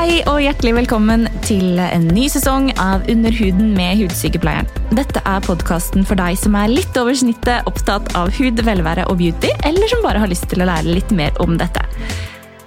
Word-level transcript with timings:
Hei 0.00 0.22
og 0.30 0.38
hjertelig 0.40 0.70
velkommen 0.78 1.26
til 1.44 1.76
en 1.76 2.06
ny 2.08 2.22
sesong 2.32 2.70
av 2.80 3.02
Under 3.12 3.34
huden 3.36 3.74
med 3.76 3.98
Hudsykepleieren. 3.98 4.68
Dette 4.96 5.20
er 5.28 5.42
podkasten 5.44 6.06
for 6.08 6.16
deg 6.16 6.38
som 6.40 6.54
er 6.56 6.70
litt 6.72 6.96
over 6.96 7.12
snittet 7.20 7.66
opptatt 7.68 8.08
av 8.16 8.30
hud, 8.32 8.62
velvære 8.64 9.04
og 9.12 9.18
beauty, 9.20 9.50
eller 9.68 9.90
som 9.92 10.00
bare 10.00 10.22
har 10.22 10.30
lyst 10.30 10.46
til 10.48 10.64
å 10.64 10.68
lære 10.70 10.94
litt 10.96 11.12
mer 11.12 11.36
om 11.44 11.52
dette. 11.60 11.82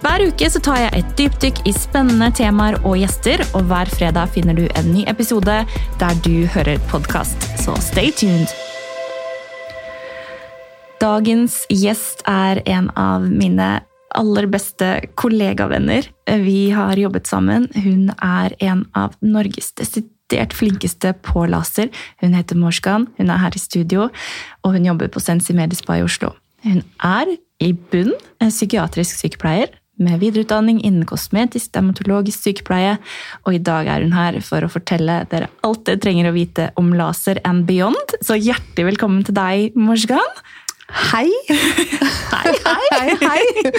Hver 0.03 0.27
uke 0.29 0.49
så 0.53 0.61
tar 0.61 0.77
jeg 0.83 0.99
et 0.99 1.15
dypdykk 1.23 1.61
i 1.71 1.73
spennende 1.73 2.27
temaer 2.37 2.77
og 2.83 2.99
gjester, 3.01 3.41
og 3.57 3.65
hver 3.71 3.89
fredag 3.89 4.29
finner 4.35 4.59
du 4.59 4.67
en 4.67 4.91
ny 4.93 5.01
episode 5.09 5.55
der 6.03 6.21
du 6.27 6.45
hører 6.53 6.77
podkast. 6.91 7.49
Så 7.63 7.73
stay 7.81 8.13
tuned! 8.13 8.53
Dagens 11.01 11.63
gjest 11.73 12.21
er 12.29 12.61
en 12.69 12.93
av 12.93 13.25
mine 13.25 13.71
aller 14.19 14.47
beste 14.51 14.89
kollegavenner. 15.19 16.07
Vi 16.45 16.71
har 16.71 16.99
jobbet 16.99 17.29
sammen. 17.29 17.67
Hun 17.75 18.11
er 18.17 18.55
en 18.63 18.85
av 18.97 19.17
Norges 19.21 19.71
desidert 19.79 20.55
flinkeste 20.55 21.13
på 21.25 21.45
laser. 21.49 21.91
Hun 22.23 22.33
heter 22.37 22.59
Morskan, 22.59 23.09
hun 23.19 23.29
er 23.33 23.41
her 23.43 23.55
i 23.55 23.61
studio, 23.61 24.09
og 24.63 24.75
hun 24.77 24.89
jobber 24.89 25.11
på 25.13 25.21
Sensi 25.23 25.55
Medispa 25.57 25.99
i 25.99 26.05
Oslo. 26.05 26.33
Hun 26.63 26.83
er 27.03 27.37
i 27.63 27.71
bunn 27.73 28.13
en 28.41 28.51
psykiatrisk 28.51 29.19
sykepleier 29.19 29.73
med 30.01 30.19
videreutdanning 30.23 30.79
innen 30.81 31.05
kosmetisk 31.05 31.73
dermatologisk 31.75 32.47
sykepleie, 32.47 32.95
og 33.45 33.53
i 33.55 33.61
dag 33.61 33.89
er 33.91 34.05
hun 34.05 34.15
her 34.15 34.39
for 34.45 34.65
å 34.65 34.71
fortelle 34.71 35.19
dere 35.31 35.51
alt 35.65 35.83
dere 35.87 36.01
trenger 36.01 36.29
å 36.29 36.35
vite 36.35 36.71
om 36.81 36.93
laser 36.97 37.39
and 37.45 37.67
beyond. 37.69 38.17
Så 38.25 38.39
hjertelig 38.39 38.93
velkommen 38.93 39.25
til 39.27 39.37
deg, 39.37 39.77
Morskan. 39.77 40.41
Hei. 40.91 41.29
Hei, 42.33 42.53
hei. 42.65 43.15
hei. 43.21 43.71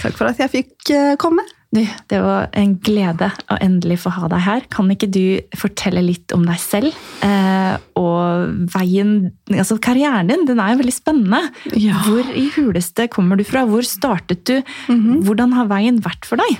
Takk 0.00 0.16
for 0.16 0.30
at 0.30 0.40
jeg 0.40 0.52
fikk 0.52 0.94
eh, 0.94 1.12
komme. 1.20 1.44
Du, 1.74 1.80
det 2.10 2.20
var 2.22 2.52
en 2.54 2.76
glede 2.86 3.32
å 3.50 3.56
endelig 3.62 3.98
få 4.04 4.12
ha 4.14 4.28
deg 4.30 4.44
her. 4.44 4.66
Kan 4.70 4.92
ikke 4.94 5.08
du 5.10 5.42
fortelle 5.58 6.04
litt 6.06 6.30
om 6.36 6.44
deg 6.46 6.60
selv? 6.62 6.94
Eh, 7.26 7.74
og 7.98 8.68
veien 8.74 9.32
Altså, 9.50 9.80
karrieren 9.82 10.30
din 10.30 10.46
den 10.48 10.62
er 10.62 10.74
jo 10.74 10.80
veldig 10.84 10.94
spennende. 10.94 11.42
Ja. 11.74 11.98
Hvor 12.06 12.30
i 12.30 12.46
huleste 12.54 13.08
kommer 13.12 13.40
du 13.40 13.44
fra? 13.48 13.66
Hvor 13.68 13.86
startet 13.86 14.44
du? 14.48 14.56
Mhm. 14.92 15.24
Hvordan 15.26 15.56
har 15.58 15.70
veien 15.72 16.00
vært 16.04 16.28
for 16.28 16.40
deg? 16.40 16.58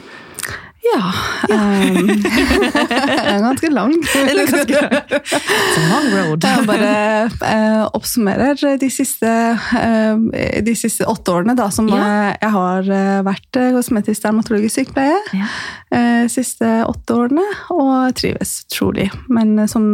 Ja. 0.85 1.01
Um, 1.49 2.09
jeg 2.11 3.21
er 3.33 3.39
ganske 3.41 3.71
lang. 3.73 3.95
Ganske 4.05 4.81
It's 5.25 5.79
a 5.81 5.85
long 5.89 6.09
road. 6.13 6.45
Jeg 6.45 6.67
bare 6.69 6.91
uh, 7.41 7.85
oppsummerer 7.97 8.59
de 8.81 8.91
siste, 8.93 9.29
uh, 9.29 10.27
de 10.67 10.75
siste 10.79 11.07
åtte 11.09 11.33
årene 11.35 11.57
da, 11.59 11.71
som 11.75 11.89
Ja. 11.89 12.01
eh, 12.05 12.35
jeg 12.43 12.53
har 12.57 12.91
eh, 12.99 13.23
vært 13.27 13.61
kosmetisk 13.77 14.27
dermatologisk 14.27 14.81
sykepleie. 14.83 15.17
Ja. 15.37 15.49
Uh, 15.95 16.25
siste 16.33 16.69
åtte 16.89 17.17
årene, 17.17 17.47
og 17.73 18.13
trives 18.21 18.61
utrolig. 18.69 19.09
Men 19.33 19.57
som 19.71 19.89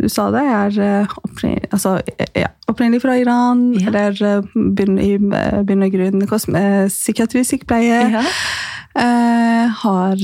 du 0.00 0.06
sa 0.08 0.28
det, 0.32 0.40
jeg 0.46 0.78
er 0.86 1.10
opprinnelig, 1.26 1.68
altså, 1.74 1.96
ja, 2.38 2.46
opprinnelig 2.70 3.02
fra 3.02 3.16
Iran, 3.18 3.64
Ja. 3.76 3.90
eller 3.90 4.46
bunn, 4.54 4.96
i 5.02 5.16
bunn 5.18 5.82
og 5.84 5.92
grunn 5.92 6.22
kosme- 6.30 6.60
eh, 6.60 6.88
psykiatrisk 6.88 7.50
sykepleie. 7.56 7.98
Ja. 8.14 8.22
Eh, 8.94 9.66
har 9.68 10.16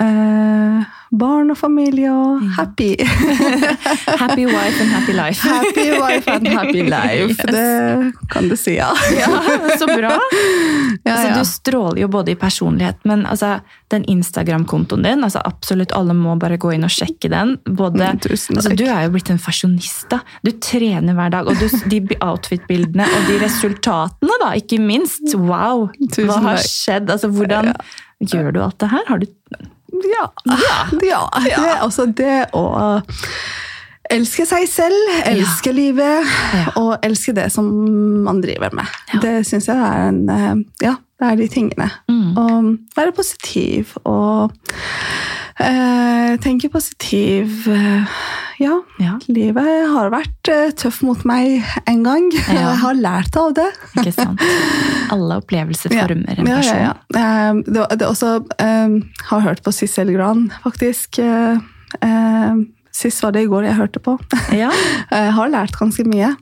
eh, 0.00 0.84
barn 1.10 1.50
og 1.50 1.58
familie 1.58 2.10
og 2.12 2.42
happy. 2.56 2.92
Happy 4.20 4.44
wife 4.46 4.78
and 4.82 4.90
happy 4.92 5.12
life. 5.12 5.40
happy 5.42 5.90
wife 5.98 6.28
and 6.30 6.46
happy 6.48 6.82
life. 6.94 7.30
Yes. 7.30 7.36
Det 7.50 8.12
kan 8.30 8.48
du 8.48 8.56
si, 8.56 8.76
ja. 8.76 8.92
Ja, 9.18 9.30
så 9.78 9.86
bra! 9.90 10.16
Ja, 11.04 11.12
Altså, 11.14 11.26
ja. 11.28 11.36
Du 11.38 11.44
stråler 11.48 12.00
jo 12.02 12.08
både 12.12 12.32
i 12.32 12.34
personlighet, 12.36 12.98
men 13.08 13.22
altså, 13.26 13.60
den 13.90 14.04
Instagram-kontoen 14.10 15.02
din 15.06 15.24
altså, 15.24 15.40
Absolutt 15.46 15.92
alle 15.96 16.12
må 16.18 16.34
bare 16.40 16.58
gå 16.60 16.72
inn 16.74 16.84
og 16.86 16.90
sjekke 16.92 17.30
den. 17.32 17.54
Både, 17.64 18.10
Mm, 18.10 18.56
altså, 18.58 18.74
du 18.76 18.84
er 18.84 19.04
jo 19.06 19.12
blitt 19.14 19.30
en 19.32 19.38
fasjonist. 19.40 20.12
Du 20.44 20.50
trener 20.62 21.14
hver 21.16 21.30
dag. 21.32 21.48
Og 21.48 21.56
du, 21.60 21.66
de 21.90 22.00
outfit-bildene 22.20 23.06
og 23.06 23.26
de 23.30 23.38
resultatene, 23.42 24.36
da, 24.44 24.52
ikke 24.60 24.78
minst. 24.82 25.32
Wow! 25.34 25.88
Tusen 26.10 26.28
Hva 26.30 26.38
har 26.50 26.62
skjedd? 26.66 27.10
Altså, 27.14 27.30
Hvordan 27.32 27.72
gjør 28.20 28.52
du 28.52 28.60
alt 28.64 28.78
det 28.82 28.90
her? 28.92 29.04
Har 29.08 29.18
du 29.18 29.26
Ja. 30.00 30.26
ja. 30.46 30.78
Det 31.00 31.12
altså, 31.80 32.06
det 32.16 32.46
å 32.56 32.64
elske 34.10 34.46
seg 34.48 34.66
selv, 34.68 35.10
elske 35.28 35.72
livet 35.74 36.26
Ja. 36.54 36.64
og 36.80 37.04
elske 37.06 37.34
det 37.36 37.48
som 37.52 37.66
man 38.24 38.40
driver 38.42 38.72
med. 38.74 38.86
Ja. 39.12 39.20
Det 39.22 39.34
syns 39.46 39.68
jeg 39.70 39.76
er 39.76 40.08
en 40.08 40.22
eh, 40.28 40.54
Ja, 40.86 40.94
det 41.20 41.28
er 41.32 41.36
de 41.36 41.48
tingene. 41.52 41.90
Mm. 42.10 42.30
Og 42.38 42.70
være 42.96 43.12
positiv 43.16 43.96
og 44.04 44.50
eh, 45.60 46.36
tenker 46.42 46.68
positiv. 46.72 47.66
eh, 47.68 48.04
ja. 48.60 48.74
Ja, 49.00 49.14
Livet 49.32 49.88
har 49.88 50.10
vært 50.12 50.48
eh, 50.52 50.70
tøff 50.76 51.00
mot 51.06 51.22
meg 51.28 51.62
en 51.88 52.02
gang. 52.04 52.26
Ja. 52.50 52.58
Jeg 52.70 52.80
har 52.82 52.94
lært 52.98 53.36
av 53.40 53.54
det. 53.56 53.68
ikke 54.00 54.12
sant? 54.16 54.42
Alle 55.14 55.38
opplevelser 55.40 55.94
Ja. 55.94 56.06
former 56.08 56.38
en 56.40 56.50
person. 56.50 56.74
ja, 56.76 56.90
ja. 56.90 56.96
ja. 57.20 57.52
Det, 57.64 57.86
det 57.98 58.04
er 58.04 58.10
også 58.10 58.34
eh, 58.58 58.98
har 59.30 59.40
hørt 59.46 59.62
på 59.64 59.72
Sissel 59.72 60.12
Gran, 60.16 60.48
faktisk. 60.64 61.18
Eh, 61.22 61.56
eh, 62.02 62.60
Sist 63.00 63.22
var 63.22 63.30
det 63.32 63.44
i 63.46 63.48
går 63.48 63.64
jeg 63.68 63.78
hørte 63.78 64.00
på. 64.02 64.16
Ja, 64.62 64.68
Jeg 65.14 65.32
har 65.36 65.48
lært 65.48 65.76
ganske 65.78 66.04
mye. 66.10 66.34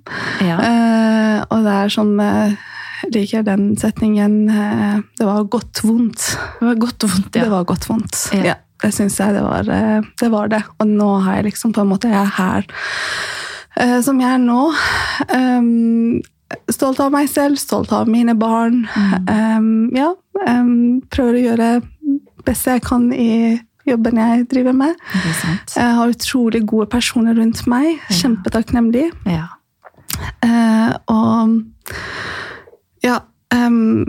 ja. 0.43 0.57
Eh, 0.59 1.45
og 1.55 1.63
det 1.65 1.75
er 1.85 1.93
sånn 1.93 2.17
eh, 2.25 2.57
liker 3.15 3.45
den 3.47 3.69
setningen 3.79 4.33
eh, 4.51 4.97
Det 5.21 5.27
var 5.29 5.45
godt 5.53 5.85
vondt. 5.87 6.25
Det 6.59 6.67
var 6.67 6.81
godt 6.83 7.05
vondt, 7.07 7.29
ja. 7.37 7.45
Det 7.45 7.53
var 7.53 7.69
godt 7.69 7.87
vondt. 7.89 8.17
Ja. 8.35 8.57
Det 8.83 8.93
syns 8.95 9.19
jeg 9.19 9.35
det 9.35 9.43
var, 9.43 9.69
eh, 9.75 10.09
det 10.21 10.31
var 10.33 10.51
det. 10.53 10.63
Og 10.79 10.89
nå 10.91 11.11
har 11.25 11.39
jeg 11.39 11.51
liksom 11.51 11.75
på 11.75 11.83
en 11.83 11.93
måte 11.93 12.11
Jeg 12.13 12.21
er 12.21 12.35
her 12.39 12.67
eh, 13.79 14.01
som 14.05 14.21
jeg 14.21 14.31
er 14.35 14.43
nå. 14.43 14.65
Um, 15.35 16.21
stolt 16.73 17.01
av 17.03 17.13
meg 17.15 17.29
selv, 17.31 17.59
stolt 17.61 17.93
av 17.93 18.09
mine 18.11 18.35
barn. 18.39 18.85
Mm. 18.95 19.29
Um, 19.29 19.71
ja, 19.97 20.13
um, 20.47 21.01
prøver 21.13 21.39
å 21.39 21.47
gjøre 21.49 21.71
beste 22.47 22.77
jeg 22.77 22.85
kan 22.87 23.11
i 23.13 23.59
jobben 23.89 24.21
jeg 24.21 24.47
driver 24.53 24.77
med. 24.77 24.97
Jeg 25.75 25.95
har 25.99 26.13
utrolig 26.13 26.63
gode 26.69 26.89
personer 26.93 27.37
rundt 27.39 27.65
meg. 27.71 27.97
Ja. 28.09 28.19
Kjempetakknemlig. 28.23 29.09
Ja. 29.29 29.47
Uh, 30.43 30.93
og 31.15 31.53
ja 33.05 33.21
um, 33.55 34.03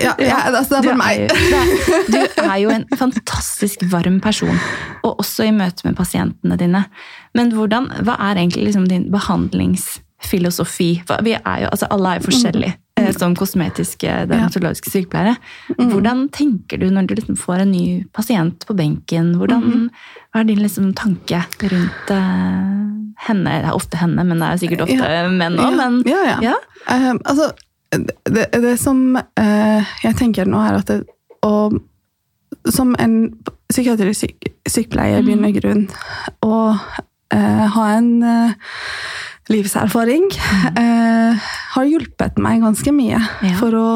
ja, 0.00 0.14
ja, 0.22 0.38
altså 0.50 0.78
det 0.78 0.78
er 0.78 0.88
for 0.88 1.00
meg. 1.00 1.22
jo- 1.28 2.08
du 2.12 2.42
er 2.44 2.56
jo 2.62 2.74
en 2.74 2.84
fantastisk 2.96 3.84
varm 3.92 4.20
person, 4.24 4.58
og 5.02 5.18
også 5.24 5.48
i 5.48 5.54
møte 5.54 5.86
med 5.86 5.96
pasientene 5.98 6.58
dine. 6.60 6.84
Men 7.34 7.52
hvordan, 7.54 7.90
hva 8.06 8.18
er 8.30 8.40
egentlig 8.40 8.68
liksom 8.68 8.88
din 8.90 9.08
behandlingsfilosofi? 9.14 10.90
For 11.08 11.24
vi 11.26 11.36
er 11.38 11.64
jo, 11.64 11.72
altså 11.72 11.88
alle 11.90 12.14
er 12.14 12.20
jo 12.20 12.28
forskjellige 12.30 12.74
mm. 12.98 13.12
som 13.18 13.36
kosmetiske 13.38 14.14
dermatologiske 14.30 14.90
sykepleiere. 14.92 15.36
Hvordan 15.78 16.26
tenker 16.34 16.80
du 16.80 16.88
når 16.90 17.08
du 17.08 17.14
liksom 17.18 17.38
får 17.38 17.64
en 17.64 17.72
ny 17.72 17.84
pasient 18.14 18.66
på 18.68 18.76
benken? 18.78 19.34
Hvordan, 19.38 19.88
Hva 20.32 20.42
er 20.42 20.50
din 20.50 20.62
liksom 20.62 20.92
tanke 20.98 21.42
rundt 21.62 22.12
eh, 22.14 22.74
henne? 23.28 23.54
Det 23.62 23.70
er 23.70 23.76
ofte 23.76 24.00
henne, 24.00 24.24
men 24.24 24.42
det 24.42 24.50
er 24.50 24.60
sikkert 24.64 24.84
ofte 24.88 24.98
Ja. 24.98 25.28
menn 25.30 25.58
òg. 25.58 25.78
Men 25.78 26.02
ja, 26.08 26.20
ja. 26.32 26.38
ja. 26.50 26.58
Um, 26.88 27.20
altså, 27.24 27.52
det, 27.90 28.46
det 28.52 28.74
som 28.80 29.16
eh, 29.16 29.92
jeg 30.04 30.16
tenker 30.18 30.48
nå, 30.48 30.58
er 30.60 30.78
at 30.80 30.90
det, 30.90 30.98
og, 31.46 31.78
som 32.68 32.94
en 33.00 33.14
psykiatrisk 33.70 34.26
syk, 34.26 34.48
sykepleier 34.68 35.22
Mm. 35.22 35.26
begynner 35.28 35.54
grunn 35.60 35.88
å 36.44 36.78
eh, 37.32 37.66
ha 37.74 37.86
en 37.96 38.10
eh, 38.22 38.52
livserfaring, 39.48 40.28
eh, 40.76 41.48
har 41.74 41.84
hjulpet 41.88 42.38
meg 42.38 42.60
ganske 42.62 42.92
mye 42.92 43.20
Ja. 43.42 43.54
for 43.60 43.72
å 43.72 43.88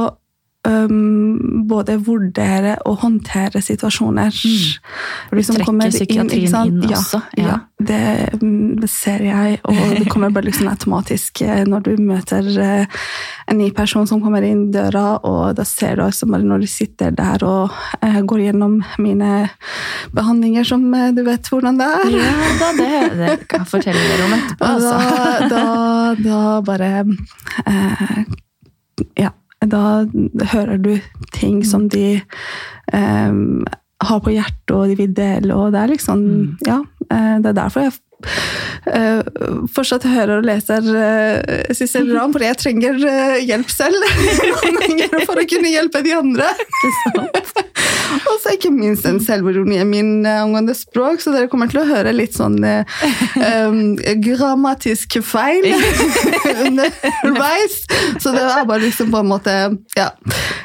um, 0.68 1.66
både 1.68 1.96
vurdere 2.06 2.76
og 2.86 3.00
håndtere 3.02 3.62
situasjoner. 3.62 4.30
For 4.32 5.42
som 5.42 5.56
trekker 5.56 5.68
kommer 5.68 5.92
psykiatrien 5.92 6.56
inn 6.68 6.82
ja, 6.86 6.98
også, 6.98 7.20
Ja, 7.38 7.46
ja. 7.46 7.56
det, 7.82 8.00
mm, 8.42 8.80
det 8.82 8.90
ser 8.90 9.24
jeg, 9.26 9.58
og 9.64 9.80
det 9.98 10.06
kommer 10.12 10.32
bare 10.34 10.46
liksom 10.48 10.70
automatisk 10.70 11.42
eh, 11.42 11.64
når 11.68 11.86
du 11.86 11.90
møter 12.02 12.46
eh, 12.62 13.00
en 13.50 13.58
ny 13.58 13.70
person 13.74 14.06
som 14.08 14.22
kommer 14.22 14.44
inn 14.46 14.68
døra, 14.74 15.18
og 15.26 15.56
da 15.58 15.66
ser 15.68 15.98
du 15.98 16.04
altså 16.06 16.28
bare 16.30 16.46
når 16.46 16.64
du 16.64 16.70
sitter 16.70 17.14
der 17.16 17.42
og 17.46 17.74
eh, 18.00 18.20
går 18.22 18.46
gjennom 18.46 18.78
mine 19.02 19.48
behandlinger, 20.14 20.66
som 20.68 20.86
du 21.16 21.22
vet 21.26 21.50
hvordan 21.50 21.80
det 21.80 21.90
er. 21.90 22.16
Ja 22.22 22.38
da, 22.62 22.72
det, 22.78 22.90
det 23.18 23.34
kan 23.50 23.64
jeg 23.64 23.72
fortelle 23.72 24.08
dere 24.12 24.28
om 24.28 24.38
etterpå. 24.38 24.60
Altså. 24.72 24.94
da, 25.50 25.52
da, 25.52 25.64
da 26.22 26.38
bare 26.64 26.90
eh, 27.66 28.22
Ja, 29.18 29.30
da 29.70 30.04
hører 30.52 30.80
du 30.82 30.92
ting 31.34 31.62
som 31.66 31.88
de 31.92 32.20
eh, 32.92 33.34
har 34.02 34.22
på 34.22 34.34
hjertet, 34.34 34.74
og 34.74 34.88
de 34.90 34.96
vil 34.98 35.12
dele, 35.14 35.54
og 35.54 35.74
det 35.74 35.82
er 35.82 35.92
liksom 35.94 36.22
Mm. 36.22 36.56
Ja, 36.66 36.80
eh, 37.10 37.36
det 37.42 37.52
er 37.52 37.60
derfor 37.64 37.86
jeg 37.86 37.92
Uh, 38.82 39.66
fortsatt 39.74 40.04
hører 40.06 40.36
og 40.38 40.46
leser 40.46 40.84
uh, 40.86 41.74
Sissel 41.74 42.06
Ram, 42.14 42.32
for 42.34 42.44
jeg 42.44 42.58
trenger 42.60 42.98
uh, 43.02 43.38
hjelp 43.42 43.70
selv 43.70 43.98
for 45.28 45.38
å 45.38 45.46
kunne 45.50 45.72
hjelpe 45.72 46.02
de 46.06 46.14
andre. 46.14 46.50
og 48.30 48.36
så 48.42 48.54
ikke 48.56 48.70
minst 48.74 49.06
den 49.06 49.20
selvironien 49.24 49.88
min 49.90 50.12
eh, 50.26 50.42
angående 50.42 50.74
språk, 50.76 51.20
så 51.24 51.32
dere 51.34 51.48
kommer 51.52 51.70
til 51.72 51.82
å 51.82 51.86
høre 51.88 52.12
litt 52.16 52.34
sånn 52.38 52.58
eh, 52.64 52.84
um, 53.68 53.96
grammatisk 54.24 55.20
feil 55.26 55.64
underveis. 56.66 57.80
Så 58.22 58.32
det 58.34 58.42
er 58.44 58.66
bare 58.68 58.84
liksom 58.88 59.10
på 59.12 59.22
en 59.22 59.32
måte 59.32 59.56
Ja, 59.96 60.10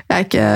jeg 0.10 0.14
er 0.18 0.28
ikke 0.28 0.52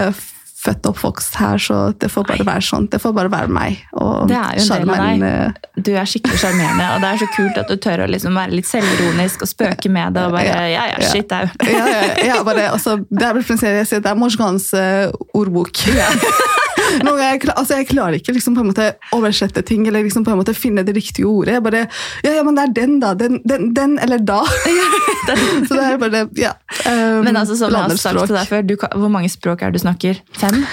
født 0.61 0.85
og 0.85 0.91
oppvokst 0.93 1.37
her, 1.41 1.57
så 1.57 1.75
det 1.97 2.11
får 2.13 2.27
bare 2.29 2.45
være 2.45 2.61
sånn. 2.61 2.83
Det 2.93 2.99
får 3.01 3.15
bare 3.17 3.31
være 3.33 3.49
meg. 3.49 3.79
Og 3.97 4.27
Det 4.29 4.35
er 4.37 4.59
jo 4.59 4.65
en 4.67 4.83
del 4.85 4.91
av 4.93 4.99
deg. 5.01 5.23
eh, 5.25 5.81
Du 5.81 5.89
er 5.97 6.05
skikkelig 6.05 6.37
sjarmerende, 6.37 6.85
og 6.93 7.01
det 7.01 7.09
er 7.09 7.21
så 7.23 7.29
kult 7.33 7.57
at 7.63 7.71
du 7.71 7.79
tør 7.81 8.03
å 8.05 8.09
liksom 8.13 8.37
være 8.37 8.53
litt 8.59 8.69
selvironisk 8.69 9.41
og 9.41 9.49
spøke 9.49 9.89
med 9.89 10.13
det. 10.13 10.27
og 10.27 10.35
bare, 10.37 10.53
ja, 10.69 10.85
ja, 10.91 10.99
Ja. 11.01 11.09
shit, 11.09 11.31
er 11.33 11.49
ja, 11.65 11.85
ja, 11.95 12.03
ja, 12.29 12.37
bare, 12.45 12.67
altså, 12.75 12.99
det 13.09 13.25
er 13.25 13.33
vel 13.39 13.43
jeg 13.49 13.87
sier, 13.89 14.03
det 14.05 14.11
er 14.13 14.19
Morsgans 14.21 14.69
eh, 14.77 15.09
ordbok. 15.33 15.73
Ganger, 15.81 16.60
jeg, 17.21 17.41
altså, 17.55 17.77
jeg 17.79 17.87
klarer 17.89 18.17
ikke 18.17 18.35
liksom, 18.35 18.55
på 18.57 18.63
en 18.63 18.71
måte 18.71 18.87
oversette 19.15 19.63
ting 19.67 19.85
eller 19.87 20.05
liksom, 20.05 20.25
på 20.27 20.33
en 20.33 20.41
måte 20.41 20.55
finne 20.57 20.85
det 20.87 20.95
riktige 20.95 21.27
ordet. 21.29 21.57
Jeg 21.57 21.65
bare, 21.65 21.85
ja, 22.25 22.35
ja, 22.37 22.43
men 22.47 22.57
det 22.57 22.65
er 22.65 22.73
den, 22.81 22.97
da. 23.03 23.13
Den, 23.17 23.39
den, 23.47 23.71
den 23.77 23.97
eller 23.99 24.21
da. 24.23 24.41
Så 25.67 25.77
det 25.77 25.85
er 25.85 26.01
bare 26.01 26.25
ja, 26.39 26.55
um, 26.87 27.23
Men 27.25 27.37
altså, 27.37 27.55
som 27.59 27.71
jeg 27.71 27.83
har 27.83 27.97
sagt 28.01 28.25
til 28.25 28.35
deg 28.35 28.49
før, 28.49 28.65
du, 28.65 28.75
hvor 28.81 29.11
mange 29.13 29.29
språk 29.29 29.61
er 29.61 29.71
det 29.71 29.81
du 29.81 29.85
snakker? 29.85 30.21
Fem? 30.37 30.63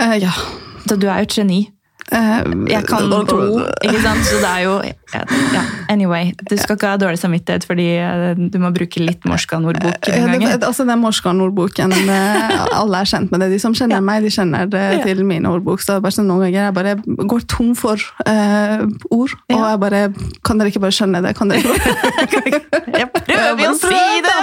Uh, 0.00 0.16
ja. 0.20 0.32
Så 0.86 0.96
du 0.96 1.08
er 1.08 1.22
jo 1.22 1.28
et 1.28 1.36
geni. 1.40 1.60
Eh, 2.10 2.38
Jeg 2.72 2.86
kan 2.88 3.06
to, 3.28 3.38
ikke 3.86 4.00
sant? 4.02 4.24
Så 4.26 4.40
det 4.42 4.48
er 4.50 4.62
jo 4.64 4.72
ja, 4.82 5.62
Anyway, 5.90 6.32
du 6.50 6.56
skal 6.58 6.74
ikke 6.76 6.90
ha 6.90 6.98
dårlig 6.98 7.20
samvittighet 7.22 7.66
fordi 7.66 7.86
eh, 8.02 8.34
du 8.50 8.58
må 8.62 8.70
bruke 8.74 8.98
litt 9.02 9.22
det, 9.22 9.92
ganger. 10.06 10.56
altså 10.66 10.86
Den 10.88 11.00
Morskan-ordboken, 11.04 11.92
eh, 11.92 12.56
alle 12.74 13.02
er 13.04 13.10
kjent 13.10 13.30
med 13.30 13.44
det. 13.44 13.50
De 13.54 13.60
som 13.62 13.74
kjenner 13.74 14.02
meg, 14.02 14.22
de 14.26 14.30
kjenner 14.34 14.66
det 14.70 15.02
til 15.06 15.22
min 15.26 15.46
ordbok. 15.46 15.82
Så 15.82 16.00
bare 16.02 16.14
sånn, 16.14 16.26
noen 16.30 16.48
ganger 16.48 16.68
jeg 16.68 16.74
bare 16.80 16.96
går 17.30 17.46
tom 17.50 17.74
for 17.78 17.94
uh, 18.26 18.82
ord, 19.14 19.32
og 19.50 19.60
jeg 19.60 19.80
bare 19.84 20.00
Kan 20.46 20.58
dere 20.58 20.70
ikke 20.72 20.82
bare 20.82 20.94
skjønne 20.96 21.22
det? 21.24 21.34
Kan 21.38 21.50
dere 21.50 21.62
ikke 21.62 22.60
bare 22.70 22.98
Jeg 23.00 23.08
prøver 23.14 23.70
å 23.70 23.74
si 23.78 24.02
det! 24.26 24.40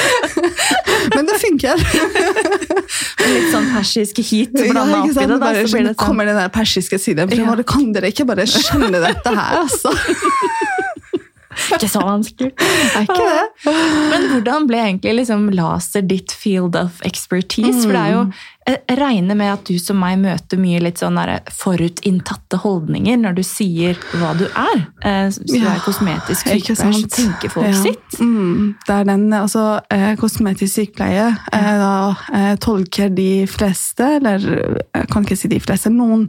Men 1.14 1.26
det 1.30 1.38
funker! 1.42 1.76
Litt 3.20 3.50
sånn 3.52 3.68
persisk 3.74 4.20
heat 4.24 4.54
blanda 4.54 5.00
ja, 5.00 5.02
oppi 5.04 5.14
det. 5.14 5.38
da, 5.40 5.52
så 5.54 5.74
blir 5.74 5.88
det 5.90 5.94
sånn. 5.94 6.00
kommer 6.00 6.28
den 6.28 6.38
der 6.40 6.50
persiske 6.54 6.98
siden. 7.00 7.30
Ja. 7.36 7.52
Ja. 7.54 7.68
Kan 7.68 7.92
dere 7.94 8.10
ikke 8.12 8.26
bare 8.28 8.46
skjønne 8.50 9.02
dette 9.02 9.34
her, 9.36 9.62
altså? 9.64 9.94
Ikke 11.74 11.88
så 11.90 12.00
vanskelig. 12.06 12.52
Er 12.96 13.04
ikke 13.04 13.26
det? 13.26 13.74
Men 14.10 14.28
hvordan 14.32 14.66
ble 14.70 14.78
egentlig 14.84 15.16
liksom 15.18 15.48
laser 15.54 16.04
ditt 16.06 16.32
field 16.32 16.78
of 16.78 17.02
expertise? 17.06 17.82
For 17.82 17.94
det 17.94 18.00
er 18.00 18.14
jo, 18.14 18.22
jeg 18.70 18.98
regner 18.98 19.36
med 19.38 19.52
at 19.52 19.64
du 19.68 19.78
som 19.78 19.98
meg 20.00 20.18
møter 20.22 20.58
mye 20.60 20.80
litt 20.82 21.00
sånn 21.00 21.18
forutinntatte 21.54 22.58
holdninger 22.62 23.18
når 23.20 23.36
du 23.38 23.42
sier 23.46 23.98
hva 24.18 24.32
du 24.38 24.44
er. 24.48 24.82
Eh, 25.04 25.28
Så 25.30 25.44
du 25.46 25.56
Ja, 25.58 25.74
er 25.74 25.82
kosmetisk 25.84 26.48
sykepleier, 26.48 26.92
så 26.92 27.08
tenker 27.14 27.52
folk 27.52 27.66
Ja. 27.66 27.82
sitt. 27.82 28.18
Mm, 28.20 28.74
det 28.86 28.94
er 28.94 29.04
den, 29.04 29.26
altså 29.32 29.80
eh, 29.90 30.16
Kosmetisk 30.20 30.74
sykepleie 30.74 31.36
ja. 31.52 31.60
da 31.80 32.16
eh, 32.34 32.56
tolker 32.56 33.08
de 33.14 33.46
fleste, 33.46 34.02
eller 34.20 34.38
jeg 34.94 35.08
kan 35.12 35.24
ikke 35.24 35.36
si 35.36 35.48
de 35.48 35.60
fleste, 35.60 35.90
noen 35.90 36.28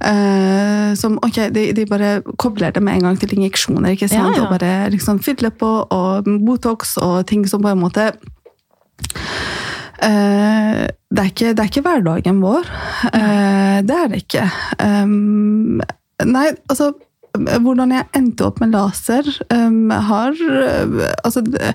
eh, 0.00 0.94
som 0.98 1.18
ok, 1.22 1.48
de, 1.54 1.72
de 1.76 1.86
bare 1.86 2.22
kobler 2.38 2.72
det 2.72 2.82
med 2.82 2.98
en 2.98 3.08
gang 3.08 3.18
til 3.20 3.34
injeksjoner, 3.36 3.94
ikke 3.96 4.08
sant? 4.08 4.38
Og 4.38 4.50
bare 4.54 4.90
liksom 4.90 5.20
fyller 5.24 5.50
på, 5.50 5.70
og 5.90 6.24
Botox 6.46 6.96
og 7.02 7.26
ting 7.26 7.46
som 7.48 7.62
på 7.62 7.68
en 7.72 7.80
måte 7.82 8.10
eh, 8.12 9.57
det, 10.00 11.18
er 11.22 11.28
ikke, 11.32 11.52
det 11.54 11.62
er 11.62 11.68
ikke 11.70 11.84
hverdagen 11.86 12.40
vår. 12.44 12.70
Eh, 13.12 13.76
det 13.86 13.98
er 13.98 14.08
det 14.12 14.22
ikke. 14.24 14.46
Nei, 16.28 16.48
altså 16.70 16.92
hvordan 17.38 17.92
jeg 17.92 18.08
endte 18.16 18.46
opp 18.48 18.56
med 18.58 18.72
laser, 18.74 19.26
um, 19.52 19.90
har 19.90 20.32
altså, 21.24 21.42
det- 21.44 21.74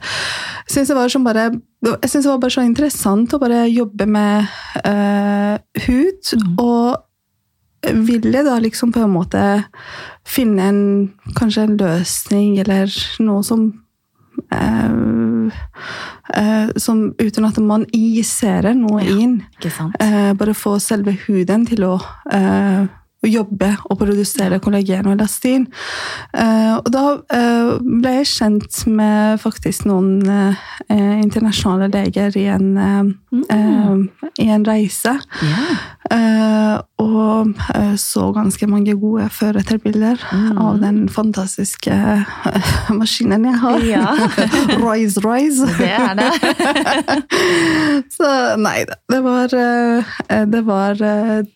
synes 0.68 0.90
jeg, 0.90 0.98
var 0.98 1.08
som 1.08 1.24
bare, 1.24 1.52
jeg 1.86 2.10
synes 2.10 2.26
det 2.26 2.32
var 2.32 2.42
bare 2.42 2.52
så 2.52 2.66
interessant 2.66 3.34
å 3.34 3.40
bare 3.40 3.62
jobbe 3.72 4.08
med 4.10 4.50
uh, 4.84 5.58
hud. 5.86 6.34
Og 6.60 6.98
ville 8.08 8.44
da 8.44 8.58
liksom 8.60 8.92
på 8.96 9.04
en 9.04 9.14
måte 9.14 9.64
finne 10.28 10.68
en, 10.72 10.84
kanskje 11.36 11.64
en 11.68 11.78
løsning 11.78 12.60
eller 12.64 12.92
noe 13.20 13.44
som 13.44 13.83
som 16.78 17.14
uten 17.20 17.46
at 17.46 17.58
man 17.62 17.86
injiserer 17.92 18.74
noe 18.74 19.04
Ja. 19.04 19.18
inn. 19.20 19.44
Eh, 20.00 20.34
bare 20.34 20.54
få 20.54 20.80
selve 20.80 21.18
huden 21.28 21.66
til 21.68 21.84
å 21.84 22.02
eh, 22.32 22.88
å 23.24 23.30
jobbe 23.32 23.70
og 23.88 24.00
produsere 24.02 24.60
kollagen 24.64 25.08
og 25.08 25.16
elastin. 25.16 25.68
Eh, 26.36 26.74
og 26.76 26.90
da 26.92 27.04
eh, 27.32 27.70
ble 27.80 28.18
jeg 28.20 28.30
kjent 28.34 28.82
med 28.92 29.40
faktisk 29.44 29.88
noen 29.88 30.18
eh, 30.28 31.22
internasjonale 31.24 31.88
leger 31.94 32.36
i 32.40 32.46
en, 32.52 32.68
mm. 32.76 33.44
eh, 33.56 34.28
i 34.44 34.50
en 34.52 34.68
reise. 34.68 35.16
Ja. 35.44 35.64
Eh, 36.12 36.74
og 37.00 37.54
eh, 37.76 37.94
så 38.00 38.26
ganske 38.36 38.68
mange 38.68 38.92
gode 39.00 39.30
før-etter-bilder 39.32 40.20
Mm. 40.34 40.58
av 40.60 40.80
den 40.82 40.98
fantastiske 41.10 41.94
eh, 41.94 42.72
maskinen 43.00 43.46
jeg 43.48 43.60
har. 43.62 43.86
Ja. 43.88 44.10
Royce 44.84 45.22
Royce. 45.24 45.68
Det 45.78 45.92
er 45.94 46.14
det. 46.20 47.24
Så 48.18 48.30
nei 48.60 48.84
da. 48.90 48.98
Det 49.10 49.22
var 49.24 49.48
det. 49.54 50.66
Var 50.68 51.00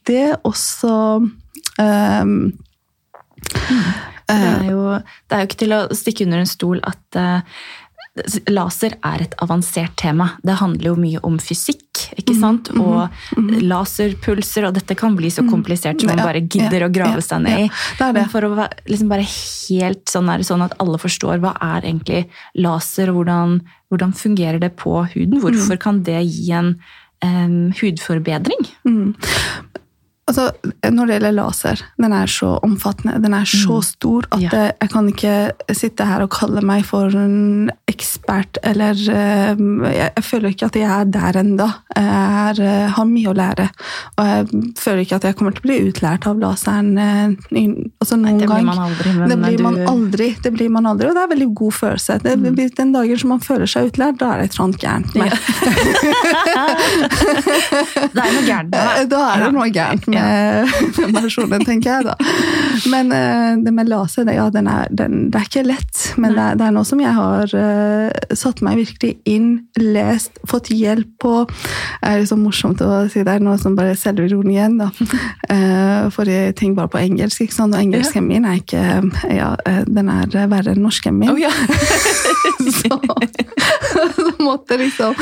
det 0.08 0.24
også 0.48 0.94
um, 1.20 2.34
Det 4.28 4.36
er, 4.36 4.64
jo, 4.72 4.82
det 5.00 5.36
er 5.38 5.44
jo 5.44 5.48
ikke 5.48 5.62
til 5.64 5.76
å 5.76 5.82
stikke 5.96 6.26
under 6.28 6.42
en 6.44 6.50
stol 6.50 6.82
at 6.88 7.20
laser 8.50 8.96
er 9.06 9.22
et 9.26 9.36
avansert 9.44 9.96
tema. 10.00 10.32
Det 10.44 10.56
handler 10.60 10.92
jo 10.92 10.96
mye 11.00 11.20
om 11.28 11.38
fysikk, 11.40 11.84
ikke 12.18 12.34
Mhm, 12.36 12.40
sant? 12.42 12.70
Og 12.78 13.10
laserpulser, 13.68 14.68
og 14.68 14.76
dette 14.78 14.96
kan 14.98 15.16
bli 15.18 15.30
så 15.34 15.44
komplisert 15.48 16.02
som 16.02 16.10
man 16.12 16.22
bare 16.26 16.42
gidder 16.46 16.82
ja, 16.86 16.88
å 16.90 16.94
grave 16.94 17.22
ja, 17.22 17.26
seg 17.26 17.42
ned 17.46 17.66
i. 17.66 17.72
ja. 18.00 18.12
Men 18.16 18.30
for 18.32 18.42
å 18.48 18.54
være 18.58 18.84
liksom 18.90 19.10
bare 19.12 19.26
helt 19.28 20.06
sånn, 20.12 20.30
er 20.32 20.38
det 20.44 20.48
sånn 20.50 20.66
at 20.66 20.76
alle 20.84 20.98
forstår 21.02 21.42
hva 21.44 21.56
er 21.62 21.82
egentlig 21.90 22.26
laser, 22.56 23.10
og 23.12 23.22
hvordan, 23.22 23.60
hvordan 23.92 24.14
fungerer 24.18 24.60
det 24.64 24.74
på 24.80 25.00
huden? 25.14 25.38
Mm. 25.38 25.44
Hvorfor 25.44 25.78
kan 25.82 26.04
det 26.08 26.22
gi 26.28 26.52
en 26.58 26.74
um, 27.24 27.72
hudforbedring? 27.80 28.68
Mm. 30.28 30.34
Altså, 30.38 30.52
når 30.92 31.06
det 31.08 31.14
gjelder 31.22 31.32
laser, 31.38 31.82
den 32.04 32.12
er 32.14 32.28
så 32.28 32.60
omfattende, 32.64 33.22
den 33.24 33.34
er 33.34 33.46
så 33.48 33.78
stor, 33.84 34.26
at 34.32 34.38
Mm. 34.38 34.44
Ja. 34.44 34.72
jeg 34.82 34.90
kan 34.92 35.08
ikke 35.08 35.52
sitte 35.74 36.04
her 36.06 36.22
og 36.22 36.30
kalle 36.36 36.62
meg 36.62 36.84
for 36.86 37.08
en 37.16 37.72
ekspert, 37.88 38.58
eller 38.64 38.92
eh, 38.92 39.56
jeg, 39.96 40.24
føler 40.24 40.50
ikke 40.52 40.66
at 40.68 40.76
jeg 40.76 40.84
er 40.84 41.06
der 41.06 41.40
enda. 41.40 41.68
Jeg 41.96 42.06
er, 42.06 42.60
eh, 42.62 42.90
har 42.92 43.06
mye 43.06 43.30
å 43.32 43.34
lære, 43.38 43.70
og 44.18 44.26
jeg 44.28 44.48
føler 44.78 45.02
ikke 45.06 45.16
at 45.16 45.24
jeg 45.24 45.36
kommer 45.40 45.52
til 45.56 45.62
å 45.64 45.68
bli 45.68 45.80
utlært 45.90 46.28
av 46.28 46.38
laseren 46.44 46.98
eh, 46.98 47.32
altså 48.02 48.16
noen 48.20 48.38
Det 48.38 48.48
blir 48.48 48.56
gang. 48.58 48.66
man 48.68 48.80
aldri, 48.90 49.14
det 49.32 49.38
blir 49.42 49.60
man 49.64 49.78
aldri, 49.88 50.30
det 50.44 50.54
blir 50.54 50.70
man 50.70 50.86
aldri, 50.92 51.08
og 51.08 51.16
det 51.16 51.24
er 51.24 51.32
veldig 51.36 51.50
god 51.56 51.74
følelse. 51.74 52.20
Det, 52.24 52.36
Mm. 52.38 52.56
Den 52.78 52.92
dagen 52.94 53.18
som 53.18 53.30
man 53.30 53.40
føler 53.40 53.66
seg 53.66 53.88
utlært, 53.92 54.18
da 54.20 54.34
er 54.34 54.38
det 54.44 54.46
et 54.50 54.54
eller 54.58 54.66
annet 54.68 54.82
gærent 54.84 55.16
med 55.16 55.32
Det 58.14 58.22
er 58.24 58.32
noe 58.34 58.46
gærent 58.48 58.72
med. 58.72 59.10
Da 59.14 59.22
er 59.34 59.44
det 59.46 59.52
noe 59.56 59.68
gærent 59.74 60.08
med 60.08 60.17
med 60.24 61.20
versjonen, 61.26 61.66
tenker 61.68 61.92
jeg 61.92 62.08
da. 62.08 62.16
Men 62.92 63.12
uh, 63.14 63.58
det 63.64 63.74
med 63.74 63.92
laser, 63.92 64.28
det, 64.28 64.38
ja, 64.38 64.48
den 64.54 64.70
er, 64.72 64.90
den, 64.92 65.28
det 65.32 65.42
er 65.42 65.50
ikke 65.50 65.66
lett. 65.68 66.04
Men 66.18 66.36
det 66.38 66.44
er, 66.44 66.60
det 66.60 66.68
er 66.68 66.76
noe 66.76 66.88
som 66.88 67.02
jeg 67.04 67.14
har 67.18 67.54
uh, 67.54 68.36
satt 68.38 68.64
meg 68.66 68.82
virkelig 68.82 69.16
inn, 69.30 69.50
lest, 69.82 70.38
fått 70.50 70.72
hjelp 70.74 71.14
på. 71.22 71.34
Det 71.48 72.12
er 72.12 72.22
liksom 72.24 72.44
morsomt 72.46 72.84
å 72.86 73.06
si 73.12 73.24
det 73.26 73.38
er 73.38 73.44
noe 73.44 73.58
som 73.62 73.76
bare 73.78 73.96
er 73.96 74.02
selvironien, 74.02 74.80
da. 74.82 74.92
Uh, 75.48 76.10
forrige 76.12 76.52
ting 76.60 76.74
bare 76.76 76.90
på 76.92 77.00
engelsk, 77.00 77.46
ikke 77.46 77.56
sant? 77.56 77.76
Og 77.76 77.82
engelsken 77.82 78.26
min 78.28 78.46
er 78.46 78.60
ikke 78.60 78.82
Ja, 79.32 79.54
eh, 79.68 79.84
den 79.88 80.10
er 80.12 80.28
verre 80.52 80.74
enn 80.74 80.84
norsken 80.84 81.16
min. 81.20 81.32
Oh, 81.32 81.40
ja. 81.40 81.52
så, 82.78 83.00
så 84.16 84.32
måtte 84.44 84.78
liksom 84.78 85.16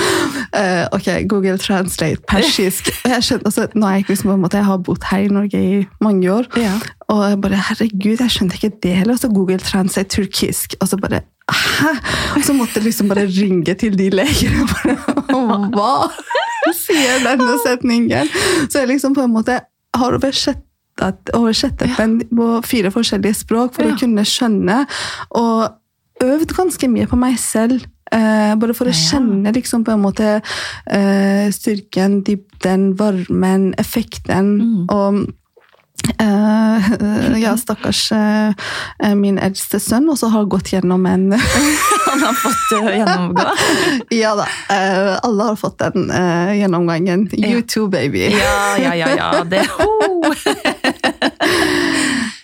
eh, 0.51 0.85
Ok, 0.95 1.07
Google 1.29 1.57
Translate 1.61 2.21
persisk. 2.29 2.89
Jeg 3.05 3.23
skjønner, 3.23 3.45
altså, 3.45 3.67
nå 3.73 3.87
er 3.87 3.97
jeg, 3.97 4.05
ikke 4.05 4.15
liksom, 4.15 4.31
på 4.31 4.37
en 4.37 4.43
måte, 4.45 4.61
jeg 4.61 4.69
har 4.69 4.81
bodd 4.85 5.03
her 5.11 5.25
i 5.25 5.31
Norge 5.33 5.59
i 5.61 5.85
mange 6.01 6.29
år, 6.31 6.45
Ja. 6.57 6.73
og 7.09 7.23
jeg 7.29 7.39
bare 7.41 7.61
herregud, 7.69 8.19
jeg 8.21 8.31
skjønte 8.33 8.57
ikke 8.59 8.71
det 8.83 8.95
heller. 8.99 9.13
Og 9.17 9.19
så 9.23 9.29
Google 9.33 9.57
Translate 9.59 10.09
turkisk. 10.15 10.75
Og 10.81 10.87
så 10.91 10.97
bare 11.01 11.21
Hæ? 11.45 11.91
Og 12.39 12.41
så 12.43 12.53
måtte 12.57 12.79
jeg 12.79 12.83
liksom 12.87 13.07
bare 13.11 13.27
ringe 13.29 13.73
til 13.77 13.93
de 13.97 14.07
legene. 14.09 14.65
Hva 15.75 16.09
sier 16.73 17.19
denne 17.21 17.57
setningen? 17.61 18.31
Så 18.69 18.79
jeg 18.81 18.87
liksom 18.95 19.13
på 19.13 19.21
en 19.27 19.33
måte 19.35 19.59
har 19.95 20.15
oversett 20.17 20.61
oversettet 21.35 21.91
ja. 21.99 22.05
på 22.07 22.47
fire 22.65 22.89
forskjellige 22.93 23.35
språk 23.43 23.75
for 23.75 23.83
Ja. 23.85 23.93
å 23.93 23.99
kunne 23.99 24.23
skjønne. 24.25 24.85
Og 25.35 25.69
øvd 26.23 26.55
ganske 26.55 26.87
mye 26.89 27.05
på 27.11 27.19
meg 27.19 27.37
selv 27.37 27.85
Eh, 28.13 28.55
bare 28.55 28.73
for 28.77 28.85
å 28.85 28.93
Ja. 28.93 28.99
kjenne 29.17 29.51
liksom 29.53 29.83
på 29.83 29.91
en 29.91 30.01
måte 30.03 30.41
uh, 30.93 31.51
styrken, 31.51 32.21
dybden, 32.23 32.93
varmen, 32.95 33.73
effekten. 33.81 34.51
Mm. 34.61 34.85
Og 34.93 35.13
uh, 36.21 37.37
ja, 37.43 37.55
stakkars 37.57 38.11
uh, 38.13 38.53
min 39.17 39.39
eldste 39.41 39.79
sønn 39.81 40.05
også 40.13 40.29
har 40.29 40.45
gått 40.45 40.69
gjennom 40.75 41.05
en 41.09 41.31
Han 42.11 42.21
har 42.21 42.37
fått 42.37 42.77
gjennomgå. 42.93 43.47
Ja 44.21 44.35
da, 44.37 44.45
alle 45.25 45.49
har 45.49 45.57
fått 45.59 45.79
den 45.81 46.07
gjennomgangen. 46.61 47.25
Ja. 47.33 47.55
You 47.55 47.61
too, 47.65 47.87
baby. 47.89 48.29
Ja, 48.37 48.77
ja, 48.77 48.93
ja, 48.95 49.09
ja. 49.17 49.43
Det, 49.49 49.65
ho! 49.75 50.31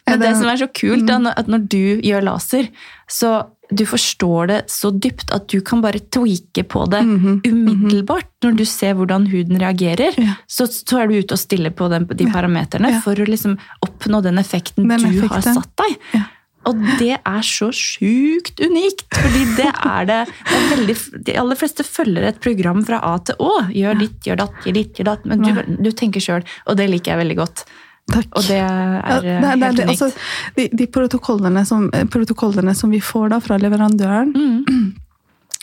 Men 0.07 0.19
det 0.19 0.35
som 0.37 0.47
er 0.51 0.57
så 0.57 0.67
kult, 0.67 1.03
Mm. 1.07 1.27
er 1.27 1.33
at 1.39 1.47
når 1.47 1.67
du 1.69 2.01
gjør 2.01 2.23
laser, 2.23 2.67
så 3.09 3.47
du 3.73 3.85
forstår 3.85 4.47
det 4.47 4.59
så 4.67 4.91
dypt 4.91 5.31
at 5.31 5.47
du 5.47 5.61
kan 5.61 5.79
bare 5.81 5.99
tweake 6.11 6.63
på 6.67 6.89
det 6.91 7.03
Mhm, 7.05 7.41
umiddelbart. 7.47 8.27
Når 8.43 8.57
du 8.57 8.65
ser 8.65 8.93
hvordan 8.95 9.29
huden 9.31 9.57
reagerer, 9.61 10.11
Ja. 10.17 10.33
så, 10.49 10.65
så 10.67 10.99
er 11.01 11.07
du 11.07 11.13
ute 11.21 11.31
og 11.33 11.39
stiller 11.39 11.69
på 11.71 11.87
den, 11.89 12.05
de 12.05 12.25
Ja. 12.25 12.31
parameterne 12.33 12.89
Ja. 12.91 12.99
for 12.99 13.15
å 13.15 13.25
liksom 13.25 13.57
oppnå 13.85 14.21
den 14.23 14.35
effekten 14.37 14.87
Den 14.89 14.99
du 14.99 15.27
har 15.27 15.41
satt 15.41 15.69
deg. 15.77 16.25
Og 16.65 16.75
det 16.99 17.17
er 17.25 17.41
så 17.41 17.71
sjukt 17.73 18.59
unikt, 18.61 19.07
fordi 19.09 19.55
det 19.55 19.71
er 19.85 20.05
det, 20.05 20.27
det 20.27 20.57
er 20.59 20.75
veldig, 20.75 21.23
De 21.25 21.33
aller 21.37 21.55
fleste 21.55 21.83
følger 21.83 22.23
et 22.27 22.39
program 22.41 22.83
fra 22.85 22.99
A 23.01 23.17
til 23.19 23.35
Å. 23.39 23.71
Gjør 23.73 23.97
ditt, 23.99 24.19
gjør 24.27 24.37
datt, 24.37 24.53
gjør 24.65 24.73
ditt, 24.73 24.93
gjør 24.99 25.05
datt. 25.05 25.25
Men 25.25 25.41
du, 25.41 25.53
du 25.81 25.91
tenker 25.91 26.19
sjøl, 26.21 26.43
og 26.67 26.77
det 26.77 26.89
liker 26.89 27.15
jeg 27.15 27.25
veldig 27.25 27.37
godt. 27.37 27.63
Takk. 28.11 28.27
Og 28.35 28.43
det 28.47 28.57
er 28.57 28.95
Ja, 28.97 29.17
eh, 29.17 29.21
det 29.21 29.59
det 29.59 29.67
helt 29.67 29.79
unikt. 29.79 30.01
Altså, 30.01 30.11
de, 30.57 30.69
de 30.73 30.87
protokollene, 30.87 31.65
som, 31.65 31.89
eh, 31.93 32.03
protokollene 32.05 32.75
som 32.75 32.89
vi 32.91 32.99
får 32.99 33.29
da 33.29 33.39
fra 33.39 33.57
leverandøren, 33.57 34.33
Mm. 34.35 34.95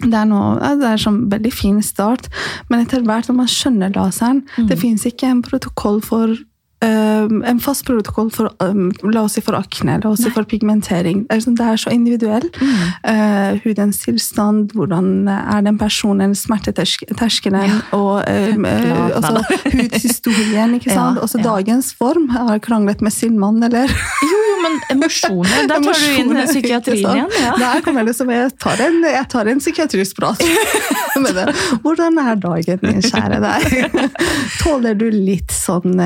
det 0.10 0.14
er, 0.14 0.24
noe, 0.30 0.58
det 0.78 0.86
er 0.86 1.08
en 1.08 1.30
veldig 1.30 1.52
fin 1.52 1.82
start, 1.82 2.28
men 2.70 2.86
etter 2.86 3.02
hvert 3.02 3.28
når 3.28 3.34
man 3.34 3.46
skjønner 3.50 3.90
laseren 3.96 4.44
Mm. 4.56 4.68
Det 4.68 4.78
fins 4.78 5.04
ikke 5.04 5.26
en 5.26 5.42
protokoll 5.42 6.00
for 6.00 6.36
øhm, 6.84 7.42
en 7.44 7.60
fast 7.60 7.84
protokoll 7.86 8.30
for 8.34 8.52
øhm, 8.62 8.90
la 9.12 9.24
oss 9.26 9.36
si 9.38 9.42
for 9.44 9.56
akne, 9.58 9.98
la 10.02 10.10
oss 10.12 10.22
si 10.24 10.30
for 10.34 10.46
pigmentering. 10.48 11.24
Det 11.28 11.36
er, 11.36 11.42
sånn, 11.44 11.56
det 11.58 11.66
er 11.66 11.80
så 11.82 11.92
individuelt. 11.94 12.58
Mm. 12.60 12.82
Uh, 13.02 13.58
hudens 13.64 13.98
tilstand, 14.04 14.74
hvordan 14.76 15.28
er 15.28 15.64
den 15.66 15.78
personen, 15.80 16.34
smerteterskelen 16.38 17.58
Ja. 17.68 17.80
og 17.96 18.22
uh, 18.22 19.16
altså, 19.18 19.42
hudhistorien. 19.72 20.74
ikke 20.78 20.92
sant? 20.98 21.18
Ja, 21.18 21.22
Også 21.26 21.38
ja. 21.42 21.44
dagens 21.50 21.92
form. 21.98 22.28
Jeg 22.34 22.46
har 22.52 22.58
kranglet 22.64 23.02
med 23.02 23.12
sin 23.12 23.38
mann, 23.38 23.62
eller? 23.62 23.88
Jo, 24.22 24.38
jo, 24.50 24.56
men 24.64 24.78
emosjoner, 24.96 25.66
der 25.70 25.82
tar 25.82 25.98
du 25.98 26.20
inn 26.22 26.34
psykiatrien 26.46 27.04
igjen. 27.04 27.34
Ja. 27.42 27.54
Der 27.58 27.84
kommer 27.86 28.06
det 28.06 28.14
som 28.18 28.30
jeg 28.32 28.52
tar 28.60 28.80
en, 28.86 29.02
jeg 29.04 29.26
tar 29.32 29.50
en 29.50 29.62
psykiatrisk 29.62 30.18
prat. 30.20 30.42
med 31.18 31.34
det. 31.34 31.46
Hvordan 31.82 32.18
er 32.22 32.36
dagen 32.38 32.78
din, 32.82 33.00
kjære 33.02 33.40
deg? 33.42 33.98
Tåler 34.62 34.94
du 34.98 35.08
litt 35.10 35.50
sånn 35.54 35.98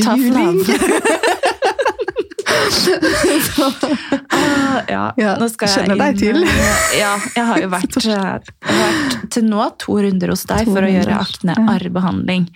juling? 0.18 0.64
så, 3.54 3.70
ja. 4.88 5.14
Ja, 5.16 5.34
Nå 5.40 5.48
skal 5.52 5.68
jeg 5.68 5.74
kjenner 5.78 6.00
deg 6.00 6.18
til. 6.20 6.40
Ja, 6.96 7.14
jeg 7.34 7.46
har 7.48 7.60
jo 7.62 7.70
vært, 7.72 7.98
eh, 8.00 8.50
vært 8.68 9.30
til 9.34 9.46
nå 9.48 9.66
to 9.82 9.98
runder 10.04 10.32
hos 10.32 10.44
deg 10.50 10.68
To 10.68 10.76
for 10.76 10.86
å 10.86 10.90
gjøre 10.90 11.18
akne-arrbehandling. 11.20 12.48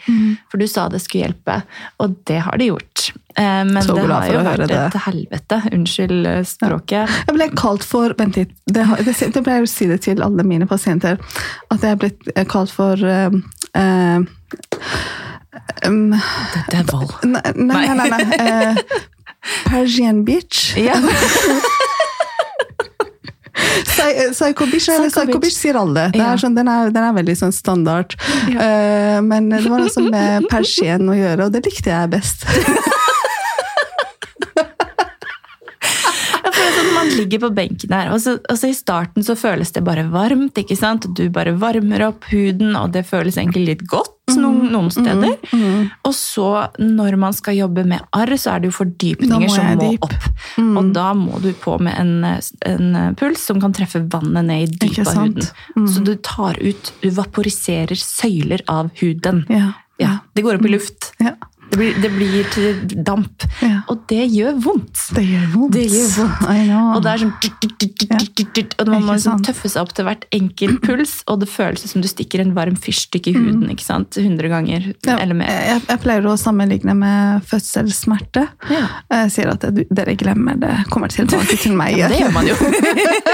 For 0.50 0.60
du 0.60 0.66
sa 0.70 0.88
det 0.92 1.02
skulle 1.04 1.28
hjelpe, 1.28 1.62
og 2.02 2.18
det 2.28 2.40
har 2.46 2.58
det 2.60 2.70
gjort. 2.70 3.08
Eh, 3.38 3.64
Men 3.64 3.82
Så 3.82 3.94
det 3.94 4.06
har 4.10 4.26
jo 4.32 4.42
vært 4.46 4.70
et 4.70 4.98
helvete. 5.04 5.60
Unnskyld 5.72 6.26
eh, 6.26 6.42
språket. 6.42 7.20
Jeg 7.26 7.36
ble 7.36 7.50
kalt 7.54 7.86
for 7.86 8.14
Vent 8.18 8.36
litt. 8.36 8.54
Det, 8.66 8.84
det, 9.06 9.14
det 9.34 9.44
pleier 9.44 9.62
å 9.62 9.70
si 9.70 9.86
det 9.86 10.02
til 10.08 10.22
alle 10.24 10.44
mine 10.46 10.66
pasienter. 10.66 11.18
At 11.70 11.84
jeg 11.84 11.94
er 11.94 12.02
blitt 12.02 12.32
eh, 12.34 12.46
kalt 12.48 12.72
for 12.74 12.98
uh, 12.98 13.30
eh, 13.78 14.20
um, 15.86 16.10
The 16.54 16.62
devil. 16.70 17.08
Nei, 17.24 17.52
nei, 17.54 17.94
nei. 17.96 18.08
nei, 18.10 18.36
eh, 18.38 18.74
Persian 19.68 20.24
bitch. 20.24 20.76
Ja. 20.76 20.96
Psycho 24.32 24.66
bitch, 24.66 24.88
eller 24.88 25.10
Psycho 25.10 25.38
bitch. 25.38 25.56
sier 25.56 25.74
alle. 25.74 26.08
Det 26.12 26.18
Ja. 26.18 26.36
sånn, 26.38 26.54
den, 26.54 26.68
er, 26.68 26.90
den 26.94 27.02
er 27.04 27.12
veldig 27.16 27.36
sånn 27.36 27.52
standard. 27.52 28.14
Ja. 28.52 28.58
Uh, 29.18 29.22
men 29.22 29.48
det 29.50 29.64
var 29.66 29.78
noe 29.82 29.90
sånn 29.90 30.10
med 30.12 30.46
persien 30.50 31.08
å 31.08 31.16
gjøre, 31.16 31.46
og 31.46 31.52
det 31.52 31.64
likte 31.66 31.90
jeg 31.90 32.10
best. 32.12 32.44
jeg 36.44 36.52
føler 36.54 36.68
er 36.68 36.76
sånn, 36.76 36.92
man 36.94 37.08
ligger 37.16 37.42
på 37.46 37.50
benken 37.54 37.94
her, 37.94 38.12
og 38.14 38.20
så, 38.22 38.36
og 38.38 38.58
så 38.60 38.70
i 38.70 38.76
starten 38.76 39.26
så 39.26 39.34
føles 39.38 39.72
det 39.74 39.82
bare 39.86 40.06
varmt, 40.12 40.58
ikke 40.60 40.76
sant? 40.78 41.08
Du 41.18 41.28
bare 41.34 41.56
varmer 41.58 42.06
opp 42.10 42.24
huden, 42.30 42.76
og 42.78 42.92
det 42.94 43.06
føles 43.08 43.36
egentlig 43.40 43.66
litt 43.72 43.84
godt 43.90 44.14
noen, 44.36 44.68
noen 44.72 44.90
steder. 44.92 45.36
Og 46.04 46.14
så, 46.14 46.48
når 46.78 47.16
man 47.16 47.32
skal 47.36 47.56
jobbe 47.56 47.84
med 47.88 48.04
arr, 48.12 48.34
så 48.36 48.54
er 48.54 48.60
det 48.60 48.70
jo 48.72 48.76
fordypninger 48.78 49.48
må 49.48 49.54
som 49.54 49.72
må 49.78 49.88
dyp. 49.92 50.04
opp. 50.04 50.28
Og 50.82 50.92
da 50.96 51.08
må 51.16 51.40
du 51.42 51.50
på 51.56 51.78
med 51.80 51.96
en, 51.98 52.14
en 52.68 53.16
puls 53.18 53.46
som 53.48 53.60
kan 53.62 53.72
treffe 53.76 54.02
vannet 54.12 54.48
ned 54.50 54.66
i 54.66 54.72
dypet 54.86 55.08
av 55.08 55.22
huden. 55.24 55.88
Så 55.88 56.04
du 56.04 56.14
tar 56.22 56.58
ut, 56.60 56.92
du 57.02 57.10
vaporiserer 57.16 57.96
søyler 57.98 58.64
av 58.68 58.90
huden. 59.00 59.44
Ja. 59.48 59.72
Ja, 59.98 60.20
det 60.34 60.44
går 60.46 60.60
opp 60.60 60.66
i 60.68 60.70
luft. 60.70 61.12
Ja. 61.18 61.32
Det 61.68 61.76
blir, 61.76 61.96
det 62.00 62.08
blir 62.10 62.46
til 62.52 62.78
damp. 63.04 63.44
Ja. 63.60 63.82
Og 63.92 64.00
det 64.08 64.22
gjør 64.32 64.56
vondt. 64.64 65.02
Det 65.16 65.24
gjør 65.26 65.48
vondt. 65.52 65.74
Det 65.74 65.82
gjør 65.84 66.06
vondt. 66.14 66.38
Og 66.96 67.02
det 67.04 67.10
er 67.12 67.18
sånn 67.18 68.72
Og 68.80 68.92
man 68.92 69.04
må 69.04 69.16
liksom 69.18 69.42
tøffe 69.44 69.68
seg 69.72 69.84
opp 69.84 69.92
til 69.96 70.08
hvert 70.08 70.24
enkelt 70.32 70.80
puls, 70.86 71.18
og 71.28 71.42
det 71.42 71.50
føles 71.52 71.84
som 71.90 72.04
du 72.04 72.08
stikker 72.08 72.40
en 72.44 72.54
varm 72.56 72.78
fyrstikk 72.80 73.28
i 73.28 73.34
huden 73.36 73.68
ikke 73.74 73.84
sant? 73.84 74.16
100 74.16 74.48
ganger 74.52 74.88
Ja, 75.04 75.18
eller 75.18 75.36
mer. 75.36 75.52
Jeg, 75.68 75.84
jeg 75.90 76.02
pleier 76.04 76.30
å 76.30 76.36
sammenligne 76.40 76.96
med 76.96 77.44
fødselssmerte. 77.50 78.46
Ja. 78.72 78.84
Jeg 79.12 79.34
sier 79.36 79.52
at 79.52 79.68
dere 79.68 80.16
glemmer 80.18 80.56
det, 80.60 80.72
kommer 80.92 81.12
tilbake 81.12 81.58
til 81.60 81.76
meg. 81.76 81.96
Ja, 81.98 82.06
det 82.12 82.20
gjør 82.20 82.30
man 82.30 82.46
jo. 82.46 82.54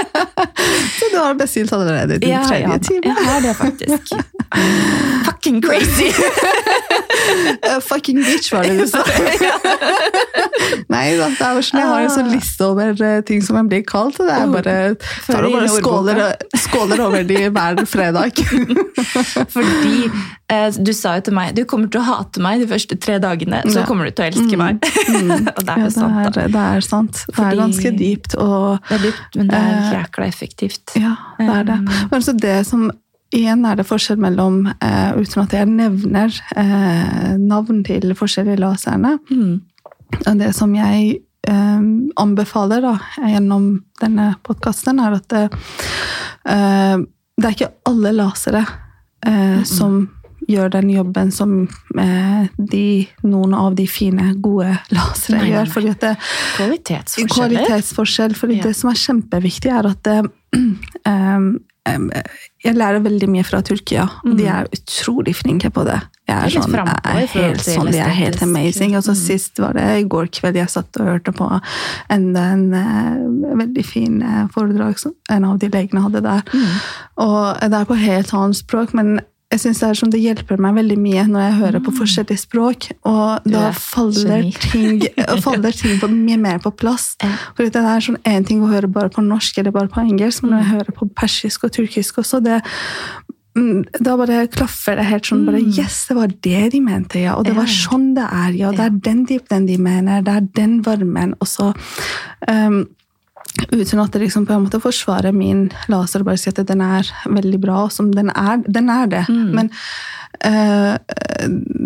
Så 0.97 1.09
du 1.11 1.17
har 1.19 1.35
bestilt 1.37 1.73
allerede 1.75 2.17
din 2.17 2.33
tredje 2.47 2.71
ja, 2.71 2.77
time. 2.81 3.11
jeg 3.11 3.25
har 3.27 3.43
det 3.43 3.53
faktisk. 3.59 4.15
Fucking 5.27 5.61
crazy! 5.61 6.09
Fucking 7.85 8.24
bitch, 8.25 8.51
var 8.53 8.63
det 8.63 8.77
du 8.79 8.87
sa. 8.89 9.03
Nei 10.91 11.15
da, 11.17 11.27
det 11.31 11.41
er 11.45 11.57
jo 11.57 11.63
sånn, 11.65 11.79
jeg 11.81 11.89
har 11.89 12.05
en 12.05 12.13
sånn 12.13 12.29
liste 12.33 12.65
over 12.67 13.01
eh, 13.05 13.19
ting 13.27 13.41
som 13.45 13.57
jeg 13.59 13.69
blir 13.71 13.83
kalt. 13.87 14.17
Det 14.19 14.31
er 14.33 14.47
bare, 14.51 14.75
tar 15.27 15.45
det 15.45 15.49
og 15.49 15.55
bare 15.57 15.69
skåler, 15.73 16.21
skåler 16.65 17.03
over 17.05 17.23
de 17.27 17.39
hver 17.55 17.81
fredag. 17.89 18.41
Fordi 19.55 20.09
eh, 20.51 20.67
du 20.77 20.91
sa 20.95 21.15
jo 21.19 21.25
til 21.29 21.35
meg 21.37 21.55
du 21.57 21.63
kommer 21.69 21.89
til 21.91 22.01
å 22.01 22.07
hate 22.09 22.43
meg 22.43 22.63
de 22.63 22.69
første 22.69 22.97
tre 23.01 23.17
dagene, 23.23 23.61
så 23.69 23.81
Ja. 23.81 23.85
kommer 23.89 24.09
du 24.09 24.15
til 24.15 24.25
å 24.25 24.29
elske 24.31 24.59
meg. 24.59 24.81
og 24.81 25.61
det 25.63 25.69
er 25.69 25.79
Ja, 25.79 25.85
jo 25.85 25.93
sant, 25.95 26.35
det, 26.35 26.43
er, 26.45 26.53
det 26.55 26.65
er 26.75 26.85
sant. 26.85 27.23
Det 27.27 27.35
Fordi- 27.35 27.51
er 27.55 27.61
ganske 27.63 27.95
dypt. 27.99 28.35
og 28.35 28.79
Det 28.89 28.99
er 28.99 29.03
dypt, 29.09 29.35
men 29.41 29.47
det 29.53 29.55
er 29.61 29.73
Eh, 29.75 29.91
jækla 29.91 30.25
effektivt. 30.29 30.93
Ja, 30.95 31.15
det 31.39 31.49
er 31.49 31.63
det. 31.67 31.79
Men 31.83 32.13
altså 32.19 32.33
det 32.37 32.65
som 32.67 32.91
Igjen 33.35 33.65
er 33.67 33.75
det 33.79 33.85
forskjell 33.89 34.19
mellom, 34.21 34.61
eh, 34.79 35.11
uten 35.19 35.41
at 35.43 35.53
jeg 35.57 35.67
nevner 35.67 36.31
eh, 36.55 37.35
navn 37.41 37.83
til 37.87 38.13
forskjellige 38.15 38.61
laserne, 38.63 39.17
Mm. 39.29 39.61
det 40.39 40.53
som 40.55 40.73
jeg 40.75 41.19
eh, 41.47 41.81
anbefaler 42.21 42.81
da, 42.85 42.93
gjennom 43.27 43.83
denne 44.01 44.35
podkasten, 44.45 44.99
er 45.03 45.17
at 45.19 45.27
det, 45.33 45.45
eh, 46.45 46.97
det 47.37 47.45
er 47.49 47.55
ikke 47.57 47.73
alle 47.91 48.13
lasere 48.15 48.63
mm. 49.25 49.65
som 49.65 50.05
gjør 50.47 50.69
den 50.75 50.89
jobben 50.93 51.31
som 51.33 51.67
eh, 51.97 52.47
de, 52.57 53.07
noen 53.25 53.53
av 53.57 53.75
de 53.75 53.87
fine, 53.89 54.35
gode 54.39 54.75
lasere 54.93 55.39
Nei, 55.39 55.49
nei, 55.49 55.53
gjør. 55.55 55.71
fordi 55.73 55.93
det, 56.05 56.11
Kvalitetsforskjeller. 56.55 57.55
Kvalitetsforskjell. 57.65 58.35
fordi 58.37 58.57
Ja. 58.59 58.63
det 58.69 58.75
som 58.77 58.89
er 58.91 58.99
kjempeviktig, 59.01 59.71
er 59.73 59.89
at 59.89 60.03
det, 60.05 60.19
Jeg 61.85 62.73
lærer 62.75 63.03
veldig 63.05 63.27
mye 63.29 63.43
fra 63.45 63.59
Tyrkia, 63.61 64.07
og 64.25 64.37
de 64.39 64.47
er 64.49 64.65
utrolig 64.73 65.35
flinke 65.37 65.69
på 65.69 65.83
det. 65.85 65.99
Jeg 66.25 66.35
Mm. 66.35 66.41
Er 66.41 66.41
er, 66.41 66.47
sånn, 66.47 66.73
jeg 66.73 66.87
er 67.05 67.27
helt, 67.27 67.61
sånn, 67.61 67.91
de 67.91 67.99
er 67.99 68.09
helt 68.09 68.41
amazing. 68.41 68.95
Og 68.97 69.03
så 69.03 69.11
Mm. 69.13 69.21
sist 69.21 69.59
var 69.59 69.73
det 69.73 69.83
i 69.99 70.07
går 70.09 70.25
kveld 70.31 70.55
jeg 70.55 70.69
satt 70.69 70.97
og 70.99 71.05
hørte 71.05 71.31
på 71.31 71.61
enda 72.09 72.39
en 72.53 72.73
eh, 72.73 73.55
veldig 73.55 73.85
fin 73.85 74.21
eh, 74.23 74.47
foredrag 74.47 74.97
som 74.97 75.13
en 75.29 75.45
av 75.45 75.59
de 75.59 75.69
legene 75.69 76.01
hadde 76.01 76.23
der. 76.23 76.41
Mm. 76.51 76.81
Og 77.17 77.59
det 77.61 77.73
er 77.73 77.85
på 77.85 77.95
helt 78.01 78.33
annet 78.33 78.55
språk, 78.55 78.93
men 78.93 79.19
jeg 79.55 79.61
synes 79.63 79.79
det, 79.79 79.87
er 79.87 79.99
som 79.99 80.11
det 80.11 80.19
hjelper 80.19 80.59
meg 80.61 80.75
veldig 80.75 80.97
mye 80.99 81.23
når 81.29 81.43
jeg 81.45 81.57
hører 81.61 81.83
på 81.85 81.93
forskjellige 81.95 82.43
språk, 82.43 82.89
og 83.07 83.45
da 83.47 83.69
er 83.69 83.77
faller 83.79 84.49
ting, 84.67 84.99
faller 85.45 85.75
ting 85.75 86.01
på, 86.01 86.09
mye 86.11 86.39
mer 86.41 86.59
på 86.63 86.73
plass. 86.75 87.13
For 87.55 87.63
det 87.63 87.79
er 87.79 88.03
sånn 88.03 88.19
en 88.27 88.47
ting 88.47 88.63
å 88.63 88.71
høre 88.71 88.91
bare 88.91 89.13
på 89.13 89.23
norsk 89.23 89.61
eller 89.61 89.75
bare 89.75 89.91
på 89.91 90.03
engelsk, 90.03 90.43
men 90.43 90.55
når 90.55 90.63
jeg 90.63 90.71
hører 90.73 90.97
på 90.99 91.07
persisk 91.15 91.63
og 91.67 91.71
turkisk 91.77 92.19
også, 92.19 92.41
det, 92.43 92.59
mm, 93.55 93.85
da 94.03 94.17
bare 94.19 94.41
klaffer 94.51 94.99
det 94.99 95.07
helt 95.07 95.31
sånn 95.31 95.47
bare, 95.47 95.63
Yes, 95.63 96.01
det 96.09 96.19
var 96.19 96.35
det 96.49 96.65
de 96.75 96.83
mente, 96.83 97.23
ja. 97.23 97.37
Og 97.39 97.47
det 97.47 97.55
var 97.55 97.71
sånn 97.71 98.11
det 98.17 98.27
er, 98.27 98.51
ja. 98.59 98.75
Det 98.75 98.89
er 98.89 98.99
den 99.07 99.23
dypen 99.31 99.69
de 99.71 99.79
mener, 99.79 100.25
det 100.25 100.35
er 100.35 100.51
den 100.59 100.77
varmen. 100.83 101.37
Og 101.39 101.51
så 101.53 101.71
um, 102.51 102.83
uten 103.71 104.01
at 104.03 104.13
det 104.13 104.23
liksom 104.25 104.45
på 104.47 104.55
en 104.55 104.65
måte 104.65 104.81
forsvarer 104.83 105.35
min 105.35 105.69
laser 105.91 106.23
og 106.23 106.31
bare 106.31 106.41
sier 106.41 106.55
at 106.55 106.67
den 106.67 106.83
er 106.83 107.07
veldig 107.25 107.61
bra, 107.63 107.85
som 107.93 108.11
den 108.13 108.31
er. 108.33 108.61
Den 108.67 108.91
er 108.91 109.07
det. 109.11 109.23
Mm. 109.29 109.55
Men 109.55 109.71
uh, 110.45 110.97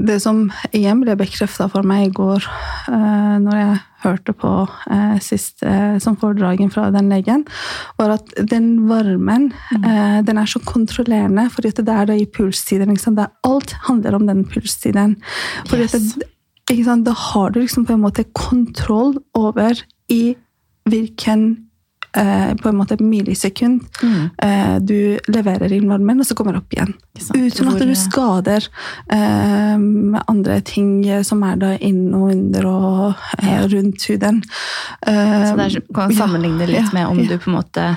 det 0.09 0.19
som 0.23 0.47
igjen 0.71 1.03
ble 1.03 1.17
bekrefta 1.19 1.69
for 1.71 1.87
meg 1.87 2.07
i 2.07 2.15
går, 2.17 2.49
uh, 2.89 3.37
når 3.43 3.61
jeg 3.61 3.77
hørte 4.03 4.33
på 4.37 4.49
eh, 4.91 5.17
siste 5.23 5.71
som 6.03 6.17
foredragen 6.19 6.71
fra 6.71 6.87
den 6.93 7.11
legen, 7.11 7.45
var 7.99 8.15
at 8.15 8.33
den 8.51 8.87
varmen 8.89 9.49
eh, 9.75 10.19
den 10.25 10.39
er 10.39 10.49
så 10.49 10.61
kontrollerende, 10.63 11.49
fordi 11.51 11.73
det 11.81 11.95
er 11.95 12.09
da 12.09 12.15
i 12.15 12.27
pulstiden. 12.37 12.95
Sant? 12.99 13.19
Det 13.19 13.29
alt 13.47 13.75
handler 13.89 14.15
om 14.15 14.27
den 14.29 14.45
pulstiden. 14.47 15.17
Yes. 15.73 15.91
det, 15.91 16.29
ikke 16.69 16.85
sant? 16.87 17.07
Da 17.07 17.15
har 17.17 17.51
du 17.51 17.61
liksom 17.63 17.87
på 17.87 17.97
en 17.97 18.05
måte 18.05 18.27
kontroll 18.37 19.17
over 19.37 19.83
i 20.09 20.37
hvilken 20.89 21.43
eh, 22.17 22.55
på 22.57 22.69
en 22.69 22.77
måte 22.79 22.97
millisekund 23.03 23.81
Mm. 24.01 24.29
eh, 24.41 24.75
du 24.79 25.17
leverer 25.27 25.73
inn 25.73 25.89
varmen, 25.89 26.19
og 26.19 26.25
så 26.25 26.35
kommer 26.35 26.53
det 26.53 26.61
opp 26.63 26.73
igjen. 26.73 26.93
Uten 27.35 27.67
at 27.67 27.79
du 27.83 27.95
skader 27.95 28.67
eh, 29.11 29.75
andre 30.27 30.61
ting 30.61 31.03
som 31.23 31.43
er 31.43 31.55
da 31.61 31.73
inn 31.77 32.13
og 32.13 32.31
under 32.31 32.65
og 32.65 33.13
eh, 33.43 33.61
rundt 33.67 34.07
huden. 34.09 34.41
Eh, 35.05 35.43
Så 35.49 35.55
det 35.59 35.67
er, 35.67 35.81
kan 35.95 36.15
sammenligne 36.15 36.67
litt 36.67 36.81
ja, 36.87 36.89
med 36.93 37.07
om 37.07 37.19
ja. 37.19 37.27
du 37.29 37.37
på 37.37 37.51
en 37.51 37.57
måte 37.59 37.85
eh, 37.91 37.95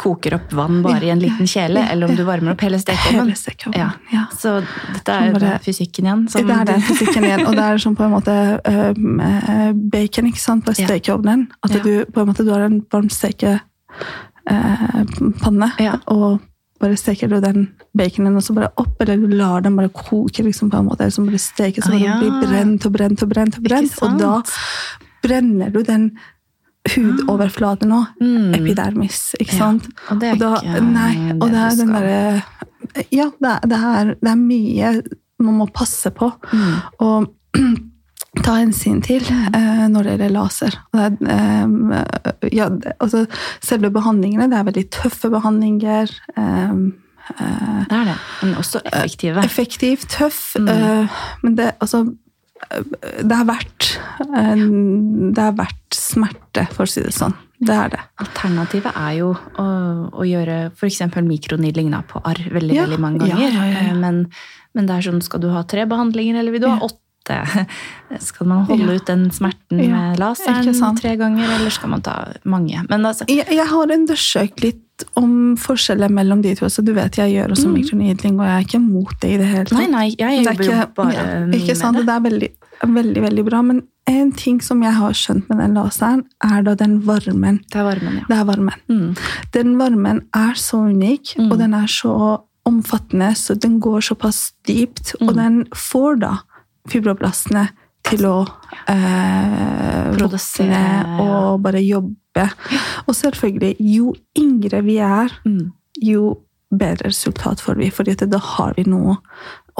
koker 0.00 0.34
opp 0.34 0.52
vann 0.52 0.82
bare 0.82 1.04
i 1.06 1.10
en 1.12 1.18
liten 1.22 1.46
kjele, 1.46 1.82
eller 1.92 2.08
om 2.10 2.16
du 2.16 2.24
varmer 2.26 2.52
opp 2.52 2.60
hele 2.66 2.78
stekeovnen. 2.82 3.34
Ja. 3.76 3.90
ja. 4.12 4.24
Så 4.36 4.56
dette 4.94 5.12
er 5.14 5.32
Bare- 5.32 5.58
fysikken 5.62 6.04
igjen. 6.08 6.28
som 6.30 6.46
det 6.46 6.56
er 6.56 6.64
det, 6.72 6.78
fysikken 6.88 7.24
igjen. 7.24 7.46
Og 7.46 7.54
det 7.54 7.64
er 7.64 7.76
sånn 7.78 7.96
på 7.96 8.04
en 8.04 8.10
måte 8.16 8.34
eh, 8.64 9.72
bacon 9.94 10.26
ikke 10.30 10.40
sant, 10.42 10.64
på 10.66 10.74
stekeovnen. 10.74 11.46
At 11.62 11.70
Ja. 11.74 11.82
du 11.82 12.04
på 12.06 12.20
en 12.20 12.26
måte 12.32 12.44
du 12.44 12.50
har 12.52 12.60
en 12.66 12.80
varm 12.90 13.08
stekepanne, 13.10 13.60
Ja. 15.78 15.98
og 16.08 16.40
bare 16.80 16.96
steker 16.96 17.28
du 17.28 17.40
den 17.40 17.68
baconen 17.96 18.36
og 18.36 18.42
så 18.42 18.54
bare 18.56 18.70
opp, 18.80 19.00
eller 19.00 19.16
du 19.16 19.28
lar 19.36 19.60
den 19.60 19.76
bare 19.76 19.88
koke, 19.92 20.42
liksom 20.42 20.70
på 20.70 20.78
en 20.78 20.86
måte, 20.86 21.00
eller 21.04 21.10
så 21.12 21.24
bare 21.26 21.38
steke, 21.38 21.82
så 21.82 21.92
Ah, 21.92 21.98
bare 21.98 22.20
blir 22.20 22.48
brent 22.48 22.86
og 22.86 22.92
brent 22.92 23.22
og 23.22 23.28
brent. 23.28 23.56
Og 23.58 23.62
brent, 23.64 24.02
og 24.02 24.18
da 24.18 24.42
brenner 25.22 25.70
du 25.70 25.82
den 25.82 26.10
hudoverflaten 26.88 27.88
nå. 27.92 28.00
Mm. 28.20 28.54
Epidermis, 28.56 29.34
ikke 29.40 29.52
Ja, 29.52 29.58
sant? 29.58 29.88
og 30.10 30.20
det 30.20 30.30
er 30.32 30.40
da, 30.40 30.54
ikke 30.60 30.80
Nei, 30.86 31.12
det 31.28 31.36
og 31.42 31.50
det 31.52 31.60
er 31.66 31.76
den 31.76 31.92
derre 31.92 32.42
Ja, 33.12 33.26
det 33.40 33.50
er, 33.50 33.66
det, 33.68 33.78
er, 33.90 34.14
det 34.20 34.30
er 34.32 34.40
mye 34.40 35.02
man 35.40 35.54
må 35.60 35.66
passe 35.72 36.10
på 36.12 36.32
Mm. 36.52 36.74
og 37.00 37.30
ta 38.44 38.52
hensyn 38.60 39.00
til 39.02 39.24
eh, 39.26 39.86
når 39.90 40.04
det 40.06 40.12
gjelder 40.14 40.30
laser. 40.36 40.76
Og 40.94 41.00
er, 41.02 41.14
eh, 41.34 42.50
ja, 42.54 42.68
altså, 43.02 43.24
selve 43.64 43.90
behandlingene, 43.90 44.46
det 44.52 44.58
er 44.60 44.68
veldig 44.68 44.84
tøffe 44.94 45.30
behandlinger. 45.32 46.12
Eh, 46.36 46.76
eh, 47.34 47.80
Det 47.90 47.96
er 47.98 48.04
det. 48.12 48.14
Men 48.42 48.54
også 48.60 48.80
effektive. 48.86 49.42
effektiv, 49.44 50.06
tøff, 50.08 50.54
Mm. 50.60 50.68
eh, 50.68 51.08
men 51.42 51.56
det, 51.56 51.72
altså, 51.80 52.04
det 53.24 53.36
har 53.36 53.46
eh, 54.36 54.64
Det 55.34 55.42
har 55.42 55.54
vært 55.58 55.96
smerte, 55.96 56.66
for 56.74 56.84
å 56.86 56.90
si 56.90 57.02
det 57.02 57.12
sånn. 57.16 57.34
Det 57.60 57.74
er 57.76 57.90
det. 57.92 58.00
Alternativet 58.24 58.96
er 58.96 59.12
jo 59.18 59.32
å, 59.60 59.66
å 60.16 60.24
gjøre 60.24 60.70
f.eks. 60.72 61.00
mikronidling 61.26 61.90
på 62.08 62.22
arr 62.24 62.40
veldig 62.54 62.76
Ja, 62.78 62.86
veldig 62.86 63.00
mange 63.02 63.20
ganger. 63.26 63.50
ja, 63.52 63.64
ja. 63.68 63.82
Eh, 63.90 63.94
Men, 64.00 64.22
men 64.74 64.86
det 64.88 64.96
er 64.96 65.06
sånn, 65.10 65.20
skal 65.22 65.42
du 65.44 65.50
ha 65.52 65.62
tre 65.68 65.84
behandlinger, 65.90 66.38
eller 66.40 66.52
vil 66.56 66.62
du 66.64 66.68
ha 66.70 66.78
Ja. 66.78 66.88
Åtte? 67.30 67.66
Skal 68.20 68.46
man 68.46 68.64
holde 68.66 68.86
Ja. 68.86 68.92
ut 68.98 69.06
den 69.06 69.30
smerten 69.30 69.78
Ja, 69.84 69.96
med 70.10 70.18
laseren 70.18 70.96
tre 70.98 71.16
ganger, 71.16 71.44
eller 71.56 71.70
skal 71.70 71.88
man 71.90 72.02
ta 72.02 72.32
mange? 72.44 72.84
Men 72.88 73.04
altså, 73.06 73.24
Jeg, 73.28 73.46
jeg 73.50 73.66
har 73.66 73.86
undersøkt 73.86 74.62
litt 74.62 75.04
om 75.16 75.56
forskjeller 75.56 76.10
mellom 76.10 76.42
de 76.42 76.54
to. 76.54 76.66
så 76.66 76.84
Du 76.84 76.92
vet 76.92 77.16
jeg 77.16 77.32
gjør 77.32 77.50
også 77.54 77.66
Mm. 77.68 77.72
mikronidling, 77.74 78.40
og 78.40 78.46
jeg 78.46 78.56
er 78.56 78.66
ikke 78.66 78.80
mot 78.82 79.14
det 79.20 79.30
i 79.30 79.36
det 79.38 79.46
hele 79.46 79.64
tatt. 79.64 79.78
nei, 79.78 79.86
nei, 79.86 80.14
jeg 80.18 80.44
Det 80.44 80.46
er 80.46 80.52
jobber 80.52 80.64
jo 80.64 80.86
bare 80.94 81.12
ja, 81.14 81.46
ikke 81.58 81.76
sant? 81.76 81.96
med 81.96 82.06
det. 82.06 82.06
Det 82.06 82.16
er 82.16 82.30
veldig, 82.30 82.50
veldig, 82.94 83.22
veldig 83.22 83.44
bra. 83.48 83.62
Men 83.62 83.82
en 84.06 84.32
ting 84.32 84.60
som 84.60 84.82
jeg 84.82 84.92
har 84.92 85.12
skjønt 85.12 85.48
med 85.48 85.58
den 85.58 85.74
laseren, 85.74 86.24
er 86.42 86.62
da 86.62 86.74
den 86.74 87.00
varmen. 87.00 87.60
Det 87.70 87.76
er 87.76 87.84
varmen, 87.84 88.14
ja. 88.18 88.24
Det 88.28 88.36
er 88.36 88.44
varmen. 88.44 88.74
Mm. 88.88 89.16
Den 89.52 89.78
varmen 89.78 90.22
er 90.34 90.52
så 90.54 90.78
unik, 90.90 91.36
Mm. 91.38 91.52
og 91.52 91.58
den 91.58 91.74
er 91.74 91.86
så 91.86 92.40
omfattende, 92.66 93.30
så 93.36 93.58
den 93.58 93.80
går 93.80 94.00
såpass 94.02 94.52
dypt. 94.66 95.14
Og 95.22 95.28
Mm. 95.28 95.36
den 95.36 95.64
får 95.74 96.20
da 96.20 96.38
fibroblastene 96.90 97.68
til 98.10 98.26
å 98.28 98.36
eh, 98.88 100.10
Produsere, 100.16 101.18
og 101.22 101.60
bare 101.64 101.82
jobbe. 101.84 102.46
Og 103.06 103.14
selvfølgelig, 103.16 103.76
jo 103.94 104.14
yngre 104.38 104.82
vi 104.86 104.98
er, 105.04 105.32
Mm. 105.44 105.72
jo 106.02 106.38
bedre 106.70 107.10
resultat 107.10 107.60
får 107.60 107.76
vi, 107.76 107.90
fordi 107.90 108.14
da 108.30 108.38
har 108.38 108.74
vi 108.76 108.84
noe 108.86 109.16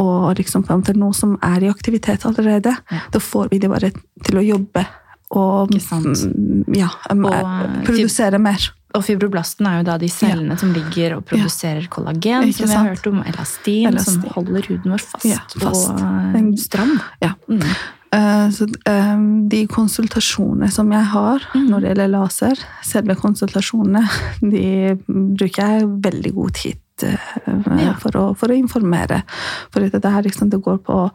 og 0.01 0.37
liksom 0.39 0.65
fram 0.67 0.83
til 0.83 0.97
noe 0.99 1.15
som 1.15 1.37
er 1.43 1.63
i 1.63 1.71
aktivitet 1.71 2.25
allerede. 2.25 2.73
Ja. 2.91 3.01
Da 3.13 3.19
får 3.19 3.51
vi 3.51 3.59
det 3.59 3.71
bare 3.71 3.93
til 4.25 4.39
å 4.41 4.45
jobbe 4.45 4.87
og 5.31 5.71
mm, 5.71 6.75
ja, 6.75 6.89
um, 7.13 7.25
Og, 7.25 7.35
eh, 7.35 7.83
produsere 7.87 8.41
mer. 8.43 8.71
Og 8.95 9.05
fibroblasten 9.07 9.67
er 9.71 9.79
jo 9.81 9.87
da 9.87 9.95
de 10.03 10.09
cellene 10.11 10.57
som 10.59 10.73
ligger 10.75 11.17
og 11.19 11.25
produserer 11.31 11.87
kollagen, 11.93 12.49
Ikke 12.51 12.65
som 12.65 12.69
vi 12.73 12.75
har 12.75 12.89
hørt 12.91 13.07
om, 13.07 13.21
elastin, 13.23 13.99
som 14.03 14.21
holder 14.35 14.67
huden 14.67 14.91
vår 14.97 15.05
fast, 15.13 15.25
Ja, 15.29 15.39
fast. 15.63 15.91
og 15.95 16.59
stram. 16.59 16.97
Ja. 17.23 17.35
Mm. 17.49 17.63
Uh, 18.11 18.51
Så 18.51 18.67
eh, 18.91 19.19
de 19.49 19.67
konsultasjonene 19.71 20.71
som 20.75 20.91
jeg 20.91 21.05
har 21.13 21.39
Mm. 21.55 21.69
når 21.71 21.81
det 21.81 21.89
gjelder 21.93 22.09
laser, 22.11 22.59
selve 22.83 23.15
konsultasjonene, 23.15 24.03
de 24.43 24.97
bruker 25.07 25.63
jeg 25.63 25.87
veldig 26.03 26.35
god 26.35 26.53
tid 26.55 26.79
uh, 27.05 27.79
Ja. 27.79 27.95
for, 27.95 28.11
å, 28.19 28.25
for 28.37 28.49
å 28.51 28.59
informere. 28.59 29.23
For 29.71 29.81
dette 29.87 30.11
her, 30.11 30.23
liksom, 30.27 30.51
det 30.51 30.61
går 30.61 30.79
på 30.83 31.11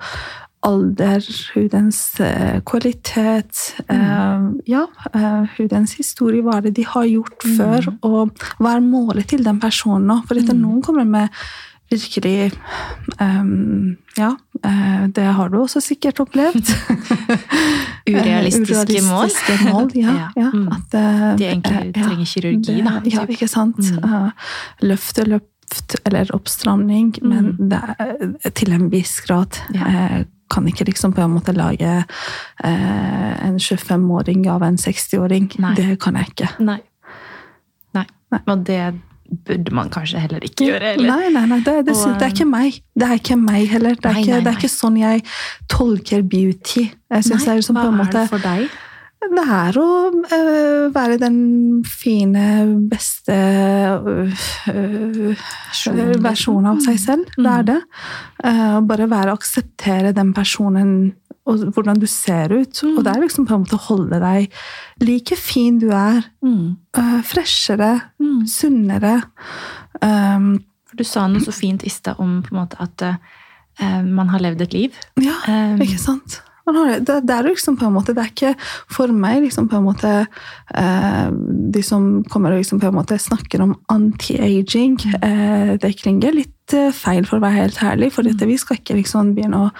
alder, 0.65 1.21
hudens 1.53 1.99
eh, 2.23 2.57
kvalitet, 2.65 3.61
eh, 3.87 4.47
ja, 4.71 4.81
eh, 5.13 5.43
hudens 5.59 5.93
historie, 5.99 6.41
hva 6.45 6.57
det 6.65 6.73
de 6.79 6.85
har 6.89 7.05
gjort 7.09 7.45
før, 7.57 7.91
og 8.07 8.33
hva 8.59 8.75
er 8.79 8.83
målet 8.85 9.29
til 9.31 9.45
den 9.45 9.59
personen 9.61 10.07
nå? 10.09 10.19
For 10.27 10.35
dette, 10.39 10.57
noen 10.57 10.81
kommer 10.85 11.05
med 11.05 11.29
virkelig 11.93 12.49
um, 13.21 13.93
Ja, 14.17 14.31
det 15.13 15.25
har 15.37 15.51
du 15.53 15.59
også 15.61 15.79
sikkert 15.85 16.17
opplevd. 16.23 16.65
Urealistiske 18.09 19.01
mål. 19.05 19.29
Urealistiske 19.29 19.57
mål, 19.69 19.91
ja. 19.99 20.13
Ja, 20.21 20.29
ja. 20.35 20.49
mm. 20.53 20.67
At, 20.73 20.95
De 21.39 21.45
egentlig 21.51 21.91
uh, 21.91 22.03
trenger 22.07 22.25
kirurgi, 22.31 22.77
det- 22.79 22.85
da, 22.85 22.95
Ja, 23.13 23.25
ikke 23.29 23.47
sant. 23.51 23.77
Mm. 23.77 24.31
løft 24.81 25.21
løfte, 25.21 25.27
løft 25.29 25.95
eller 26.05 26.33
oppstramning, 26.35 27.13
men 27.21 27.53
Mm. 27.59 27.69
det 27.69 28.53
til 28.55 28.73
en 28.73 28.89
viss 28.91 29.19
grad. 29.25 29.57
Ja. 29.73 30.23
Kan 30.51 30.67
ikke 30.69 30.85
liksom 30.85 31.13
på 31.15 31.23
en 31.23 31.33
måte 31.33 31.55
lage 31.55 31.91
eh, 32.63 33.47
en 33.47 33.57
25-åring 33.57 34.45
av 34.51 34.63
en 34.67 34.77
60-åring. 34.77 35.49
Det 35.77 35.95
kan 36.03 36.19
jeg 36.19 36.33
ikke. 36.35 36.51
Nei. 36.59 36.79
Nei. 37.97 38.05
Nei. 38.31 38.41
Og 38.45 38.65
det 38.67 38.81
burde 39.45 39.73
man 39.73 39.89
kanskje 39.89 40.21
heller 40.21 40.43
ikke 40.45 40.67
gjøre. 40.69 40.93
Eller? 40.95 41.09
Nei, 41.09 41.29
nei, 41.33 41.45
nei 41.49 41.59
det, 41.65 41.75
det, 41.87 41.95
Og, 41.97 42.17
det 42.19 42.27
er 42.27 42.33
ikke 42.33 42.49
meg. 42.49 42.79
Det 42.93 43.07
er 43.07 43.21
ikke 43.21 43.37
meg 43.41 43.69
heller. 43.71 43.95
Det 43.97 44.05
er, 44.05 44.17
Nei, 44.17 44.25
ikke, 44.25 44.41
det 44.45 44.51
er 44.51 44.59
ikke 44.59 44.73
sånn 44.75 44.99
jeg 45.01 45.23
tolker 45.71 46.25
beauty. 46.35 46.85
Jeg 46.85 47.25
synes 47.25 47.41
Nei, 47.41 47.45
det 47.45 47.53
er 47.53 47.61
liksom 47.61 47.79
hva 47.79 47.85
på 47.87 47.93
en 47.93 48.03
er 48.05 48.11
det 48.13 48.25
for 48.31 48.45
deg? 48.45 48.75
Det 49.25 49.41
er 49.49 49.77
å 49.81 49.85
øh, 50.13 50.93
være 50.93 51.15
den 51.17 51.37
fine, 51.87 52.43
beste 52.91 53.33
øh, 54.69 55.35
Versjonen, 56.21 56.67
av 56.69 56.81
seg 56.83 56.99
selv. 57.01 57.25
Det 57.35 57.45
er 57.45 57.63
Mm. 57.63 57.65
det. 57.65 57.81
Eh, 58.43 58.79
bare 58.81 59.07
være 59.09 59.33
akseptere 59.33 60.13
den 60.13 60.33
personen 60.33 61.13
og 61.45 61.57
hvordan 61.73 61.99
du 61.99 62.05
ser 62.07 62.49
ut. 62.53 62.73
Mm. 62.83 62.97
Og 62.97 63.03
det 63.03 63.11
er 63.15 63.21
liksom 63.21 63.45
på 63.47 63.53
en 63.55 63.63
måte 63.65 63.77
å 63.77 63.85
holde 63.87 64.19
deg 64.19 64.51
like 65.01 65.35
fin 65.37 65.79
du 65.79 65.89
er. 65.91 66.23
Mm. 66.43 66.77
freshere, 67.23 68.01
Mm. 68.19 68.45
sunnere. 68.47 69.21
Um, 70.01 70.63
du 70.95 71.03
sa 71.03 71.27
noe 71.27 71.39
så 71.41 71.51
fint 71.53 71.83
i 71.83 71.89
stad 71.89 72.15
om 72.19 72.41
på 72.43 72.53
en 72.55 72.61
måte 72.61 72.77
at 72.79 73.01
eh, 73.79 74.01
man 74.03 74.29
har 74.29 74.39
levd 74.39 74.61
et 74.61 74.73
liv. 74.73 74.91
ja, 75.19 75.33
Um, 75.47 75.79
ikke 75.81 75.99
sant? 75.99 76.41
Har, 76.65 76.99
det, 76.99 77.19
det 77.27 77.35
er 77.35 77.45
liksom 77.45 77.77
på 77.77 77.85
en 77.85 77.93
måte, 77.93 78.15
det 78.17 78.23
er 78.23 78.31
ikke 78.31 78.53
for 78.91 79.13
meg 79.13 79.43
liksom 79.43 79.67
på 79.69 79.77
en 79.77 79.85
måte 79.85 80.13
eh, 80.73 81.27
De 81.75 81.83
som 81.85 82.23
kommer 82.31 82.55
og 82.55 82.63
liksom 82.63 82.81
på 82.81 82.89
en 82.89 82.97
måte 82.97 83.19
snakker 83.21 83.61
om 83.61 83.75
anti-aging, 83.93 84.97
eh, 85.21 85.75
det 85.81 85.93
klinger 86.01 86.33
litt 86.33 86.73
eh, 86.73 86.89
feil, 86.95 87.27
for 87.29 87.37
å 87.37 87.45
være 87.45 87.65
helt 87.67 87.81
ærlig. 87.85 88.11
For 88.15 88.25
dette, 88.25 88.49
vi 88.49 88.57
skal 88.57 88.79
ikke 88.79 88.97
liksom 88.97 89.35
begynne 89.37 89.67
å 89.67 89.73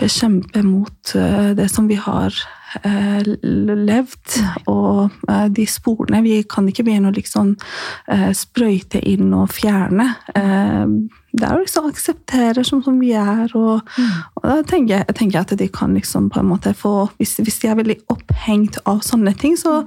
bekjempe 0.00 0.62
mot 0.64 1.14
eh, 1.16 1.52
det 1.56 1.68
som 1.72 1.88
vi 1.88 1.96
har 2.00 2.36
eh, 2.82 3.24
levd, 3.24 4.36
og 4.72 5.16
eh, 5.28 5.48
de 5.52 5.66
sporene. 5.68 6.22
Vi 6.24 6.42
kan 6.48 6.68
ikke 6.68 6.84
begynne 6.88 7.12
å 7.12 7.16
liksom 7.16 7.54
eh, 8.12 8.30
sprøyte 8.36 9.00
inn 9.12 9.32
og 9.36 9.52
fjerne. 9.52 10.12
Det 11.32 11.46
er 11.48 11.56
å 11.56 11.62
liksom 11.62 11.86
akseptere 11.88 12.60
som, 12.66 12.82
som 12.84 12.98
vi 13.00 13.14
er. 13.16 13.48
Og, 13.56 13.80
og 14.36 14.42
da 14.44 14.58
tenker 14.68 14.98
jeg, 14.98 15.14
tenker 15.16 15.38
jeg 15.38 15.46
at 15.46 15.54
de 15.62 15.68
kan 15.72 15.94
liksom 15.96 16.28
på 16.32 16.42
en 16.42 16.50
måte 16.50 16.74
få 16.76 17.06
hvis, 17.16 17.38
hvis 17.40 17.56
de 17.62 17.70
er 17.72 17.78
veldig 17.78 17.96
opphengt 18.12 18.76
av 18.88 19.00
sånne 19.06 19.32
ting, 19.40 19.56
så 19.56 19.78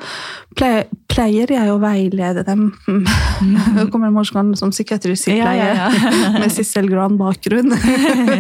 pleier, 0.58 0.88
pleier 1.12 1.54
jeg 1.54 1.70
å 1.70 1.78
veilede 1.84 2.46
dem. 2.48 2.72
Nå 3.78 3.88
kommer 3.94 4.14
Morskan 4.16 4.56
som 4.58 4.74
psykiatrisykepleier 4.74 5.76
Ja, 5.78 5.90
ja, 5.94 6.10
ja. 6.26 6.32
med 6.42 6.50
Sissel 6.54 6.90
Gran-bakgrunn. 6.90 7.76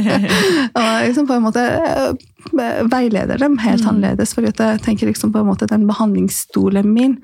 og 0.79 0.89
liksom 1.05 1.29
på 1.29 1.37
en 1.37 1.45
måte 1.45 1.61
eh, 1.61 2.81
veileder 2.89 3.37
dem 3.41 3.59
helt 3.61 3.85
annerledes. 3.85 4.33
For 4.33 4.49
jeg 4.49 4.57
tenker 4.85 5.13
liksom 5.13 5.33
på 5.35 5.45
en 5.45 5.51
måte 5.51 5.69
den 5.69 5.85
behandlingsstolen 5.89 6.89
min, 6.89 7.19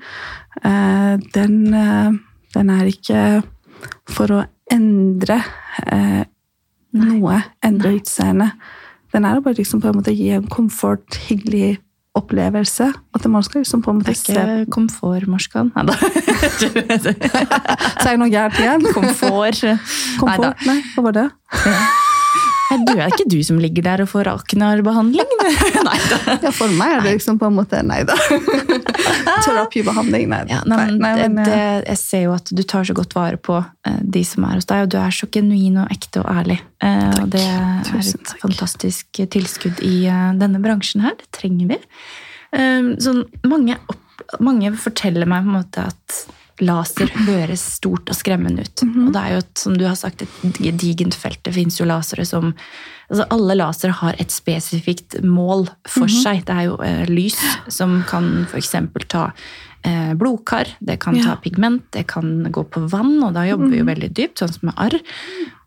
eh, 0.62 1.18
den, 1.34 1.58
eh, 1.74 2.18
den 2.54 2.70
er 2.70 2.94
ikke 2.94 3.22
for 4.06 4.30
å 4.30 4.44
endre 4.72 5.38
eh, 5.86 6.22
noe, 6.98 7.38
endre 7.64 7.96
utseendet. 7.98 8.58
Den 9.12 9.26
er 9.28 9.40
bare 9.44 9.58
liksom 9.58 9.82
på 9.82 9.90
en 9.90 9.98
måte 9.98 10.12
å 10.12 10.16
gi 10.16 10.30
en 10.32 10.46
komfort, 10.48 11.18
hyggelig 11.28 11.76
opplevelse. 12.16 12.88
At 13.16 13.26
man 13.32 13.44
skal 13.44 13.62
liksom 13.62 13.82
på 13.84 13.92
en 13.92 14.00
måte 14.00 14.12
Det 14.12 14.20
se 14.20 14.36
er 14.36 14.62
ikke 14.62 14.76
komfort, 14.76 15.28
Morskan. 15.28 15.72
Nei 15.76 15.84
da. 15.88 15.96
Sier 17.02 18.12
jeg 18.12 18.20
noe 18.20 18.32
gærent 18.32 18.60
igjen? 18.60 18.88
komfort. 18.92 19.64
Komfort? 20.20 20.64
Nei, 20.68 20.80
hva 20.96 21.08
var 21.08 21.20
det? 21.20 21.28
Det 22.86 22.94
er 22.96 23.12
ikke 23.12 23.28
du 23.30 23.38
som 23.46 23.58
ligger 23.60 23.84
der 23.86 24.02
og 24.04 24.10
får 24.12 24.30
aknarbehandling? 24.32 25.34
Nei 25.88 25.98
da. 26.08 26.18
Ja, 26.46 26.52
for 26.54 26.72
meg 26.78 26.96
er 26.96 27.04
det 27.04 27.14
liksom 27.18 27.38
på 27.40 27.48
en 27.50 27.56
måte 27.56 27.80
nei 27.86 28.02
da. 28.08 28.16
Terapibehandling, 29.44 30.28
nei. 30.30 30.42
Ja, 30.50 30.60
nei, 30.68 30.78
men, 30.92 30.98
nei, 31.02 31.12
men, 31.22 31.38
det, 31.42 31.46
eh, 31.52 31.78
det, 31.82 31.92
jeg 31.92 32.00
ser 32.02 32.24
jo 32.26 32.34
at 32.36 32.52
du 32.52 32.62
tar 32.68 32.86
så 32.88 32.96
godt 32.96 33.16
vare 33.16 33.40
på 33.40 33.58
eh, 33.60 34.00
de 34.02 34.24
som 34.26 34.46
er 34.48 34.58
hos 34.58 34.68
deg, 34.70 34.86
og 34.86 34.92
du 34.94 34.98
er 35.02 35.14
så 35.14 35.28
genuin 35.32 35.80
og 35.82 35.94
ekte 35.94 36.22
og 36.22 36.30
ærlig. 36.32 36.60
Takk. 36.82 37.18
og 37.22 37.28
det 37.30 37.42
er 37.46 37.90
et 38.00 38.30
fantastisk 38.42 39.22
tilskudd 39.30 39.82
i 39.86 39.94
eh, 40.10 40.28
denne 40.40 40.62
bransjen 40.62 41.04
her. 41.06 41.16
Det 41.18 41.30
trenger 41.34 41.74
vi. 41.74 41.80
Eh, 42.52 42.92
sånn, 43.02 43.24
mange, 43.48 43.78
opp, 43.92 44.26
mange 44.42 44.72
forteller 44.78 45.28
meg 45.30 45.46
på 45.46 45.52
en 45.52 45.58
måte 45.60 45.88
at 45.92 46.22
laser 46.62 47.10
høres 47.26 47.60
stort 47.76 48.08
og 48.12 48.16
skremmende 48.16 48.62
ut. 48.64 48.82
Mhm. 48.86 49.06
Og 49.08 49.12
det 49.16 49.22
er 49.22 49.32
jo, 49.34 49.38
et, 49.44 49.58
som 49.58 49.74
du 49.78 49.84
har 49.88 49.96
sagt, 49.98 50.22
et 50.22 50.58
gedigent 50.62 51.14
felt. 51.18 51.42
Det 51.44 51.54
fins 51.54 51.78
jo 51.80 51.86
lasere 51.90 52.24
som 52.28 52.54
altså 53.12 53.26
Alle 53.34 53.54
lasere 53.58 53.92
har 53.92 54.14
et 54.22 54.30
spesifikt 54.32 55.18
mål 55.22 55.66
for 55.86 56.06
Mhm. 56.08 56.22
seg. 56.22 56.44
Det 56.46 56.54
er 56.56 56.64
jo 56.70 56.76
eh, 56.80 57.04
lys 57.10 57.36
som 57.68 58.02
kan 58.08 58.46
f.eks. 58.48 58.72
ta 59.08 59.32
eh, 59.84 60.14
blodkar, 60.14 60.66
det 60.80 61.00
kan 61.00 61.16
Ja. 61.16 61.22
ta 61.24 61.36
pigment, 61.36 61.82
det 61.92 62.06
kan 62.06 62.44
gå 62.50 62.64
på 62.70 62.88
vann, 62.88 63.22
og 63.22 63.34
da 63.34 63.40
jobber 63.44 63.68
vi 63.68 63.78
jo 63.78 63.84
veldig 63.84 64.12
dypt, 64.14 64.38
sånn 64.38 64.52
som 64.54 64.60
med 64.70 64.74
arr. 64.78 65.00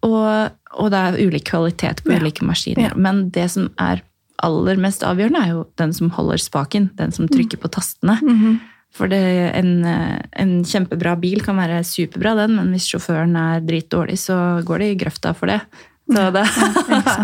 Og, 0.01 0.51
og 0.79 0.89
det 0.91 0.97
er 1.03 1.27
ulik 1.27 1.43
kvalitet 1.51 2.01
på 2.03 2.13
Ja. 2.13 2.19
ulike 2.19 2.41
maskiner. 2.47 2.89
Ja. 2.89 2.93
Men 2.95 3.29
det 3.29 3.51
som 3.51 3.69
er 3.77 4.01
aller 4.41 4.75
mest 4.77 5.01
avgjørende, 5.03 5.43
er 5.43 5.49
jo 5.51 5.67
den 5.77 5.93
som 5.93 6.09
holder 6.11 6.37
spaken, 6.37 6.89
den 6.95 7.11
som 7.11 7.27
trykker 7.27 7.57
på 7.61 7.69
tastene. 7.69 8.19
mhm. 8.21 8.59
For 8.95 9.11
det, 9.11 9.19
en, 9.59 9.83
en 9.83 10.53
kjempebra 10.63 11.17
bil 11.19 11.41
kan 11.43 11.59
være 11.59 11.81
superbra, 11.83 12.35
den, 12.39 12.55
men 12.55 12.71
hvis 12.71 12.87
sjåføren 12.93 13.35
er 13.35 13.65
dritdårlig, 13.65 14.15
så 14.21 14.37
går 14.63 14.83
det 14.83 14.91
i 14.93 14.97
grøfta 15.01 15.33
for 15.35 15.51
det. 15.51 15.59
Så 16.05 16.23
det 16.35 16.41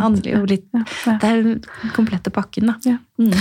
handler 0.02 0.26
jo 0.32 0.40
litt 0.50 0.64
Ja, 0.74 0.80
ja. 1.06 1.14
Det 1.22 1.28
er 1.30 1.42
den 1.46 1.92
komplette 1.94 2.32
pakken, 2.34 2.72
da. 2.72 2.74
Ja. 2.88 2.96
Mm. 3.22 3.36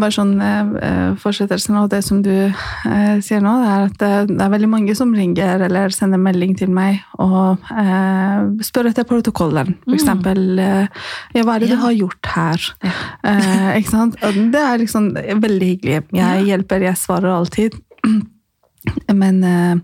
Bare 0.00 0.14
sånn 0.14 0.30
eh, 0.40 1.10
fortsettelsen 1.20 1.76
av 1.76 1.90
det 1.92 1.98
som 2.06 2.22
du 2.24 2.30
eh, 2.32 3.18
sier 3.20 3.42
nå, 3.44 3.52
det 3.60 3.68
er 3.74 3.82
at 3.90 3.98
det, 4.00 4.12
det 4.30 4.40
er 4.46 4.52
veldig 4.54 4.70
mange 4.72 4.94
som 4.96 5.12
ringer 5.12 5.60
eller 5.66 5.92
sender 5.92 6.22
melding 6.22 6.54
til 6.56 6.72
meg 6.72 7.02
og 7.20 7.66
eh, 7.76 8.46
spør 8.64 8.88
etter 8.94 9.04
protokollen. 9.10 9.74
For 9.84 9.98
eksempel 9.98 10.40
eh, 10.64 10.88
ja, 11.36 11.44
hva 11.44 11.58
er 11.58 11.66
det 11.66 11.68
Ja. 11.68 11.76
du 11.76 11.82
har 11.84 11.98
gjort 11.98 12.32
her? 12.32 12.66
Ja. 12.88 12.94
Eh, 13.34 13.68
ikke 13.82 13.92
sant? 13.92 14.16
Og 14.24 14.40
det 14.56 14.62
er 14.64 14.80
liksom 14.80 15.10
veldig 15.44 15.68
hyggelig. 15.74 16.00
Jeg 16.16 16.48
hjelper, 16.48 16.86
jeg 16.88 16.96
svarer 17.02 17.34
alltid. 17.36 17.76
Men 19.20 19.44
eh, 19.44 19.76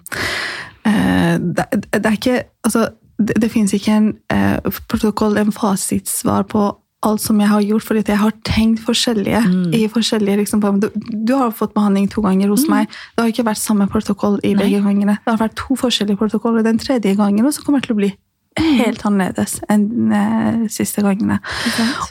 eh, 0.89 1.37
det, 1.43 1.69
det 1.93 2.05
er 2.07 2.17
ikke 2.17 2.41
Altså, 2.65 2.89
det, 3.29 3.35
det 3.43 3.51
finnes 3.53 3.73
ikke 3.77 3.93
en 3.97 4.09
eh, 4.33 4.59
protokoll, 4.89 5.37
en 5.41 5.53
fasitsvar 5.53 6.47
på 6.53 6.71
alt 7.03 7.19
som 7.21 7.41
jeg 7.43 7.49
har 7.51 7.63
gjort, 7.67 7.83
fordi 7.83 8.03
jeg 8.07 8.19
har 8.21 8.35
tenkt 8.47 8.83
forskjellige. 8.87 9.41
Mm. 9.43 9.73
i 9.75 9.81
forskjellige 9.91 10.37
liksom, 10.39 10.61
du, 10.81 10.89
du 11.27 11.33
har 11.35 11.51
fått 11.51 11.73
behandling 11.75 12.07
to 12.13 12.23
ganger 12.23 12.49
hos 12.53 12.69
meg. 12.71 12.87
Det 13.17 13.25
har 13.25 13.33
ikke 13.33 13.45
vært 13.49 13.59
samme 13.59 13.89
protokoll 13.91 14.39
i 14.45 14.53
Mm. 14.53 14.57
Nei. 14.59 14.65
begge 14.65 14.83
gangene. 14.85 15.17
Det 15.25 15.33
har 15.35 15.41
vært 15.49 15.57
to 15.59 15.75
forskjellige 15.75 16.17
protokoller 16.21 16.63
den 16.63 16.79
tredje 16.79 17.17
gangen, 17.19 17.45
og 17.47 17.53
så 17.53 17.65
kommer 17.65 17.81
det 17.83 17.89
til 17.89 17.97
å 17.97 18.01
bli 18.05 18.13
Mm. 18.13 18.19
helt 18.83 19.05
annerledes 19.09 19.59
enn 19.73 20.13
eh, 20.13 20.63
siste 20.73 21.05
gangene. 21.05 21.39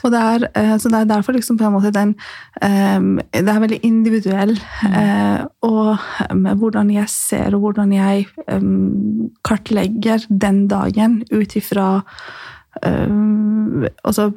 Og 0.02 0.12
det 0.14 0.22
er, 0.22 0.46
eh, 0.58 0.74
så 0.80 0.90
det 0.92 1.02
er 1.02 1.10
derfor 1.12 1.36
liksom 1.36 1.58
på 1.60 1.68
en 1.68 1.76
måte 1.76 1.92
den 1.94 2.14
eh, 2.62 2.98
Det 3.32 3.46
er 3.46 3.62
veldig 3.62 3.80
individuell. 3.86 4.56
eh, 4.90 5.44
og 5.62 5.96
eh, 6.28 6.54
hvordan 6.58 6.90
jeg 6.94 7.08
ser, 7.12 7.54
og 7.54 7.66
hvordan 7.66 7.92
jeg 7.94 8.26
eh, 8.48 8.70
kartlegger 9.46 10.26
den 10.28 10.66
dagen 10.68 11.22
ut 11.32 11.56
ifra 11.58 12.02
altså, 12.82 14.28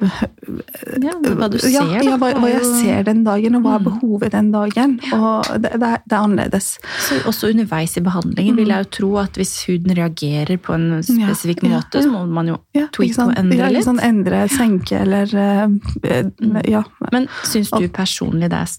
Ja, 1.02 1.14
hva 1.36 1.48
du 1.50 1.56
ser, 1.58 1.72
ja, 1.72 1.84
ja, 2.04 2.16
hva, 2.20 2.30
hva 2.36 2.50
jeg 2.50 2.60
er 2.60 2.66
ser 2.68 3.06
den 3.08 3.22
dagen, 3.26 3.56
og 3.58 3.64
hva 3.64 3.74
er 3.76 3.80
Mm. 3.80 3.86
behovet 3.88 4.32
den 4.32 4.50
dagen. 4.52 4.94
Og 5.12 5.44
det, 5.62 5.72
det, 5.80 5.82
er, 5.88 5.98
det 6.06 6.12
er 6.12 6.20
annerledes. 6.22 6.68
Så 7.00 7.18
også 7.28 7.50
underveis 7.52 7.96
i 7.96 8.00
behandlingen 8.04 8.56
vil 8.56 8.68
jeg 8.72 8.84
jo 8.84 8.90
tro 8.98 9.10
at 9.22 9.36
hvis 9.40 9.54
huden 9.68 9.96
reagerer 9.96 10.56
på 10.58 10.74
en 10.76 11.02
spesifikk 11.02 11.62
måte, 11.68 12.02
så 12.02 12.10
må 12.12 12.24
man 12.28 12.48
jo 12.52 12.58
tweake 12.92 13.26
og 13.26 13.34
endre 13.38 13.70
litt. 13.72 13.84
Sånn, 13.86 14.00
Endre, 14.02 14.44
senke 14.52 15.00
eller 15.00 15.26
eh, 15.36 16.26
Ja. 16.70 16.82
Men 17.12 17.28
syns 17.44 17.70
du 17.70 17.88
personlig 17.88 18.50
det 18.50 18.58
er 18.64 18.72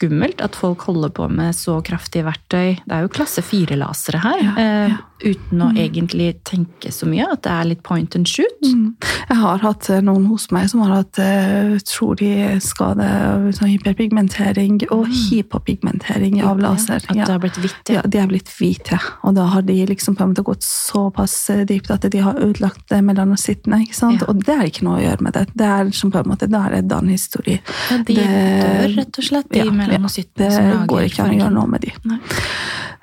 skummelt 0.00 0.40
at 0.40 0.54
folk 0.56 0.80
holder 0.88 1.10
på 1.12 1.28
med 1.30 1.54
så 1.54 1.80
kraftige 1.84 2.24
verktøy? 2.24 2.78
Det 2.86 2.92
er 2.96 3.02
jo 3.04 3.08
klasse 3.12 3.42
fire-lasere 3.44 4.20
her, 4.22 4.42
Ja, 4.42 4.54
eh, 4.56 4.88
ja. 4.94 4.96
Uten 5.24 5.62
å 5.64 5.70
egentlig 5.76 6.32
tenke 6.48 6.92
så 6.94 7.08
mye. 7.08 7.26
At 7.32 7.44
det 7.46 7.52
er 7.52 7.70
litt 7.72 7.82
point 7.86 8.14
and 8.16 8.28
shoot. 8.28 8.60
Mm. 8.64 8.94
Jeg 9.28 9.40
har 9.40 9.62
hatt 9.64 9.90
eh, 9.90 10.02
noen 10.04 10.26
hos 10.30 10.50
meg 10.54 10.68
som 10.72 10.84
har 10.84 11.00
hatt 11.00 11.20
utrolig 11.20 12.00
trolig 12.20 12.62
skade 12.62 13.04
av 13.04 13.46
sånn 13.56 13.70
hyperpigmentering 13.72 14.80
og 14.94 15.08
hypopigmentering 15.08 16.40
av 16.46 16.60
laser. 16.62 17.02
At 17.08 17.16
det 17.16 17.28
har 17.28 17.40
blitt 17.42 17.58
hvitt. 17.60 17.92
Ja, 17.92 18.02
de 18.04 18.20
er 18.20 18.28
blitt 18.30 18.50
hvite, 18.58 18.98
og 19.26 19.36
da 19.38 19.46
har 19.52 19.62
de 19.66 19.76
liksom 19.86 20.16
på 20.16 20.24
en 20.24 20.32
måte 20.32 20.44
gått 20.46 20.64
såpass 20.66 21.50
eh, 21.50 21.64
dypt 21.68 21.90
at 21.94 22.06
de 22.10 22.22
har 22.24 22.38
ødelagt 22.40 22.86
det 22.90 23.02
melanocyttene. 23.06 23.82
ikke 23.86 23.96
sant? 23.96 24.22
Ja. 24.24 24.30
Og 24.30 24.42
det 24.44 24.56
er 24.56 24.66
ikke 24.70 24.86
noe 24.86 25.00
å 25.00 25.04
gjøre 25.04 25.26
med 25.26 25.36
det. 25.38 25.46
Det 25.54 25.70
er 25.70 25.90
som 25.96 26.12
på 26.12 26.22
en 26.22 26.30
måte, 26.32 26.50
Da 26.50 26.66
er 26.66 26.80
det 26.82 26.96
en 26.96 27.08
historie. 27.08 27.60
Ja, 27.90 27.98
de 27.98 28.14
Det- 28.14 28.26
dør 28.26 28.96
rett 28.96 29.18
og 29.18 29.24
slett, 29.24 29.48
de 29.50 29.58
Ja, 29.58 29.64
ja. 29.64 29.70
som 30.50 30.64
lager 30.64 30.86
går 30.86 31.02
ikke 31.08 31.24
an 31.24 31.30
å 31.30 31.38
gjøre 31.38 31.52
noe 31.52 31.66
med 31.66 31.80
de. 31.80 31.92
Nei. 32.04 32.18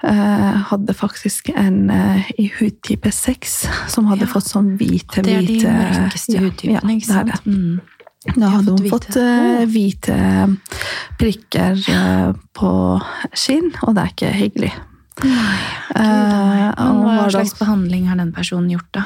Eh, 0.08 0.58
hadde 0.70 0.94
faktisk 0.96 1.50
en 1.56 1.90
eh, 1.92 2.28
i 2.40 2.46
hudtype 2.60 3.12
6 3.12 3.56
som 3.92 4.06
hadde 4.08 4.24
Ja. 4.24 4.32
fått 4.32 4.48
sånn 4.48 4.78
hvite, 4.80 5.22
Det 5.22 5.34
er 5.36 5.42
de 5.42 5.48
hvite 5.58 5.74
mørkeste 5.74 6.40
hudtypene, 6.40 6.74
ja, 6.74 6.80
ikke 6.80 7.08
det 7.08 7.10
er 7.10 7.14
sant? 7.14 7.44
det. 7.44 7.52
Mm. 7.52 7.82
Da 8.38 8.48
hadde 8.54 8.66
fått 8.66 8.80
hun 8.80 8.84
hvite. 8.86 8.92
fått 8.96 9.18
eh, 9.18 9.66
hvite 9.74 10.18
prikker 11.20 11.82
uh, 11.92 12.34
på 12.56 12.72
skinn, 13.34 13.72
og 13.84 13.96
det 13.96 14.04
er 14.04 14.12
ikke 14.14 14.32
hyggelig. 14.38 14.72
Eh, 15.24 15.28
nei. 15.28 16.70
uh, 16.78 17.04
hva 17.04 17.30
slags 17.34 17.54
da- 17.56 17.66
behandling 17.66 18.08
har 18.08 18.20
den 18.20 18.32
personen 18.36 18.70
gjort, 18.72 18.92
da? 18.94 19.06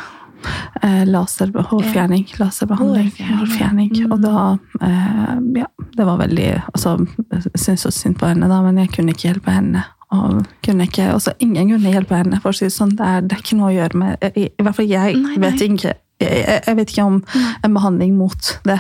Eh, 0.82 1.04
laser, 1.06 1.52
hårfjerning. 1.54 2.26
Laserbehandling. 2.40 3.12
Hårfjerning, 3.14 3.40
Hårfjerning. 3.40 3.92
mm. 4.08 4.12
Og 4.12 4.22
da 4.22 4.58
eh, 4.82 5.36
Ja, 5.62 5.68
det 5.96 6.06
var 6.08 6.18
veldig 6.18 6.48
altså, 6.74 6.96
Jeg 7.32 7.44
syntes 7.62 7.84
så 7.86 7.92
synd 7.94 8.18
på 8.18 8.26
henne, 8.28 8.48
da, 8.50 8.62
men 8.66 8.78
jeg 8.82 8.90
kunne 8.92 9.14
ikke 9.14 9.30
hjelpe 9.34 9.52
henne. 9.54 9.84
Og 10.12 10.42
kunne 10.66 10.88
ikke, 10.90 11.10
også 11.16 11.34
ingen 11.40 11.70
kunne 11.72 11.92
hjelpe 11.94 12.18
henne. 12.20 12.42
for 12.44 12.52
å 12.52 12.58
si 12.58 12.66
sånn, 12.74 12.96
det 13.00 13.06
er, 13.08 13.22
det 13.22 13.38
er 13.38 13.44
ikke 13.46 13.58
noe 13.60 13.70
å 13.72 13.76
gjøre 13.78 13.96
med 14.02 14.26
I, 14.36 14.48
i 14.52 14.64
hvert 14.66 14.76
fall 14.76 14.90
jeg 14.92 15.16
Nei, 15.16 15.36
nei. 15.38 15.44
vet 15.52 15.62
ikke 15.68 15.94
jeg, 16.22 16.64
jeg- 16.68 16.76
vet 16.78 16.90
ikke 16.92 17.06
om 17.06 17.24
en 17.64 17.74
behandling 17.74 18.18
mot 18.18 18.50
det. 18.68 18.80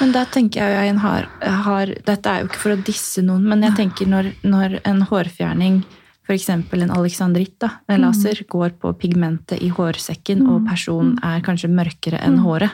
Men 0.00 0.10
da 0.12 0.24
tenker 0.24 0.60
jeg 0.60 0.72
jo 0.74 0.88
en 0.90 0.98
har, 1.04 1.28
har 1.64 1.86
Dette 2.04 2.26
er 2.32 2.40
jo 2.42 2.48
ikke 2.48 2.58
for 2.64 2.74
å 2.74 2.82
disse 2.84 3.22
noen, 3.24 3.44
men 3.48 3.62
jeg 3.62 3.76
tenker 3.78 4.06
når, 4.10 4.32
når 4.44 4.80
en 4.84 5.00
hårfjerning, 5.08 5.78
f.eks. 6.26 6.48
en 6.50 6.90
alexandritt, 6.90 7.54
da, 7.60 7.70
en 7.88 8.00
laser, 8.00 8.42
går 8.48 8.74
på 8.80 8.92
pigmentet 8.98 9.62
i 9.62 9.68
hårsekken, 9.68 10.42
og 10.48 10.66
personen 10.68 11.18
er 11.22 11.40
kanskje 11.44 11.68
mørkere 11.72 12.20
enn 12.24 12.38
håret, 12.44 12.72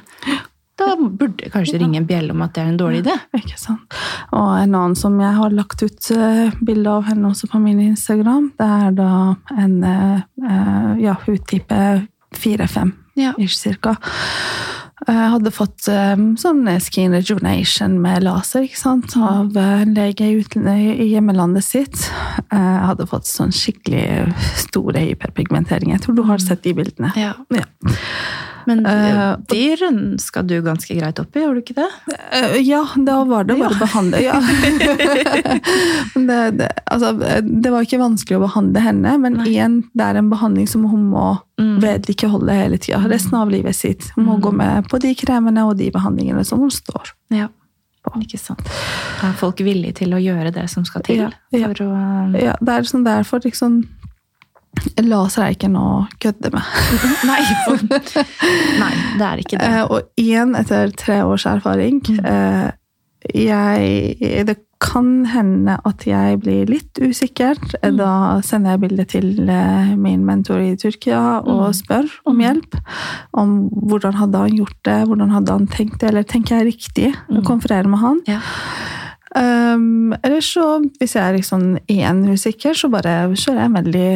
da 0.80 0.94
burde 0.98 1.44
jeg 1.46 1.52
kanskje 1.54 1.80
ringe 1.82 2.00
en 2.00 2.08
bjelle 2.08 2.34
om 2.34 2.42
at 2.44 2.54
det 2.56 2.62
er 2.64 2.70
en 2.72 2.80
dårlig 2.80 3.02
idé. 3.04 3.16
Ikke 3.38 3.58
sant? 3.60 3.98
Og 4.32 4.48
en 4.56 4.74
annen 4.74 4.96
som 4.98 5.18
jeg 5.20 5.36
har 5.38 5.54
lagt 5.54 5.84
ut 5.84 6.10
uh, 6.16 6.50
bilde 6.64 6.90
av 6.90 7.06
henne 7.10 7.30
også 7.30 7.50
på 7.52 7.60
min 7.62 7.80
Instagram, 7.90 8.50
det 8.58 8.70
er 8.80 8.96
da 8.98 9.10
en 9.60 9.76
eh, 9.84 10.20
eh, 10.46 10.90
ja, 11.04 11.14
hudtype 11.26 11.80
4-5 12.36 12.92
Ja. 13.20 13.32
cirka. 13.48 13.96
Jeg 15.08 15.30
hadde 15.32 15.50
fått 15.54 15.86
um, 15.88 16.24
sånn 16.36 16.66
skin 16.84 17.14
rejuvenation 17.16 17.94
med 18.02 18.24
laser 18.26 18.66
ikke 18.66 18.76
sant? 18.78 19.14
av 19.16 19.56
eh, 19.56 19.82
en 19.86 19.94
lege 19.96 20.28
i, 20.28 21.06
hjemmelandet 21.08 21.64
sitt. 21.64 22.02
Eh, 22.50 22.58
Jeg 22.58 22.86
hadde 22.90 23.08
fått 23.08 23.28
sånn 23.30 23.54
skikkelig 23.54 24.28
store 24.60 25.00
hyperpigmenteringer. 25.06 25.96
Jeg 25.96 26.04
tror 26.04 26.18
du 26.20 26.24
har 26.28 26.44
sett 26.44 26.62
de 26.66 26.76
bildene. 26.76 27.14
Ja. 27.16 27.32
Ja. 27.54 27.64
Men 28.66 28.84
Eh, 28.86 29.36
de 29.48 30.18
skal 30.18 30.46
du 30.46 30.60
ganske 30.62 30.94
greit 30.98 31.18
opp 31.22 31.36
i, 31.36 31.40
gjorde 31.44 31.54
du 31.54 31.62
ikke 31.62 31.76
det? 31.80 31.88
Uh, 32.32 32.58
Ja, 32.60 32.84
da 32.96 33.24
var 33.24 33.44
det 33.44 33.58
bare 33.58 33.74
å 33.74 33.78
behandle. 33.80 34.20
Ja. 34.28 34.40
Det, 36.14 36.50
det, 36.58 36.68
altså, 36.90 37.12
det 37.42 37.70
var 37.72 37.84
ikke 37.86 37.98
vanskelig 38.00 38.36
å 38.38 38.42
behandle 38.44 38.82
henne, 38.84 39.12
men 39.22 39.38
Nei. 39.40 39.46
igjen, 39.54 39.78
det 39.96 40.04
er 40.04 40.18
en 40.20 40.30
behandling 40.32 40.68
som 40.68 40.84
hun 40.90 41.06
må 41.12 41.38
Mm. 41.60 41.74
vedlikeholde 41.82 42.54
hele 42.56 42.78
tida. 42.80 43.02
Resten 43.10 43.34
av 43.36 43.50
livet 43.52 43.76
sitt. 43.76 44.06
Hun 44.16 44.24
må 44.24 44.36
Mm. 44.38 44.40
gå 44.40 44.52
med 44.56 44.88
på 44.88 44.98
de 44.98 45.14
kremene 45.14 45.66
og 45.68 45.76
de 45.76 45.90
behandlingene 45.90 46.42
som 46.46 46.58
hun 46.58 46.70
står. 46.70 47.10
Ja. 47.30 47.48
Ikke 48.16 48.38
sant. 48.40 48.60
Er 49.22 49.34
folk 49.36 49.58
villige 49.60 49.92
til 49.96 50.08
å 50.14 50.16
gjøre 50.16 50.50
det 50.54 50.70
som 50.70 50.86
skal 50.86 51.02
til? 51.02 51.16
Ja, 51.18 51.28
ja. 51.52 51.68
Å 51.68 52.40
Ja, 52.40 52.54
det 52.58 52.68
er 52.78 52.82
sånn 52.88 53.04
derfor 53.04 53.40
liksom 53.44 53.84
Laser 55.02 55.42
er 55.46 55.54
ikke 55.56 55.70
noe 55.72 56.02
å 56.02 56.08
kødde 56.22 56.50
med. 56.54 56.62
Nei, 57.30 57.40
for... 57.66 57.84
Nei, 58.80 58.92
det 59.18 59.26
er 59.28 59.42
ikke 59.44 59.58
det. 59.60 59.68
Eh, 59.70 59.84
og 59.86 60.10
igjen, 60.20 60.54
etter 60.58 60.90
tre 60.96 61.22
års 61.26 61.46
erfaring 61.46 62.00
Mm. 62.08 62.20
eh, 62.24 62.70
jeg, 63.34 64.46
Det 64.48 64.56
kan 64.80 65.26
hende 65.28 65.74
at 65.84 66.06
jeg 66.08 66.38
blir 66.40 66.64
litt 66.70 66.96
usikker. 67.04 67.58
Mm. 67.84 67.98
Da 67.98 68.12
sender 68.40 68.70
jeg 68.72 68.80
bilde 68.86 69.04
til 69.12 69.26
eh, 69.52 69.90
min 70.00 70.22
mentor 70.24 70.56
i 70.64 70.70
Tyrkia 70.80 71.42
og 71.44 71.66
Mm. 71.68 71.74
spør 71.76 72.08
om 72.24 72.36
Mm. 72.38 72.40
hjelp. 72.46 72.78
Om 73.34 73.50
hvordan 73.90 74.14
hadde 74.16 74.38
han 74.38 74.56
gjort 74.56 74.78
det, 74.88 74.98
hvordan 75.06 75.30
hadde 75.36 75.52
han 75.52 75.66
tenkt 75.66 75.98
det, 76.00 76.08
eller 76.08 76.22
tenker 76.24 76.56
jeg 76.62 76.72
riktig? 76.72 77.14
Mm. 77.28 77.44
Konferere 77.44 77.88
med 77.92 77.98
han. 78.00 78.20
Ja. 78.26 78.40
Um, 79.36 80.10
eller 80.26 80.40
så, 80.42 80.80
hvis 80.98 81.12
jeg 81.14 81.22
er 81.22 81.36
liksom 81.36 81.76
igjen 81.86 82.24
usikker, 82.32 82.74
så 82.74 82.88
bare 82.90 83.12
kjører 83.38 83.60
jeg 83.60 83.68
en 83.70 83.76
veldig 83.76 84.08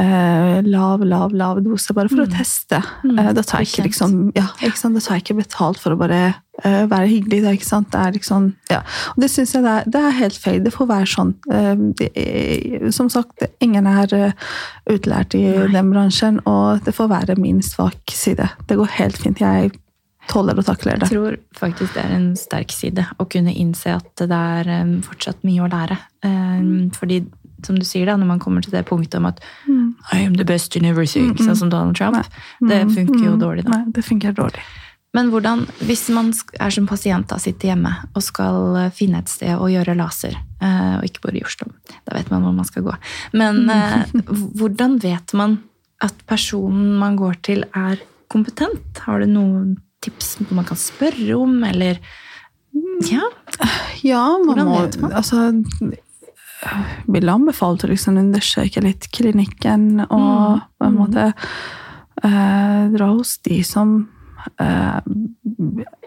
uh, 0.00 0.56
lav, 0.66 1.04
lav, 1.06 1.30
lav 1.38 1.60
dose, 1.62 1.94
bare 1.94 2.10
for 2.10 2.24
å 2.24 2.26
Mm. 2.26 2.32
teste. 2.34 2.80
Mm, 3.04 3.18
uh, 3.20 3.30
da 3.36 3.42
tar 3.46 3.62
jeg 3.62 3.70
ikke 3.70 3.84
liksom 3.86 4.16
ja, 4.34 4.48
ikke 4.66 4.80
sant? 4.80 4.98
Da 4.98 5.04
tar 5.04 5.20
jeg 5.20 5.22
ikke 5.26 5.38
betalt 5.44 5.78
for 5.78 5.94
å 5.94 6.00
bare 6.00 6.20
uh, 6.64 6.82
være 6.90 7.06
hyggelig. 7.12 7.42
Da, 7.46 7.54
ikke 7.54 7.68
sant? 7.68 7.92
Det 7.94 8.00
er 8.02 8.16
liksom, 8.18 8.48
ja. 8.72 8.80
Og 9.14 9.22
det 9.22 9.30
syns 9.30 9.54
jeg 9.54 9.62
det 9.62 9.76
er, 9.76 9.88
det 9.94 10.02
er 10.02 10.18
helt 10.18 10.42
feil. 10.42 10.60
Det 10.66 10.74
får 10.74 10.90
være 10.90 11.10
sånn. 11.14 11.32
Eh, 11.52 11.72
det, 12.02 12.92
som 12.96 13.08
sagt, 13.12 13.46
ingen 13.62 13.86
er 13.86 14.34
utlært 14.90 15.34
i 15.38 15.44
Nei. 15.46 15.70
den 15.78 15.94
bransjen, 15.94 16.42
og 16.46 16.82
det 16.84 16.94
får 16.98 17.08
være 17.14 17.38
min 17.38 17.62
svak 17.62 18.02
side. 18.10 18.50
Det 18.66 18.76
går 18.82 18.96
helt 18.98 19.22
fint. 19.22 19.38
Jeg 19.40 19.76
tåler 20.30 20.58
å 20.58 20.64
takle 20.66 20.96
det. 20.96 21.08
Jeg 21.08 21.16
tror 21.16 21.36
faktisk 21.58 21.94
det 21.96 22.04
er 22.04 22.14
en 22.16 22.30
sterk 22.38 22.72
side 22.74 23.06
å 23.18 23.26
kunne 23.30 23.54
innse 23.54 23.96
at 23.96 24.22
det 24.22 24.42
er 24.58 24.70
um, 24.82 24.96
fortsatt 25.06 25.44
mye 25.46 25.64
å 25.64 25.70
lære. 25.72 25.98
Um, 26.26 26.88
fordi, 26.96 27.22
som 27.66 27.78
du 27.78 27.84
sier 27.86 28.06
da, 28.10 28.16
når 28.18 28.30
man 28.34 28.42
kommer 28.42 28.64
til 28.64 28.74
det 28.74 28.86
punktet 28.88 29.20
om 29.20 29.30
at 29.30 29.40
Mm. 29.66 29.94
I 30.12 30.18
am 30.26 30.34
the 30.36 30.44
best 30.44 30.76
in 30.76 30.84
everything, 30.84 31.30
Mm, 31.30 31.36
mm. 31.38 31.46
sånn 31.46 31.56
som 31.56 31.70
Donald 31.70 31.96
Trump, 31.96 32.26
det 32.60 32.84
Mm, 32.84 32.94
funker 32.94 33.24
jo 33.24 33.36
mm. 33.36 33.40
dårlig 33.40 33.64
da. 33.64 33.70
Nei, 33.70 33.92
det 33.92 34.04
funker 34.04 34.32
dårlig. 34.32 34.60
Men 35.16 35.30
hvordan, 35.32 35.64
hvis 35.88 36.08
man 36.12 36.32
er 36.60 36.70
som 36.70 36.86
pasient 36.86 37.28
da, 37.30 37.38
sitter 37.40 37.70
hjemme 37.70 37.92
og 38.12 38.22
skal 38.22 38.76
eh, 38.76 38.90
finne 38.92 39.22
et 39.22 39.28
sted 39.32 39.54
å 39.56 39.70
gjøre 39.70 39.94
laser, 39.96 40.36
eh, 40.60 40.98
og 40.98 41.06
ikke 41.08 41.22
bor 41.24 41.38
i 41.38 41.42
Oslo, 41.46 41.70
da 42.04 42.18
vet 42.18 42.28
man 42.30 42.44
hvor 42.44 42.52
man 42.52 42.68
skal 42.68 42.84
gå. 42.84 42.96
Men 43.32 43.70
eh, 43.70 44.12
hvordan 44.58 44.98
vet 45.00 45.32
man 45.38 45.62
at 46.04 46.18
personen 46.28 46.98
man 47.00 47.16
går 47.16 47.40
til 47.48 47.64
er 47.72 48.02
kompetent? 48.28 49.00
Har 49.06 49.22
du 49.24 49.30
noen 49.30 49.76
tips 50.04 50.36
man 50.50 50.66
kan 50.68 50.78
spørre 50.80 51.36
om, 51.38 51.62
eller 51.64 52.00
Ja. 53.06 53.24
Ja, 54.04 54.36
man 54.36 54.50
Hvordan 54.50 54.68
må 54.68 54.80
vet 54.82 54.98
man? 55.00 55.12
Altså 55.16 55.50
anbefale 57.32 57.78
til 57.78 57.88
å 57.88 57.94
liksom 57.94 58.18
undersøke 58.20 58.82
litt 58.84 59.08
klinikken 59.12 60.04
og 60.06 60.56
Mm, 60.56 60.60
på 60.78 60.86
en 60.86 60.92
mm. 60.92 60.98
måte 60.98 61.24
eh, 62.24 62.82
dra 62.96 63.08
hos 63.12 63.38
de 63.44 63.62
som 63.64 64.08
eh, 64.60 65.00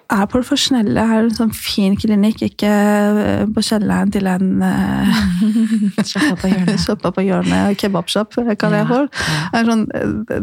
er 0.10 0.26
profesjonelle. 0.32 1.02
Er 1.04 1.28
en 1.28 1.34
sånn 1.36 1.52
fin 1.54 1.96
klinikk, 2.00 2.42
ikke 2.48 2.70
eh, 2.70 3.44
på 3.54 3.64
kjelleren 3.66 4.12
til 4.14 4.28
en 4.30 4.62
uh, 4.66 5.20
Sjappa 6.02 6.36
på 6.42 6.50
hjørnet. 6.52 6.82
sjappa 6.86 7.12
på 7.16 7.26
hjørnet, 7.28 7.78
kebabshop, 7.80 8.38
kaller 8.60 8.82
jeg 8.82 8.90
for. 8.90 9.10
Ja. 9.20 9.50
Det, 9.54 9.64
sånn, 9.70 9.86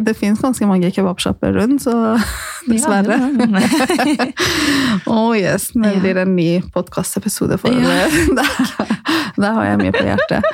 det, 0.06 0.16
fins 0.18 0.42
ganske 0.44 0.68
mange 0.70 0.90
kebabshopper 0.94 1.56
rundt, 1.58 1.82
så 1.86 1.96
dessverre. 2.70 3.18
Ja, 3.26 4.30
oh 5.10 5.34
yes, 5.36 5.72
det 5.74 5.96
Ja. 5.96 6.00
blir 6.02 6.22
en 6.22 6.36
ny 6.36 6.50
podkastepisode 6.74 7.58
for 7.62 7.74
Ja. 7.74 8.06
der, 8.38 8.95
der 9.42 9.52
har 9.58 9.64
jeg 9.70 9.78
mye 9.82 9.92
på 9.96 10.04
hjertet. 10.06 10.48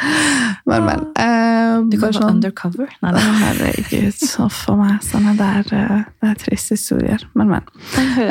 Men, 0.68 0.84
men. 0.86 1.04
eh, 1.16 1.78
Du 1.90 1.96
kan 2.00 2.12
sånn- 2.14 2.30
undercover. 2.36 2.88
Nei, 3.02 3.12
det 3.16 3.22
Herregud, 3.42 4.18
så 4.22 4.48
for 4.52 4.76
meg. 4.80 4.98
Sånne 5.06 5.36
der, 5.38 5.64
eh, 5.76 6.02
det 6.22 6.30
er 6.30 6.34
triste 6.42 6.76
historier. 6.76 7.24
Men, 7.34 7.48
men. 7.48 7.62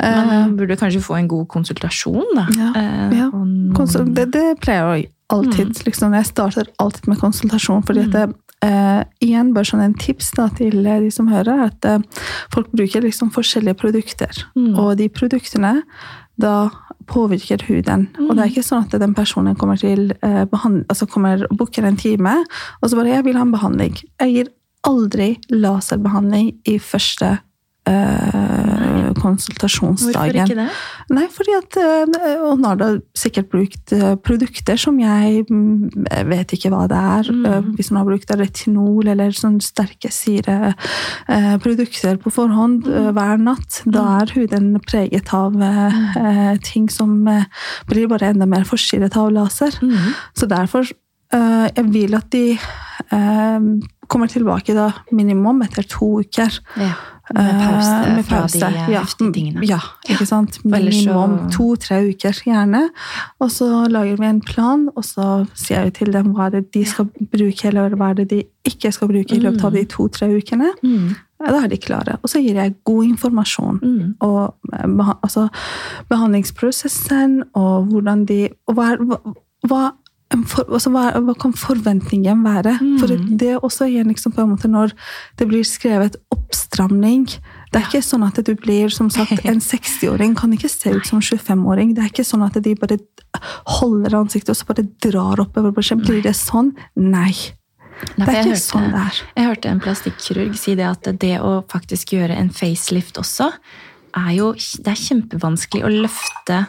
Man 0.01 0.55
burde 0.60 0.77
kanskje 0.79 1.01
få 1.03 1.17
en 1.19 1.27
god 1.31 1.47
konsultasjon, 1.51 2.23
da. 2.38 2.45
Ja, 2.57 2.69
Eh, 2.81 3.17
ja. 3.17 3.29
Konsul 3.75 4.13
det, 4.15 4.29
det 4.34 4.45
pleier 4.62 4.93
jeg 4.95 5.10
alltid. 5.31 5.73
Mm. 5.75 5.84
Liksom, 5.88 6.13
jeg 6.13 6.25
starter 6.29 6.71
alltid 6.79 7.07
med 7.07 7.19
konsultasjon. 7.19 7.84
fordi 7.88 8.07
at 8.07 8.15
det, 8.19 8.29
Uh, 8.62 9.01
igjen, 9.25 9.55
bare 9.55 9.65
sånn 9.65 9.81
en 9.81 9.95
tips 9.97 10.27
da, 10.38 10.43
til 10.53 10.86
eh, 10.86 10.99
de 11.01 11.07
som 11.10 11.25
hører, 11.31 11.63
at 11.65 11.86
uh, 11.89 11.97
folk 12.53 12.67
bruker 12.69 13.01
liksom 13.01 13.31
forskjellige 13.34 13.73
produkter. 13.79 14.29
Mm. 14.53 14.75
Og 14.77 14.91
de 14.99 15.07
produktene 15.10 15.71
da 16.38 16.69
påvirker 17.12 17.65
huden. 17.67 18.08
Og 18.24 18.34
det 18.36 18.43
er 18.43 18.52
ikke 18.54 18.65
sånn 18.65 18.88
at 18.88 18.97
den 19.02 19.15
personen 19.17 19.58
kommer 19.60 19.80
til 19.80 20.13
eh, 20.24 20.43
altså 20.47 21.08
kommer 21.12 21.45
og 21.50 21.58
booker 21.60 21.88
en 21.88 22.00
time, 22.00 22.38
og 22.82 22.89
så 22.89 22.95
bare 22.95 23.15
'jeg 23.15 23.26
vil 23.26 23.38
ha 23.38 23.45
en 23.45 23.56
behandling'. 23.56 24.04
Jeg 24.21 24.34
gir 24.34 24.52
aldri 24.88 25.38
laserbehandling 25.50 26.54
i 26.65 26.78
første 26.80 27.39
eh, 27.88 29.12
Hvorfor 30.12 30.26
ikke 30.46 30.56
det? 30.62 30.70
Nei, 31.12 31.26
fordi 31.34 31.52
at 31.58 31.78
eh, 31.78 32.06
Og 32.48 32.60
nå 32.62 32.67
har 32.72 32.76
da 32.80 32.88
sikkert 33.17 33.50
brukt 33.52 33.91
eh, 33.96 34.15
produkter 34.24 34.78
som 34.80 35.00
jeg 35.02 35.44
mm, 35.50 35.89
jeg 36.10 36.26
vet 36.30 36.52
ikke 36.56 36.70
hva 36.74 36.86
det 36.91 36.98
er. 36.98 37.24
Mm. 37.32 37.46
Eh, 37.46 37.62
Hvis 37.78 37.89
hun 37.91 37.98
har 38.00 38.06
brukt 38.08 38.32
retinol 38.39 39.08
eller 39.12 39.32
sånne 39.36 39.62
sterke 39.65 40.10
syreprodukter 40.13 42.15
på 42.22 42.30
forhånd 42.34 42.82
Mm. 42.82 42.94
eh, 42.98 43.12
hver 43.13 43.38
natt, 43.41 43.82
da 43.86 44.22
er 44.22 44.32
huden 44.36 44.80
preget 44.88 45.34
av 45.34 45.54
eh, 45.62 45.94
eh, 46.17 46.58
ting 46.63 46.89
som 46.89 47.28
eh, 47.28 47.44
blir 47.88 48.08
bare 48.08 48.26
enda 48.34 48.46
mer 48.50 48.63
forstyrret 48.63 49.15
av 49.17 49.32
laser. 49.32 49.72
Mm. 49.82 50.13
Så 50.38 50.46
derfor 50.50 50.82
eh, 51.34 51.67
jeg 51.76 51.86
vil 51.94 52.15
at 52.15 52.30
de 52.32 52.58
eh, 53.12 53.60
kommer 54.12 54.28
tilbake 54.32 54.76
da 54.76 54.89
minimum 55.15 55.63
etter 55.65 55.88
to 55.88 56.17
uker. 56.21 56.60
Ja. 56.78 56.91
Med 57.32 57.62
pause, 57.62 57.91
Eh, 58.10 58.15
med 58.17 58.26
fra 58.28 58.41
pause. 58.41 58.60
de 58.60 58.65
eh, 58.76 58.89
ja. 58.91 59.04
tingene. 59.32 59.62
Ja, 59.63 59.78
ikke 60.10 60.26
sant? 60.28 60.58
så- 60.58 60.67
Minimum 60.67 61.38
to-tre 61.54 62.02
uker, 62.10 62.34
gjerne. 62.43 62.89
Og 63.39 63.50
så 63.56 63.88
lager 63.88 64.17
vi 64.19 64.26
en 64.28 64.41
plan, 64.41 64.89
og 64.95 65.04
så 65.08 65.47
sier 65.56 65.86
jeg 65.86 65.93
til 65.93 66.12
dem 66.12 66.34
hva 66.36 66.50
det 66.52 66.65
de 66.74 66.84
skal 66.86 67.06
bruke, 67.32 67.65
eller 67.71 67.95
hva 67.95 68.13
det 68.15 68.28
de 68.34 68.43
ikke 68.67 68.91
skal 68.91 69.08
bruke 69.08 69.32
i 69.38 69.39
løpet 69.39 69.63
av 69.63 69.71
de 69.80 69.86
to-tre 69.86 70.28
ukene. 70.36 70.74
Mm. 70.84 71.15
Da 71.41 71.63
er 71.63 71.67
de 71.71 71.78
klare. 71.78 72.17
Og 72.21 72.30
så 72.30 72.41
gir 72.43 72.54
jeg 72.60 72.76
god 72.86 73.04
informasjon. 73.15 73.80
Mm. 73.82 74.15
Og 74.21 74.54
eh, 74.74 74.88
beha 74.88 75.15
altså, 75.24 75.47
behandlingsprosessen, 76.10 77.43
og 77.56 77.86
hvordan 77.91 78.26
de 78.28 78.50
og 78.67 78.76
hva, 78.76 78.91
hva, 79.67 79.82
for, 80.48 80.63
altså, 80.72 80.91
hva, 80.94 81.04
hva 81.26 81.34
kan 81.39 81.52
forventningen 81.58 82.44
være? 82.46 82.78
Mm. 82.82 82.98
For 83.02 83.12
det 83.41 83.50
er 83.56 83.63
også 83.65 83.88
igjen 83.89 84.08
liksom 84.12 84.32
på 84.36 84.41
en 84.46 84.52
måte 84.54 84.70
når 84.72 84.94
det 85.39 85.48
blir 85.50 85.63
skrevet 85.67 86.15
oppstramning 86.32 87.26
Det 87.72 87.80
er 87.80 87.86
ikke 87.88 88.02
sånn 88.04 88.24
at 88.28 88.39
du 88.48 88.54
blir 88.60 88.89
som 88.91 89.10
sagt 89.13 89.46
en 89.48 89.60
60-åring 89.72 90.36
kan 90.39 90.52
ikke 90.56 90.70
se 90.72 90.91
ut 90.96 91.06
som 91.08 91.20
25-åring. 91.24 91.94
Det 91.96 92.04
er 92.04 92.12
ikke 92.12 92.26
sånn 92.28 92.44
at 92.48 92.58
de 92.63 92.74
bare 92.76 92.98
holder 93.80 94.15
ansiktet 94.20 94.52
og 94.56 94.60
så 94.60 94.67
bare 94.72 94.88
drar 95.04 95.39
oppover. 95.44 95.72
Blir 96.04 96.22
det 96.26 96.34
sånn? 96.36 96.74
Nei. 96.96 97.32
Nei, 98.17 98.26
Det 98.26 98.28
er 98.28 98.39
ikke 98.41 98.50
hørte- 98.50 98.65
sånn 98.65 98.88
det 98.91 99.02
er. 99.06 99.17
Jeg 99.38 99.46
hørte 99.52 99.70
en 99.70 99.80
plastikkirurg 99.84 100.56
si 100.58 100.74
det 100.76 100.88
at 100.89 101.04
det 101.22 101.36
å 101.39 101.62
faktisk 101.70 102.15
gjøre 102.17 102.36
en 102.36 102.50
facelift 102.50 103.20
også, 103.22 103.52
er 104.17 104.32
jo 104.36 104.52
Det 104.54 104.88
er 104.91 105.00
kjempevanskelig 105.00 105.84
å 105.86 105.91
løfte 106.02 106.65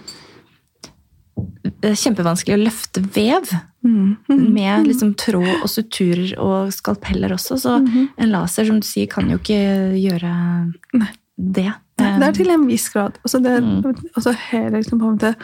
kjempevanskelig 1.83 2.55
å 2.59 2.65
løfte 2.65 3.03
vev 3.15 3.53
Mm. 3.85 4.17
Mm. 4.31 4.53
med 4.55 4.87
liksom 4.87 5.15
tråd 5.19 5.63
og 5.65 5.69
suturer 5.69 6.39
og 6.39 6.69
skalpeller 6.73 7.33
også. 7.35 7.57
Så 7.59 7.81
Mhm. 7.83 8.09
en 8.17 8.31
laser, 8.31 8.65
som 8.67 8.79
du 8.79 8.87
sier, 8.87 9.09
kan 9.11 9.29
jo 9.29 9.39
ikke 9.39 9.99
gjøre 9.99 10.73
Nei. 10.95 11.09
det. 11.37 11.73
Nei, 11.99 12.19
Det 12.19 12.29
er 12.29 12.33
til 12.33 12.51
en 12.51 12.67
viss 12.69 12.89
grad. 12.91 13.19
Og 13.25 13.31
så 13.31 13.41
Mm. 13.43 13.83
altså 14.17 14.35
hele 14.35 14.71
liksom, 14.83 15.01
på 15.01 15.09
en 15.09 15.19
måte, 15.19 15.35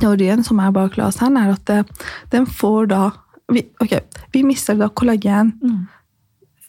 teorien 0.00 0.42
som 0.42 0.58
er 0.60 0.72
bak 0.72 0.96
laseren, 0.96 1.36
er 1.36 1.52
at 1.52 1.64
det, 1.66 1.86
den 2.30 2.46
får 2.46 2.88
da 2.88 3.10
vi, 3.52 3.62
ok, 3.80 4.00
vi 4.32 4.42
mister 4.42 4.74
da 4.74 4.88
kollagen, 4.88 5.52
Mm. 5.62 5.88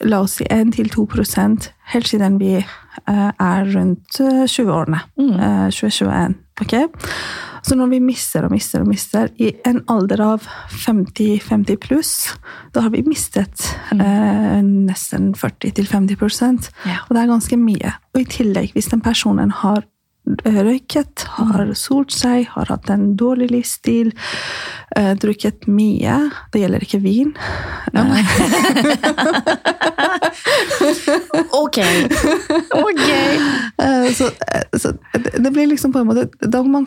La 0.06 0.22
oss 0.22 0.38
si 0.40 0.46
1-2% 0.46 1.70
helt 1.94 2.08
siden 2.08 2.38
vi 2.42 2.56
eh, 2.58 3.30
er 3.32 3.70
rundt 3.74 4.20
eh, 4.20 4.44
20-årene. 4.46 5.00
Mm. 5.20 5.34
Eh, 5.40 5.70
2021. 5.74 6.36
Okay? 6.62 6.88
Så 7.68 7.76
når 7.76 7.90
vi 7.92 8.00
mister 8.00 8.46
og 8.48 8.54
mister 8.54 8.84
og 8.84 8.88
mister, 8.88 9.30
i 9.44 9.52
en 9.68 9.82
alder 9.92 10.22
av 10.24 10.48
50-50 10.86 11.80
pluss, 11.84 12.14
da 12.74 12.86
har 12.86 12.94
vi 12.94 13.04
mistet 13.08 13.66
eh, 13.92 14.62
nesten 14.64 15.34
40-50 15.36 16.72
Ja. 16.88 17.04
Og 17.08 17.16
det 17.16 17.22
er 17.22 17.34
ganske 17.34 17.60
mye. 17.60 17.94
Og 18.16 18.22
i 18.24 18.30
tillegg, 18.38 18.74
hvis 18.74 18.92
den 18.94 19.04
personen 19.04 19.52
har 19.52 19.84
røyket, 20.46 21.24
har 21.38 21.74
solt 21.78 22.12
seg, 22.16 22.48
har 22.56 22.66
hatt 22.72 22.90
en 22.94 23.16
dårlig 23.20 23.50
livsstil, 23.54 24.12
eh, 24.98 25.14
drukket 25.20 25.68
mye 25.72 26.18
Det 26.54 26.62
gjelder 26.64 26.84
ikke 26.86 27.02
vin. 27.04 27.34
Ok! 31.52 31.78
Ok! 32.72 33.10
Eh, 33.84 34.12
Så, 34.14 34.30
så 34.80 34.92
det 35.14 35.32
det 35.44 35.52
blir 35.54 35.68
liksom 35.68 35.92
på 35.94 36.00
en 36.02 36.08
måte 36.10 36.28
Da 36.42 36.62
må 36.64 36.80
man 36.82 36.86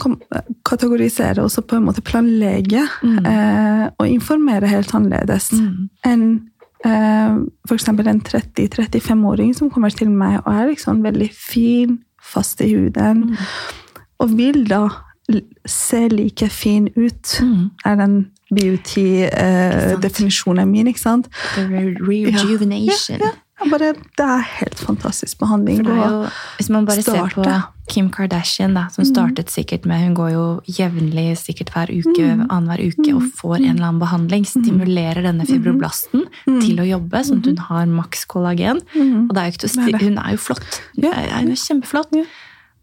kategorisere 0.66 1.42
og 1.44 1.50
så 1.52 1.62
på 1.62 1.76
en 1.78 1.84
måte 1.86 2.02
planlegge 2.04 2.82
eh, 3.02 3.84
og 3.98 4.06
informere 4.08 4.66
helt 4.70 4.94
annerledes 4.94 5.50
Mm. 5.52 5.88
enn 6.06 6.24
f.eks. 7.68 7.88
en 7.88 8.20
30-35-åring 8.24 9.50
som 9.56 9.68
kommer 9.70 9.90
til 9.92 10.08
meg 10.10 10.38
og 10.46 10.52
er 10.54 10.70
liksom 10.70 11.02
veldig 11.04 11.28
fin, 11.36 11.98
fast 12.22 12.60
i 12.60 12.74
huden, 12.74 13.36
og 14.18 14.36
vil 14.36 14.70
da 14.70 14.88
se 15.66 16.08
like 16.08 16.48
fin 16.50 16.88
ut, 16.96 17.40
Mm. 17.42 17.70
er 17.84 17.94
den 17.94 18.26
beauty-definisjonen 18.54 20.68
min, 20.68 20.86
ikke 20.86 21.00
sant? 21.00 21.28
The 21.54 21.62
re 21.62 21.94
rejuvenation. 22.08 23.18
Ja, 23.20 23.26
ja. 23.26 23.30
Bare, 23.60 23.92
det 24.16 24.24
er 24.24 24.46
helt 24.60 24.80
fantastisk 24.80 25.38
behandling. 25.42 25.82
Jo, 25.84 26.24
hvis 26.56 26.70
man 26.72 26.88
bare 26.88 27.04
ser 27.04 27.34
på. 27.34 27.44
Kim 27.90 28.06
Kardashian, 28.14 28.76
da, 28.78 28.84
som 28.94 29.02
startet 29.04 29.50
sikkert 29.50 29.86
med 29.88 30.04
Hun 30.04 30.12
går 30.14 30.28
jo 30.30 30.44
jevnlig, 30.70 31.34
sikkert 31.40 31.72
hver 31.74 31.90
uke, 31.90 32.26
annenhver 32.46 32.84
uke, 32.86 33.14
og 33.16 33.24
får 33.36 33.56
en 33.58 33.72
eller 33.72 33.88
annen 33.88 34.02
behandling. 34.02 34.46
Stimulerer 34.46 35.26
denne 35.26 35.46
fibroblasten 35.48 36.28
til 36.46 36.78
å 36.78 36.86
jobbe, 36.86 37.24
sånn 37.26 37.42
at 37.42 37.50
hun 37.50 37.64
har 37.66 37.90
maks 37.90 38.24
kollagen. 38.30 38.84
Mm. 38.94 39.26
Og 39.26 39.34
er 39.42 39.50
jo. 39.50 40.04
Hun 40.06 40.22
er 40.22 40.36
jo 40.36 40.44
flott. 40.44 40.80
Hun 40.94 41.10
er, 41.10 41.34
hun 41.34 41.50
er 41.56 41.64
kjempeflott. 41.66 42.14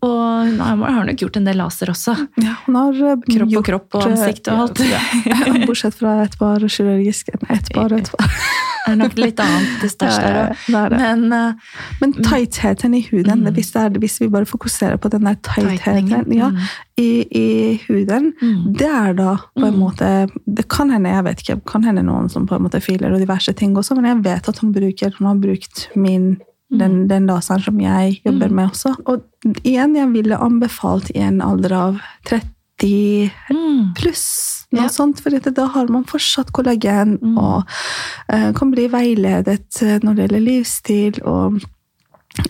Og 0.06 0.46
hun 0.46 0.60
har 0.62 0.78
har 0.78 1.06
nok 1.08 1.18
gjort 1.18 1.38
en 1.40 1.48
del 1.50 1.58
laser 1.58 1.90
også. 1.90 2.14
Ja, 2.38 2.54
hun 2.68 2.76
har 2.78 2.94
kropp 2.94 3.26
Kropp 3.34 3.58
og 3.58 3.66
kropp 3.66 3.96
og 3.98 4.08
ansikt 4.12 4.48
og 4.54 4.68
alt. 4.68 4.82
Ja, 4.86 5.02
bortsett 5.68 5.98
fra 5.98 6.20
et 6.24 6.38
par 6.38 6.62
kirurgiske. 6.62 7.34
Et 7.50 7.72
par, 7.74 7.94
et 7.98 8.12
par. 8.14 8.40
Det 8.88 8.94
er 8.94 9.00
nok 9.02 9.18
litt 9.20 9.40
annet 9.44 9.82
stæsj 9.92 10.18
der 10.24 10.36
ja, 10.38 10.44
det 10.54 10.76
er 10.80 10.94
det. 10.94 11.00
Men 11.02 11.34
uh, 11.34 11.80
Men 12.00 12.14
tightheten 12.24 12.94
i 12.96 13.02
huden, 13.10 13.44
hvis, 13.52 13.74
det 13.74 13.82
er, 13.82 13.98
hvis 14.00 14.22
vi 14.22 14.30
bare 14.32 14.48
fokuserer 14.48 14.96
på 15.02 15.10
den 15.12 15.26
der 15.28 15.36
tightheten 15.44 16.32
ja, 16.32 16.52
mm. 16.54 16.62
i, 16.98 17.10
i 17.28 17.48
huden, 17.88 18.34
Mm. 18.38 18.74
det 18.78 18.88
er 18.88 19.14
da 19.18 19.34
på 19.58 19.66
en 19.66 19.78
måte 19.80 20.08
Det 20.46 20.68
kan 20.70 20.90
hende 20.94 21.10
jeg 21.10 21.24
vet 21.26 21.42
ikke, 21.42 21.56
kan 21.68 21.84
hende 21.84 22.04
noen 22.06 22.30
som 22.30 22.46
på 22.48 22.56
en 22.56 22.64
måte 22.64 22.80
filer 22.84 23.12
og 23.14 23.20
diverse 23.20 23.54
ting 23.54 23.76
også, 23.78 23.96
men 23.96 24.06
jeg 24.06 24.24
vet 24.24 24.50
at 24.50 24.60
hun 24.62 24.72
bruker 24.76 25.14
hun 25.18 25.28
har 25.28 25.36
brukt 25.42 25.88
min 25.96 26.38
den, 26.70 27.08
den 27.08 27.28
laseren 27.30 27.64
som 27.64 27.80
jeg 27.80 28.20
jobber 28.26 28.52
med 28.52 28.72
også. 28.74 28.94
Og 29.08 29.24
igjen, 29.64 29.96
jeg 29.96 30.12
ville 30.12 30.40
anbefalt 30.44 31.12
i 31.16 31.22
en 31.24 31.42
alder 31.42 31.76
av 31.78 32.02
30 32.28 33.32
mm. 33.52 33.94
pluss. 33.96 34.28
Noe 34.72 34.84
Ja. 34.84 34.92
sånt, 34.92 35.22
for 35.24 35.32
da 35.32 35.66
har 35.72 35.88
man 35.88 36.04
fortsatt 36.04 36.52
kollagen 36.52 37.18
Mm. 37.22 37.38
og 37.38 37.64
uh, 38.34 38.52
kan 38.54 38.72
bli 38.72 38.88
veiledet 38.92 39.82
eh, 39.82 40.00
når 40.04 40.14
det 40.14 40.24
gjelder 40.26 40.44
livsstil. 40.44 41.22
Og, 41.24 41.62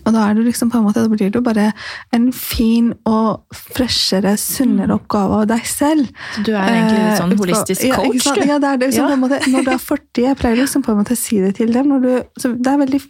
og 0.04 0.12
da 0.12 0.24
er 0.28 0.34
det 0.38 0.44
liksom 0.46 0.70
på 0.72 0.78
en 0.80 0.84
måte, 0.84 1.00
da 1.04 1.08
blir 1.08 1.30
det 1.30 1.38
jo 1.38 1.42
bare 1.44 1.72
en 2.12 2.26
fin 2.32 2.90
og 3.08 3.44
freshere, 3.54 4.34
sunnere 4.40 4.96
oppgave 4.98 5.42
av 5.42 5.46
deg 5.50 5.64
selv. 5.68 6.08
Så 6.36 6.44
du 6.46 6.52
er 6.54 6.68
egentlig 6.68 7.02
litt 7.04 7.20
sånn 7.22 7.32
Eh, 7.32 7.40
holistisk 7.42 7.84
ja, 7.88 7.94
coach, 7.96 8.22
sant? 8.24 8.40
du? 8.42 8.48
Ja, 8.48 8.58
det 8.58 8.68
er 8.72 8.76
det. 8.82 8.88
Liksom, 8.90 9.04
Ja. 9.04 9.08
på 9.08 9.16
en 9.18 9.22
måte, 9.24 9.40
når 9.52 9.64
du 9.64 9.70
er 9.72 9.78
40, 9.78 10.22
jeg 10.26 10.36
pleier 10.42 10.56
liksom 10.60 10.82
på 10.84 10.92
en 10.92 10.98
måte 11.02 11.16
å 11.16 11.20
si 11.20 11.40
det 11.40 11.54
til 11.56 11.72
dem. 11.72 11.88
Når 11.88 12.00
du, 12.02 12.12
så 12.40 12.52
det 12.56 12.66
er 12.72 12.82
veldig 12.84 13.00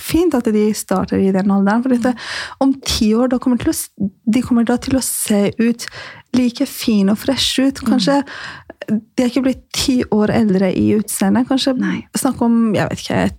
fint 0.00 0.34
at 0.34 0.44
de 0.44 0.64
starter 0.74 1.18
i 1.18 1.30
den 1.32 1.50
alderen. 1.50 1.82
for 1.82 1.88
dette, 1.90 2.14
Om 2.60 2.74
ti 2.84 3.12
år 3.14 3.28
da 3.30 3.38
kommer 3.38 3.56
å, 3.58 3.74
de 4.26 4.42
kommer 4.42 4.64
da 4.64 4.76
til 4.76 4.96
å 4.98 5.02
se 5.02 5.52
ut 5.58 5.86
like 6.34 6.66
fine 6.66 7.10
og 7.10 7.18
freshe 7.18 7.68
ut. 7.68 7.80
Kanskje 7.86 8.22
de 8.88 9.22
er 9.22 9.30
ikke 9.30 9.42
blitt 9.46 9.62
ti 9.72 10.02
år 10.12 10.30
eldre 10.34 10.68
i 10.76 10.90
utseendet. 10.98 11.48
Kanskje 11.48 11.76
Nei. 11.78 12.06
snakk 12.16 12.42
om 12.42 12.74
jeg 12.74 12.88
vet 12.90 12.98
ikke, 13.04 13.30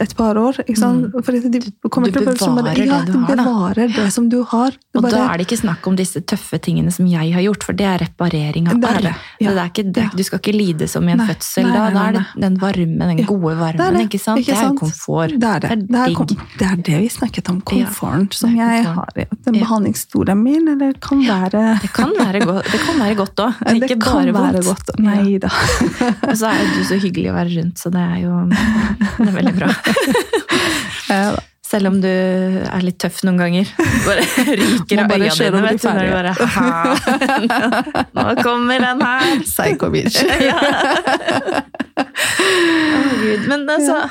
et, 0.00 0.14
par 0.16 0.36
år. 0.36 0.58
ikke 0.66 0.76
sant? 0.78 1.06
Mm. 1.14 1.22
Fordi 1.24 1.40
de 1.50 1.60
kommer 1.90 2.10
du 2.12 2.18
til 2.20 2.26
å 2.28 2.54
bare- 2.54 2.74
bevarer 2.74 2.86
ja, 2.86 2.98
det 3.00 3.12
du 3.12 3.18
har, 3.18 3.26
Du 3.26 3.36
da. 3.36 3.44
bevarer 3.44 3.94
det 3.96 4.12
som 4.12 4.28
du 4.28 4.42
har. 4.44 4.70
Du 4.92 4.98
Og 5.00 5.10
da 5.10 5.22
er 5.32 5.38
det 5.38 5.46
ikke 5.46 5.60
snakk 5.62 5.86
om 5.88 5.96
disse 5.96 6.20
tøffe 6.20 6.58
tingene 6.60 6.92
som 6.92 7.06
jeg 7.06 7.32
har 7.32 7.40
gjort, 7.42 7.62
for 7.64 7.72
det 7.72 7.86
er 7.86 7.98
reparering 8.04 8.68
av 8.68 8.80
Det 8.80 8.88
arr. 8.88 9.16
ja. 9.40 10.08
Du 10.14 10.22
skal 10.22 10.38
ikke 10.38 10.52
lide 10.56 10.88
som 10.88 11.08
i 11.08 11.12
en 11.12 11.18
Nei, 11.18 11.26
fødsel 11.26 11.64
nei, 11.64 11.72
da. 11.72 11.88
nei, 11.88 11.92
Da 11.92 12.06
er 12.08 12.12
det 12.12 12.24
den 12.42 12.56
varme, 12.58 12.98
den 13.16 13.24
gode 13.26 13.56
varmen, 13.56 13.76
det 13.78 13.86
er 13.86 13.92
det, 13.96 14.04
ikke 14.10 14.20
sant? 14.20 14.38
ikke 14.40 14.52
Det 14.52 14.62
er 14.62 14.76
komfort. 14.76 15.38
Det 15.40 15.48
er 15.48 15.60
det. 15.60 15.70
Det 15.70 15.72
er 15.72 15.86
Det 15.86 16.12
er, 16.12 16.14
kom, 16.14 16.26
det 16.58 16.66
er 16.72 16.76
det 16.76 16.98
vi 17.00 17.08
snakket 17.08 17.48
om. 17.50 17.60
Komforten 17.62 18.32
som 18.32 18.54
jeg 18.56 18.84
har. 18.84 19.08
i 19.16 19.24
Den 19.44 19.54
behandlingsstolen 19.60 20.42
min, 20.42 20.68
eller 20.68 20.92
kan 21.00 21.18
være 21.24 21.80
Det 21.80 21.92
kan 21.92 22.10
være, 22.18 22.44
go 22.44 22.60
det 22.60 22.80
kan 22.86 22.98
være 23.00 23.14
godt 23.16 23.36
òg, 23.36 23.54
ikke 23.82 23.98
bare 23.98 24.32
vondt. 24.32 24.64
godt. 24.64 24.98
Nei 25.00 25.38
da. 25.38 25.48
Og 26.28 26.36
så 26.36 26.46
er 26.52 26.60
jo 26.60 26.68
du 26.76 26.84
så 26.84 26.98
hyggelig 27.00 27.30
å 27.32 27.34
være 27.34 27.50
rundt, 27.62 27.76
så 27.78 27.90
det 27.90 28.00
er 28.00 28.18
jo 28.22 28.34
det 29.18 29.28
er 29.28 29.36
veldig 29.38 29.54
bra. 29.56 29.61
Ja. 29.62 31.32
Selv 31.72 31.88
om 31.88 31.94
du 32.02 32.08
er 32.08 32.82
litt 32.84 32.98
tøff 33.00 33.22
noen 33.24 33.38
ganger. 33.40 33.68
Bare 34.04 34.20
ryker 34.44 34.98
av 35.00 35.12
øynene 35.14 35.32
dine. 35.32 35.62
vet 35.64 35.80
du, 35.80 35.88
når 35.88 36.04
du 36.04 36.10
bare, 36.12 36.32
«Haha, 36.52 38.02
Nå 38.18 38.24
kommer 38.44 38.82
den 38.84 39.00
her! 39.00 39.38
Psycho 39.48 39.88
bitch. 39.94 40.18
ja. 40.50 40.58
oh, 41.96 43.14
Gud. 43.22 43.46
Men 43.48 43.64
altså, 43.72 44.02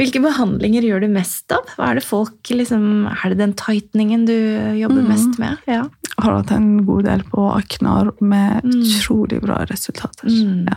hvilke 0.00 0.22
behandlinger 0.24 0.86
gjør 0.88 1.04
du 1.04 1.10
mest 1.12 1.52
av? 1.54 1.68
Hva 1.76 1.90
er 1.92 2.00
det 2.00 2.06
folk 2.08 2.50
liksom, 2.56 2.86
Er 3.12 3.34
det 3.34 3.38
den 3.42 3.52
tighteningen 3.60 4.24
du 4.28 4.34
jobber 4.80 5.02
Mm. 5.04 5.08
mest 5.12 5.38
med? 5.38 5.60
Ja. 5.70 5.84
Har 6.18 6.38
hatt 6.40 6.50
en 6.56 6.84
god 6.86 7.04
del 7.04 7.22
på 7.28 7.44
aknar 7.52 8.12
med 8.20 8.64
Mm. 8.64 8.80
utrolig 8.80 9.42
bra 9.42 9.60
resultater. 9.68 10.28
Mm. 10.28 10.68
Ja. 10.72 10.76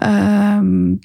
Um, 0.00 1.00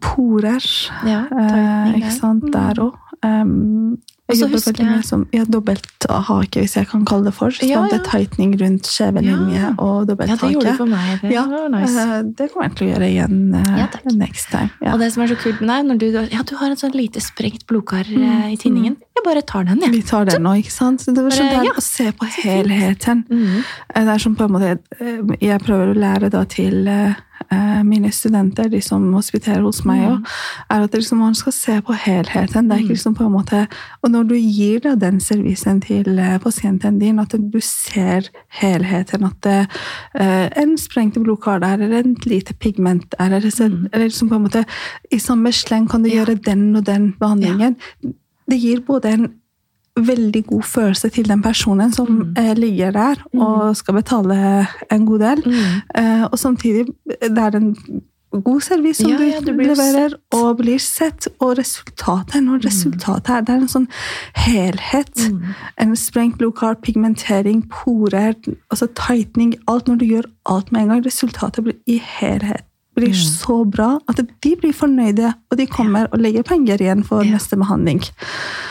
porer, 0.00 0.62
Ja, 1.06 1.24
eh, 1.30 1.94
ikke 2.00 2.12
sant, 2.12 2.44
Mm. 2.44 2.50
der 2.52 2.74
òg. 2.82 2.94
Um, 3.24 3.98
jeg 4.28 4.36
så 4.38 4.46
jobber 4.48 4.58
veldig 4.64 4.84
mye 4.88 5.04
som 5.04 5.26
ja, 5.32 5.44
dobbelt 5.44 6.06
hake, 6.08 6.60
hvis 6.62 6.74
jeg 6.74 6.88
kan 6.88 7.04
kalle 7.04 7.24
det 7.28 7.34
for. 7.34 7.50
Så 7.50 7.68
Ja, 7.68 7.86
ja. 7.86 7.98
er 7.98 8.02
tightening 8.02 8.54
rundt 8.58 8.82
skjevelinje 8.88 9.54
Ja. 9.60 9.74
og 9.78 10.08
Ja, 10.08 10.14
det 10.14 10.38
gjorde 10.40 10.72
du 10.72 10.76
for 10.76 10.86
meg. 10.86 11.20
Det 11.20 11.30
Ja, 11.30 11.44
nice. 11.68 11.96
eh, 11.98 12.22
det 12.22 12.50
kommer 12.52 12.68
jeg 12.68 12.74
til 12.76 12.88
å 12.88 12.90
gjøre 12.94 13.08
igjen 13.12 13.54
eh, 13.54 13.78
Ja, 13.78 13.86
next 14.16 14.48
time. 14.50 14.70
Ja. 14.80 14.94
Og 14.94 14.98
det 15.00 15.12
som 15.12 15.22
er 15.22 15.26
så 15.28 15.36
kult 15.36 15.60
med 15.60 15.68
deg, 15.68 15.84
når 15.86 15.98
du, 15.98 16.28
ja, 16.34 16.42
du 16.42 16.56
har 16.56 16.70
en 16.70 16.76
sånn 16.76 16.94
lite 16.94 17.20
sprengt 17.20 17.66
blodkar 17.66 18.06
eh, 18.10 18.52
i 18.52 18.56
tinningen. 18.56 18.96
Jeg 19.14 19.24
bare 19.24 19.42
tar 19.42 19.64
den, 19.64 19.80
jeg. 19.80 19.90
Vi 19.92 20.02
tar 20.02 20.24
den 20.24 20.42
nå, 20.42 20.56
ikke 20.58 20.72
sant? 20.72 21.00
Så 21.00 21.14
det 21.14 21.22
var 21.22 21.30
sånn 21.30 21.50
der 21.50 21.64
ja. 21.64 21.72
å 21.76 21.80
se 21.82 22.10
på 22.10 22.26
helheten. 22.42 23.24
Mm. 23.30 23.62
Det 23.94 24.08
er 24.08 24.18
som 24.18 24.34
på 24.34 24.44
en 24.44 24.50
måte 24.50 24.78
Jeg 25.40 25.60
prøver 25.60 25.94
å 25.94 25.98
lære 25.98 26.30
da 26.30 26.42
til 26.44 26.88
mine 27.84 28.10
studenter, 28.12 28.68
de 28.70 28.80
som 28.80 29.12
hospiterer 29.14 29.62
hos 29.62 29.84
meg, 29.84 30.02
òg, 30.08 30.26
er 30.70 30.82
at 30.86 30.94
liksom, 30.94 31.18
man 31.18 31.34
skal 31.34 31.52
se 31.52 31.80
på 31.82 31.92
helheten. 31.92 32.68
Det 32.68 32.76
er 32.76 32.82
ikke 32.82 32.94
liksom 32.96 33.14
på 33.14 33.24
en 33.26 33.32
måte, 33.32 33.66
Og 34.02 34.10
når 34.10 34.22
du 34.28 34.34
gir 34.34 34.80
da 34.80 34.94
den 34.94 35.20
servicen 35.20 35.80
til 35.80 36.18
eh, 36.18 36.38
pasienten 36.38 36.98
din, 36.98 37.18
at 37.18 37.34
du 37.52 37.60
ser 37.60 38.28
helheten, 38.60 39.24
at 39.24 39.40
det, 39.42 39.68
eh, 40.14 40.48
en 40.62 40.76
sprengt 40.78 41.14
blodkar 41.22 41.60
der, 41.60 41.78
eller 41.84 41.98
en 42.04 42.16
lite 42.26 42.54
pigment 42.54 43.14
der, 43.18 43.24
eller, 43.36 43.50
så- 43.50 43.68
Mm. 43.68 43.88
eller 43.92 44.04
liksom 44.08 44.28
på 44.28 44.34
en 44.36 44.42
måte 44.42 44.64
I 45.12 45.18
samme 45.18 45.52
sleng 45.52 45.88
kan 45.88 46.02
du 46.02 46.08
Ja. 46.08 46.24
gjøre 46.24 46.34
den 46.44 46.76
og 46.76 46.84
den 46.86 47.12
behandlingen. 47.20 47.76
Det 48.50 48.60
gir 48.60 48.80
både 48.80 49.04
en 49.12 49.28
veldig 50.00 50.44
god 50.46 50.62
følelse 50.62 51.08
til 51.12 51.28
den 51.28 51.42
personen 51.42 51.92
som 51.92 52.06
Mm. 52.08 52.34
eh, 52.38 52.54
ligger 52.56 52.90
der 52.92 53.14
og 53.40 53.76
skal 53.76 53.94
betale 53.94 54.66
en 54.90 55.06
god 55.06 55.18
del. 55.18 55.42
Mm. 55.46 55.82
Eh, 55.94 56.24
og 56.32 56.38
samtidig 56.38 56.86
det 57.20 57.38
er 57.38 57.56
en 57.56 57.76
god 58.44 58.60
service 58.60 59.02
som 59.02 59.10
Ja, 59.10 59.16
du, 59.18 59.22
ja, 59.24 59.40
du 59.40 59.52
leverer, 59.52 60.08
sett. 60.08 60.14
og 60.32 60.56
blir 60.56 60.78
sett. 60.78 61.28
Og 61.40 61.58
resultatet 61.58 62.42
når 62.42 62.64
resultatet 62.64 63.28
er, 63.28 63.40
det 63.40 63.48
er 63.50 63.60
en 63.60 63.68
sånn 63.68 63.88
helhet. 64.34 65.30
Mm. 65.30 65.42
En 65.78 65.96
sprengt 65.96 66.38
blodkar, 66.38 66.74
pigmentering, 66.82 67.62
porer, 67.68 68.32
altså 68.70 68.86
tightening. 68.94 69.54
Alt 69.68 69.86
når 69.88 69.98
du 69.98 70.04
gjør 70.06 70.24
alt 70.46 70.72
med 70.72 70.80
en 70.82 70.88
gang. 70.88 71.04
Resultatet 71.04 71.64
blir 71.64 71.76
i 71.86 71.98
helhet 71.98 72.64
blir 72.94 73.08
Mm. 73.08 73.24
så 73.24 73.54
bra 73.70 73.98
at 74.08 74.16
de 74.16 74.50
blir 74.56 74.72
fornøyde, 74.76 75.32
og 75.50 75.56
de 75.56 75.66
kommer 75.66 76.08
og 76.12 76.18
legger 76.20 76.42
penger 76.44 76.76
igjen 76.78 77.04
for 77.04 77.22
Ja. 77.24 77.32
neste 77.32 77.56
behandling. 77.56 78.02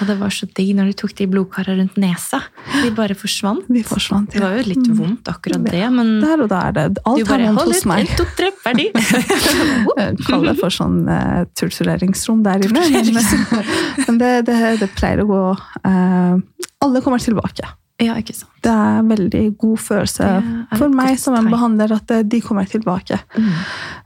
Og 0.02 0.08
det 0.08 0.20
var 0.20 0.30
så 0.30 0.46
digg 0.54 0.76
når 0.76 0.86
du 0.92 0.94
tok 0.94 1.16
de 1.16 1.26
blodkarene 1.28 1.80
rundt 1.82 1.98
nesa. 1.98 2.42
De 2.84 2.92
bare 2.92 3.16
forsvant. 3.18 3.66
De 3.68 3.82
forsvant. 3.84 4.30
Det 4.32 4.42
var 4.42 4.58
jo 4.58 4.64
litt 4.70 4.88
vondt, 4.88 5.24
akkurat 5.28 5.64
det, 5.72 5.92
men 5.92 6.22
Der 6.22 6.42
og 6.44 6.50
da 6.50 6.60
er 6.68 6.72
det. 6.72 6.94
du 6.96 7.02
Alt 7.06 7.28
har 7.28 7.38
bare 7.38 7.48
vondt 7.56 7.74
hos 7.74 7.86
meg. 7.86 8.00
en, 8.10 8.16
to, 8.18 8.26
tre, 8.38 8.52
ferdig! 8.64 8.92
Kaller 10.28 10.54
det 10.54 10.60
for 10.60 10.70
sånn 10.74 11.02
uh, 11.10 11.44
tortureringsrom 11.58 12.44
der 12.46 12.62
inne. 12.68 12.86
Men, 13.12 13.66
men 14.08 14.18
det, 14.22 14.32
det, 14.46 14.80
det 14.82 14.90
pleier 14.98 15.24
å 15.24 15.28
gå 15.30 15.42
uh, 15.86 16.38
Alle 16.82 17.02
kommer 17.02 17.22
tilbake. 17.22 17.66
Ja, 18.02 18.16
ikke 18.18 18.36
sant. 18.36 18.54
Det 18.66 18.72
er 18.72 19.02
en 19.02 19.12
veldig 19.12 19.44
god 19.62 19.82
følelse 19.82 20.30
for 20.78 20.94
meg 20.94 21.20
som 21.22 21.36
en 21.38 21.52
behandler 21.52 21.94
at 21.96 22.14
eh, 22.14 22.26
de 22.26 22.42
kommer 22.44 22.70
tilbake. 22.70 23.20
Mm. 23.38 23.52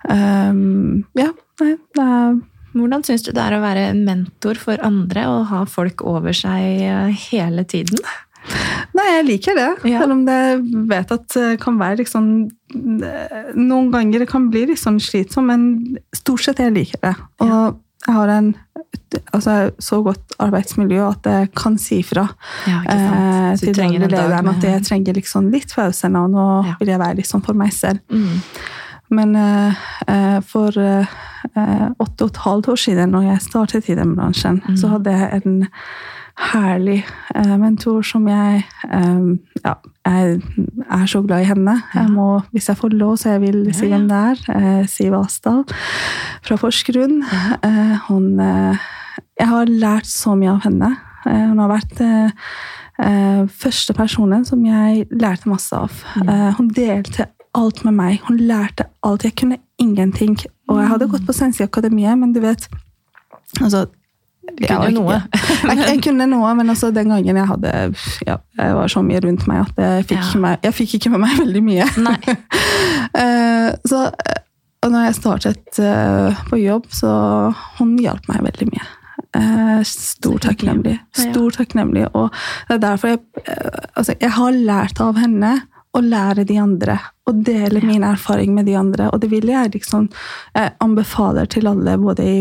Um, 0.09 1.05
ja, 1.19 1.31
nei, 1.61 1.77
det 1.95 2.09
er 2.09 2.35
Hvordan 2.75 3.05
syns 3.07 3.23
du 3.23 3.29
det 3.31 3.39
er 3.39 3.53
å 3.55 3.61
være 3.63 3.83
mentor 3.95 4.57
for 4.59 4.81
andre 4.83 5.21
og 5.31 5.45
ha 5.47 5.61
folk 5.69 6.01
over 6.03 6.35
seg 6.35 6.81
eh, 6.83 7.21
hele 7.29 7.63
tiden? 7.71 8.01
Nei, 8.95 9.05
jeg 9.13 9.25
liker 9.29 9.55
det. 9.57 9.69
Ja. 9.87 10.01
Selv 10.03 10.17
om 10.17 10.25
jeg 10.27 10.59
vet 10.91 11.13
at 11.15 11.25
det 11.33 11.55
kan 11.63 11.79
være 11.79 12.01
liksom 12.03 12.27
Noen 12.75 13.87
ganger 13.93 14.25
det 14.25 14.27
kan 14.27 14.49
bli 14.51 14.65
litt 14.67 14.81
sånn 14.81 14.99
slitsomt, 14.99 15.47
men 15.47 16.01
stort 16.15 16.43
sett 16.43 16.59
jeg 16.59 16.73
liker 16.75 16.99
det. 17.05 17.13
Og 17.45 17.79
jeg 18.08 18.14
har 18.16 18.30
en 18.30 18.56
altså, 19.34 19.72
så 19.80 20.01
godt 20.06 20.36
arbeidsmiljø 20.39 21.01
at 21.10 21.26
jeg 21.26 21.51
kan 21.58 21.78
si 21.82 22.01
fra 22.06 22.28
Ja, 22.68 22.80
eh, 22.86 23.58
til 23.58 23.74
trenger 23.76 24.03
en 24.03 24.10
dag 24.10 24.30
lederen 24.30 24.49
at 24.53 24.64
jeg 24.64 24.84
trenger 24.86 25.14
liksom 25.18 25.51
litt 25.53 25.74
pause 25.76 26.10
nå. 26.10 26.26
Nå 26.30 26.66
Ja. 26.68 26.76
vil 26.80 26.88
jeg 26.93 26.99
være 26.99 27.26
sånn 27.26 27.43
for 27.45 27.53
meg 27.53 27.74
selv. 27.74 27.99
Mm. 28.12 28.41
Men 29.10 29.36
eh, 29.36 29.74
eh, 30.08 30.39
for 30.41 30.70
eh, 30.82 31.06
eh, 31.56 31.89
åtte 31.99 32.26
og 32.26 32.30
et 32.32 32.38
halvt 32.45 32.68
år 32.74 32.80
siden, 32.82 33.12
når 33.12 33.24
jeg 33.32 33.41
startet 33.41 33.89
i 33.89 33.95
den 33.95 34.16
bransjen, 34.16 34.62
Mm. 34.68 34.78
så 34.78 34.88
hadde 34.89 35.12
jeg 35.12 35.41
en 35.45 35.68
herlig 36.36 36.99
eh, 37.36 37.55
mentor 37.59 38.03
som 38.05 38.27
jeg 38.27 38.63
eh, 38.91 39.27
Ja, 39.65 39.73
jeg 40.05 40.41
er 40.91 41.05
så 41.09 41.21
glad 41.25 41.41
i 41.41 41.49
henne. 41.49 41.77
Jeg 41.95 42.11
må, 42.13 42.27
hvis 42.53 42.67
jeg 42.69 42.77
får 42.77 42.93
lov, 42.93 43.15
så 43.17 43.36
jeg 43.36 43.41
vil 43.41 43.59
si 43.73 43.88
hvem 43.89 44.07
det 44.09 44.19
er. 44.31 44.41
Eh, 44.55 44.83
Siv 44.91 45.15
Asdal 45.17 45.63
fra 46.45 46.57
Porsgrunn. 46.61 47.23
Eh, 47.23 47.95
hun 48.09 48.39
Jeg 48.39 49.47
har 49.47 49.65
lært 49.65 50.07
så 50.07 50.36
mye 50.36 50.53
av 50.53 50.63
henne. 50.63 50.95
Hun 51.25 51.59
har 51.59 51.71
vært 51.71 52.01
første 53.51 53.93
personen 53.97 54.45
som 54.45 54.61
jeg 54.63 55.07
lærte 55.11 55.49
masse 55.49 55.75
av. 55.75 55.91
Hun 56.55 56.69
delte 56.69 57.25
alt 57.57 57.83
med 57.83 57.97
meg. 57.97 58.21
Hun 58.29 58.38
lærte 58.38 58.86
alt. 59.03 59.25
Jeg 59.25 59.36
kunne 59.36 59.57
ingenting. 59.81 60.38
Og 60.69 60.79
jeg 60.79 60.91
hadde 60.93 61.09
gått 61.11 61.25
på 61.27 61.36
Sensi-akademiet, 61.36 62.15
men 62.19 62.31
du 62.31 62.39
vet 62.43 62.69
altså, 63.59 63.88
jeg 64.55 64.69
kunne 64.69 64.89
jo 64.89 64.95
noe. 65.01 65.17
jeg, 65.69 65.77
jeg 65.81 66.01
kunne 66.05 66.27
noe, 66.31 66.53
men 66.57 66.71
altså 66.71 66.91
den 66.95 67.11
gangen 67.11 67.39
jeg 67.41 67.47
hadde 67.49 67.71
ja, 68.27 68.37
Jeg 68.59 68.75
var 68.77 68.91
så 68.91 69.01
mye 69.03 69.21
rundt 69.25 69.45
meg 69.49 69.63
at 69.65 69.81
jeg 69.83 70.05
fikk, 70.11 70.27
Ja. 70.31 70.41
med, 70.45 70.65
jeg 70.67 70.77
fikk 70.77 70.93
ikke 70.99 71.11
med 71.15 71.23
meg 71.25 71.37
veldig 71.43 71.63
mye. 71.65 71.87
Eh, 73.15 73.69
så, 73.87 73.99
eh, 74.11 74.41
og 74.83 74.91
når 74.91 75.05
jeg 75.05 75.15
startet 75.15 75.77
eh, 75.79 76.39
på 76.49 76.57
jobb, 76.59 76.89
så 76.91 77.11
hun 77.77 77.93
hjalp 78.01 78.27
meg 78.27 78.41
veldig 78.43 78.67
mye. 78.73 78.87
Stor 79.87 80.35
takknemlig. 80.43 80.97
Stor 81.15 81.55
takknemlig. 81.55 82.05
Og 82.11 82.27
det 82.67 82.75
er 82.75 82.81
derfor 82.83 83.13
jeg 83.13 83.21
Altså, 83.95 84.17
jeg 84.19 84.31
har 84.35 84.59
lært 84.67 84.99
av 85.03 85.15
henne 85.21 85.53
å 85.95 86.01
lære 86.03 86.43
de 86.49 86.59
andre. 86.59 86.97
Og 87.29 87.39
dele 87.47 87.79
min 87.85 88.03
erfaring 88.03 88.51
med 88.55 88.67
de 88.67 88.75
andre. 88.79 89.07
Og 89.13 89.23
det 89.23 89.31
vil 89.31 89.47
jeg 89.53 89.71
liksom 89.77 90.09
jeg 90.55 90.75
anbefaler 90.83 91.47
til 91.51 91.71
alle, 91.71 91.95
både 92.01 92.27
i 92.27 92.37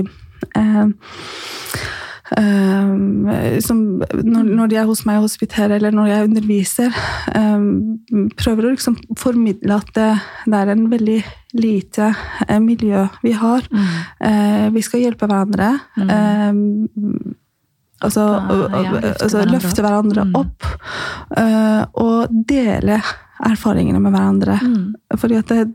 som, 3.63 3.79
når, 4.25 4.67
de 4.73 4.77
er 4.81 4.87
hos 4.89 5.05
meg 5.07 5.21
og 5.21 5.27
hospiterer, 5.29 5.77
eller 5.77 5.93
når 5.95 6.09
jeg 6.09 6.29
underviser, 6.31 6.97
eh, 7.37 7.67
prøver 8.41 8.67
å 8.67 8.73
liksom 8.75 8.97
formidle 9.21 9.77
at 9.77 9.91
det, 9.95 10.09
det 10.49 10.61
er 10.63 10.73
en 10.73 10.87
veldig 10.91 11.19
lite 11.61 12.09
eh, 12.49 12.61
miljø 12.65 13.05
vi 13.23 13.35
har. 13.39 13.69
Mm. 13.71 13.91
Eh, 14.31 14.67
vi 14.75 14.83
skal 14.87 15.05
hjelpe 15.05 15.29
hverandre. 15.29 15.69
Eh, 16.01 16.53
altså, 18.05 18.25
ja, 18.41 18.81
løfte 18.97 19.13
altså 19.13 19.37
hverandre 19.37 19.53
løfte 19.59 19.85
hverandre 19.87 20.25
Mm. 20.25 20.35
opp. 20.41 20.67
eh, 21.37 21.85
og 22.01 22.35
dele 22.49 22.99
erfaringene 23.45 24.01
med 24.01 24.13
hverandre. 24.15 24.59
Mm. 24.63 24.95
Fordi 25.21 25.39
at 25.43 25.49
det, 25.53 25.69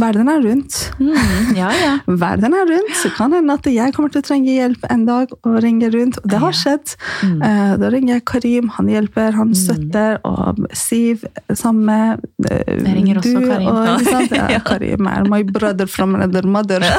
verden 0.00 0.28
er 0.32 0.40
rundt. 0.44 0.79
Mm. 1.00 1.56
Ja, 1.56 1.70
ja. 1.72 1.92
Verden 2.24 2.52
er 2.54 2.66
rundt, 2.68 2.92
så 3.00 3.08
kan 3.16 3.32
hende 3.32 3.54
at 3.56 3.64
jeg 3.72 3.94
kommer 3.96 4.12
til 4.12 4.20
å 4.20 4.26
trenge 4.26 4.52
hjelp 4.52 4.84
en 4.92 5.06
dag 5.08 5.32
og 5.40 5.56
ringe 5.64 5.88
rundt. 5.94 6.18
Og 6.20 6.28
det 6.30 6.40
har 6.42 6.52
skjedd. 6.56 6.94
Mm. 7.24 7.38
Eh, 7.48 7.72
Da 7.80 7.88
ringer 7.94 8.14
jeg 8.18 8.24
Karim, 8.28 8.68
han 8.76 8.90
hjelper, 8.92 9.32
han 9.38 9.54
støtter. 9.56 10.18
Og 10.28 10.60
Siv, 10.76 11.24
samme. 11.56 12.18
eh, 12.50 12.62
Jeg 12.68 12.94
ringer 12.98 13.22
også 13.22 13.40
du, 13.40 13.48
Karim. 13.48 13.68
Og? 13.68 14.30
Ja, 14.36 14.46
Ja. 14.56 14.60
Karim 14.64 15.06
er 15.06 15.24
my 15.28 15.42
brother 15.42 15.86
from 15.86 16.14
another 16.14 16.46
mother. 16.46 16.80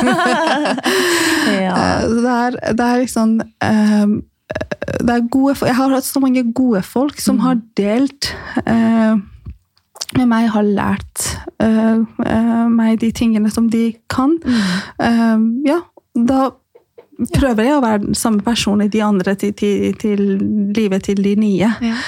ja. 1.62 1.74
Eh, 1.76 2.10
Så 2.10 2.18
det 2.22 2.36
er, 2.36 2.60
det 2.74 2.86
er 2.89 3.02
liksom 3.06 3.38
eh, 3.41 4.06
det 5.02 5.14
er 5.16 5.28
gode, 5.32 5.56
Jeg 5.66 5.76
har 5.78 5.93
hatt 5.93 6.04
så 6.04 6.20
mange 6.20 6.41
gode 6.54 6.82
folk 6.84 7.20
som 7.24 7.38
Mm. 7.38 7.41
har 7.45 7.56
delt 7.78 8.34
eh, 8.66 9.16
med 10.18 10.30
meg, 10.32 10.49
har 10.53 10.66
lært 10.66 11.28
uh, 11.64 12.01
uh, 12.01 12.66
meg 12.72 12.99
de 13.01 13.12
tingene 13.16 13.51
som 13.53 13.70
de 13.72 13.91
kan. 14.12 14.36
Mm. 14.43 14.66
Uh, 15.01 15.45
ja, 15.70 15.80
da 16.18 16.51
prøver 17.36 17.68
jeg 17.68 17.78
å 17.78 17.84
være 17.84 18.03
den 18.07 18.18
samme 18.18 18.41
person 18.45 18.82
i 18.82 18.89
de 18.89 19.03
andre 19.05 19.36
til, 19.38 19.53
til, 19.57 19.91
til 20.01 20.24
livet 20.74 21.05
til 21.05 21.20
de 21.22 21.36
nye. 21.38 21.68
Ja. 21.86 21.99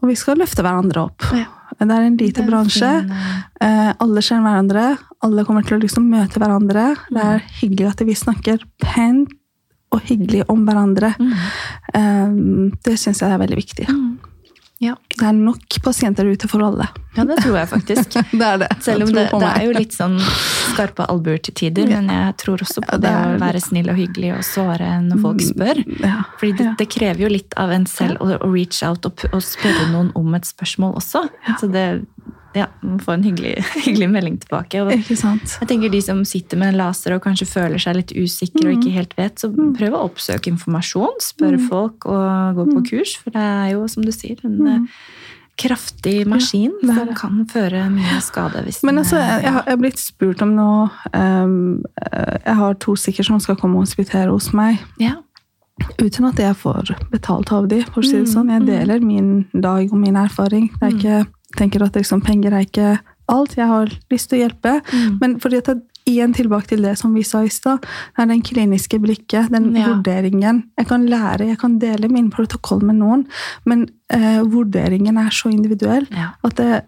Og 0.00 0.08
vi 0.10 0.16
skal 0.18 0.40
løfte 0.42 0.64
hverandre 0.66 1.04
opp. 1.04 1.28
Ja. 1.30 1.46
Det 1.78 1.86
er 1.86 2.08
en 2.08 2.16
lite 2.18 2.42
er 2.42 2.48
bransje. 2.48 2.90
alle 3.62 4.24
kjenner 4.26 4.48
hverandre. 4.48 4.88
Alle 5.22 5.46
kommer 5.46 5.62
til 5.62 5.78
å 5.78 5.84
liksom 5.84 6.10
møte 6.10 6.42
hverandre. 6.42 6.88
Det 7.06 7.22
er 7.22 7.46
hyggelig 7.60 7.86
at 7.92 8.02
vi 8.10 8.18
snakker 8.18 8.66
pent 8.82 9.30
og 9.94 10.02
hyggelig 10.10 10.42
om 10.50 10.66
hverandre. 10.66 11.14
Mm. 11.22 12.74
Det 12.82 12.98
syns 12.98 13.22
jeg 13.22 13.30
er 13.30 13.42
veldig 13.46 13.62
viktig. 13.62 13.86
Mm. 13.94 14.33
Ja. 14.84 14.94
Det 15.14 15.24
er 15.24 15.36
nok 15.36 15.78
pasienter 15.84 16.28
ute 16.28 16.48
for 16.50 16.64
alle. 16.66 16.86
ja, 17.16 17.24
det 17.24 17.38
tror 17.40 17.56
jeg 17.60 17.68
faktisk. 17.70 18.16
Det 18.40 18.46
er 18.46 18.58
det. 18.64 18.68
Selv 18.84 19.06
om 19.06 19.12
det, 19.14 19.28
det 19.30 19.50
er 19.50 19.64
jo 19.68 19.74
litt 19.76 19.94
sånn 19.94 20.16
skarpe 20.74 21.06
albuer 21.10 21.38
til 21.44 21.54
tider, 21.56 21.86
men 21.90 22.10
jeg 22.10 22.34
tror 22.42 22.64
også 22.64 22.82
på 22.82 22.96
Ja, 22.96 22.98
det 22.98 23.12
det 23.14 23.36
å 23.36 23.38
være 23.44 23.60
snill 23.62 23.90
og 23.92 23.98
hyggelig 24.00 24.32
og 24.36 24.42
svare 24.46 24.88
når 25.04 25.22
folk 25.22 25.44
spør. 25.46 25.80
Ja. 26.02 26.16
Fordi 26.40 26.52
det, 26.58 26.66
det 26.80 26.88
krever 26.92 27.24
jo 27.26 27.30
litt 27.30 27.54
av 27.60 27.72
en 27.74 27.86
selv 27.90 28.22
å 28.24 28.38
reach 28.50 28.82
out 28.86 29.06
og, 29.08 29.24
og 29.30 29.44
spørre 29.44 29.86
noen 29.92 30.10
om 30.18 30.34
et 30.34 30.48
spørsmål 30.48 30.96
også. 31.00 31.24
Så 31.60 31.70
det 31.70 31.86
ja, 32.54 32.68
man 32.82 33.00
får 33.02 33.16
en 33.16 33.26
hyggelig, 33.26 33.54
hyggelig 33.86 34.08
melding 34.10 34.38
tilbake. 34.44 34.82
Ikke 34.94 35.16
sant? 35.18 35.56
jeg 35.60 35.68
tenker 35.70 35.92
De 35.92 36.00
som 36.04 36.22
sitter 36.28 36.60
med 36.60 36.72
en 36.72 36.80
laser 36.84 37.16
og 37.16 37.24
kanskje 37.24 37.48
føler 37.50 37.82
seg 37.82 37.98
litt 37.98 38.14
usikre 38.14 38.68
og 38.70 38.78
ikke 38.78 38.94
helt 38.94 39.14
vet, 39.18 39.42
så 39.42 39.50
prøv 39.50 39.96
å 39.96 40.04
oppsøke 40.08 40.52
informasjon. 40.52 41.18
Spørre 41.24 41.60
folk 41.68 42.08
og 42.10 42.60
gå 42.60 42.68
på 42.70 42.84
kurs, 42.92 43.16
for 43.20 43.34
det 43.34 43.44
er 43.44 43.70
jo, 43.74 43.86
som 43.90 44.06
du 44.06 44.12
sier, 44.14 44.38
en 44.46 44.70
eh, 44.70 44.86
kraftig 45.60 46.24
maskin 46.30 46.72
er 46.82 46.94
som 46.98 47.12
kan 47.18 47.42
føre 47.50 47.84
mye 47.92 48.22
skade. 48.24 48.64
Hvis 48.66 48.82
Men 48.86 49.02
altså, 49.02 49.18
jeg 49.22 49.44
jeg 49.44 49.52
har 49.58 49.76
blitt 49.78 50.00
spurt 50.02 50.42
om 50.42 50.54
noe 50.56 50.88
ehm, 51.14 51.84
eh, 52.10 52.38
Jeg 52.44 52.56
har 52.62 52.74
to 52.82 52.96
stykker 52.98 53.26
som 53.26 53.40
skal 53.42 53.58
komme 53.60 53.78
og 53.78 53.88
hospitere 53.88 54.30
hos 54.30 54.52
meg. 54.54 54.82
ja. 55.00 55.18
Uten 55.98 56.28
at 56.28 56.38
jeg 56.38 56.54
får 56.54 56.92
betalt 57.10 57.50
av 57.52 57.66
dem, 57.68 57.82
for 57.90 58.00
å 58.00 58.06
si 58.06 58.14
det 58.14 58.28
Mm, 58.28 58.32
sånn. 58.32 58.50
Jeg 58.52 58.62
mm. 58.62 58.66
deler 58.66 59.00
min 59.00 59.30
dag 59.52 59.92
og 59.92 59.98
min 59.98 60.14
erfaring. 60.16 60.70
Det 60.78 60.86
er 60.86 60.92
ikke, 60.94 61.26
tenker 61.56 61.82
at 61.86 61.94
liksom, 61.98 62.20
penger 62.24 62.52
er 62.52 62.64
ikke 62.66 62.98
alt. 63.28 63.56
Jeg 63.56 63.66
har 63.70 63.90
lyst 64.10 64.28
til 64.30 64.38
å 64.38 64.42
hjelpe. 64.48 64.80
Mm. 64.92 65.18
Men 65.20 65.36
fordi 65.40 65.58
at 65.62 65.64
ta 65.70 65.74
igjen 66.06 66.34
tilbake 66.36 66.68
til 66.68 66.82
det 66.84 66.98
som 67.00 67.14
vi 67.16 67.22
sa 67.24 67.40
i 67.42 67.48
stad, 67.48 67.80
det 67.80 68.20
er 68.22 68.26
den 68.28 68.42
kliniske 68.44 68.98
blikket, 69.00 69.48
den 69.50 69.70
Ja. 69.74 69.86
vurderingen. 69.94 70.64
Jeg 70.76 70.86
kan 70.88 71.06
lære, 71.08 71.46
jeg 71.48 71.58
kan 71.58 71.78
dele 71.78 72.08
min 72.12 72.30
protokoll 72.30 72.82
med 72.84 72.96
noen, 72.96 73.26
men 73.64 73.86
eh, 74.10 74.42
vurderingen 74.42 75.16
er 75.16 75.30
så 75.30 75.48
individuell 75.50 76.06
Ja. 76.12 76.32
at 76.44 76.56
det, 76.56 76.84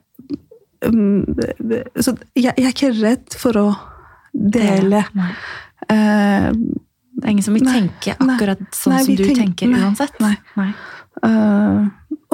um, 0.84 1.24
Så 1.96 2.16
jeg, 2.36 2.52
jeg 2.58 2.66
er 2.66 2.72
ikke 2.74 2.92
redd 3.02 3.32
for 3.40 3.52
å 3.52 3.76
dele. 4.34 5.04
Nei. 5.14 5.30
Eh, 5.88 6.52
Det 7.16 7.24
er 7.24 7.30
ingen 7.30 7.42
som 7.42 7.54
vil 7.54 7.64
Nei, 7.64 7.72
tenke 7.80 8.12
nei. 8.20 8.36
akkurat 8.36 8.58
sånn 8.76 8.92
Nei, 8.92 9.02
som 9.04 9.14
du 9.16 9.24
tenker, 9.24 9.40
tenker 9.40 9.68
nei, 9.70 9.80
uansett. 9.80 10.20
nei. 10.20 10.36
Nei. 10.58 10.74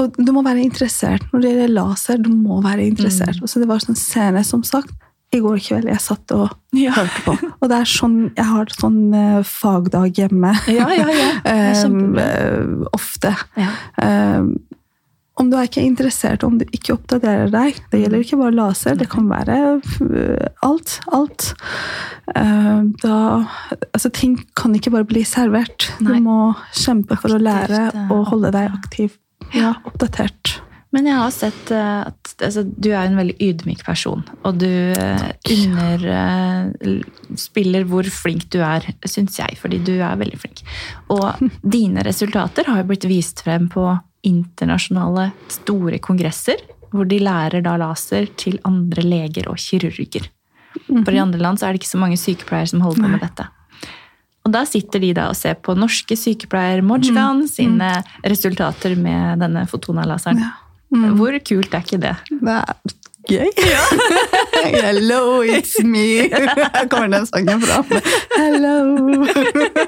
Og 0.00 0.16
du 0.16 0.32
må 0.32 0.42
være 0.44 0.64
interessert. 0.64 1.24
Når 1.32 1.42
det 1.42 1.52
gjelder 1.52 1.74
laser, 1.76 2.20
du 2.22 2.30
må 2.32 2.60
være 2.64 2.86
interessert. 2.88 3.40
Mm. 3.40 3.48
Så 3.50 3.60
det 3.60 3.68
var 3.68 3.82
sånn 3.84 3.98
scene, 3.98 4.44
som 4.46 4.64
sagt. 4.66 4.92
I 5.32 5.40
går 5.40 5.62
kveld 5.64 5.88
jeg 5.88 6.00
satt 6.04 6.32
og 6.36 6.50
Ja. 6.76 6.92
hørte 6.92 7.22
på. 7.24 7.36
Og 7.60 7.68
det 7.70 7.78
er 7.78 7.88
sånn, 7.88 8.18
jeg 8.36 8.44
har 8.44 8.68
sånn 8.76 9.00
uh, 9.16 9.40
fagdag 9.48 10.18
hjemme. 10.20 10.52
Ja, 10.68 10.90
ja, 10.92 11.08
ja. 11.08 11.30
um, 11.86 12.18
eh, 12.20 12.84
ofte. 12.92 13.32
Ja. 13.56 13.72
Um, 13.96 14.58
om 15.40 15.48
du 15.48 15.56
er 15.56 15.64
ikke 15.64 15.80
interessert, 15.80 16.44
om 16.44 16.58
du 16.60 16.66
ikke 16.76 16.92
oppdaterer 16.92 17.48
deg 17.50 17.78
Det 17.90 18.02
gjelder 18.02 18.20
ikke 18.20 18.36
bare 18.36 18.52
laser, 18.52 18.98
det 19.00 19.08
kan 19.10 19.24
være 19.30 19.56
alt. 20.62 20.98
Alt. 21.08 21.54
Da, 22.28 23.16
altså, 23.88 24.12
ting 24.12 24.36
kan 24.54 24.76
ikke 24.76 24.92
bare 24.92 25.08
bli 25.08 25.24
servert. 25.24 25.88
Du 26.04 26.12
må 26.20 26.52
kjempe 26.76 27.16
for 27.16 27.32
å 27.32 27.40
lære 27.40 27.88
og 28.12 28.28
holde 28.28 28.52
deg 28.52 28.76
aktiv. 28.76 29.16
Ja, 29.56 29.72
oppdatert. 29.88 30.60
Men 30.92 31.06
jeg 31.08 31.16
har 31.16 31.30
sett 31.32 31.70
eh, 31.72 32.02
at 32.04 32.34
altså, 32.44 32.66
du 32.68 32.90
er 32.92 33.06
en 33.06 33.16
veldig 33.16 33.38
ydmyk 33.40 33.80
person. 33.86 34.20
Og 34.44 34.58
du 34.60 34.68
eh, 34.68 35.32
underspiller 35.48 37.86
hvor 37.88 38.04
flink 38.12 38.44
du 38.52 38.60
er, 38.60 38.84
syns 39.08 39.38
jeg. 39.40 39.56
Fordi 39.60 39.78
du 39.80 39.94
er 39.96 40.20
veldig 40.20 40.38
flink. 40.42 40.60
Og 41.14 41.40
dine 41.76 42.04
resultater 42.04 42.64
har 42.68 42.78
jo 42.82 42.88
blitt 42.92 43.08
vist 43.08 43.40
frem 43.46 43.68
på 43.72 43.86
internasjonale 44.28 45.30
store 45.50 45.98
kongresser, 46.04 46.60
hvor 46.92 47.04
de 47.08 47.18
lærer 47.24 47.64
da 47.64 47.76
laser 47.80 48.26
til 48.38 48.60
andre 48.68 49.02
leger 49.06 49.48
og 49.50 49.56
kirurger. 49.58 50.28
For 50.92 51.12
i 51.12 51.20
andre 51.20 51.40
land 51.40 51.58
så 51.58 51.66
er 51.66 51.70
det 51.72 51.78
ikke 51.82 51.94
så 51.94 52.00
mange 52.00 52.18
sykepleiere 52.20 52.68
som 52.68 52.80
holder 52.84 53.00
på 53.00 53.08
med 53.08 53.20
Nei. 53.20 53.26
dette. 53.26 53.44
Og 54.42 54.50
da 54.54 54.64
sitter 54.66 55.02
de 55.02 55.12
da 55.14 55.28
og 55.30 55.38
ser 55.38 55.54
på 55.62 55.74
norske 55.78 56.16
sykepleier 56.18 56.82
Mojgan 56.82 57.44
sine 57.50 57.92
resultater 58.26 58.96
med 58.98 59.42
denne 59.42 59.66
Fotona-laseren. 59.70 60.42
Ja. 60.42 60.56
Mm. 60.92 61.14
Hvor 61.16 61.38
kult 61.46 61.72
er 61.72 61.84
ikke 61.86 62.00
det? 62.02 62.16
Det 62.28 62.56
er 62.58 62.74
gøy. 63.30 63.48
Hello, 64.84 65.42
it's 65.42 65.78
me. 65.84 66.28
Her 66.28 66.88
kommer 66.90 67.08
den 67.08 67.26
sangen 67.26 67.62
fram. 67.62 67.86
Hello. 68.34 68.96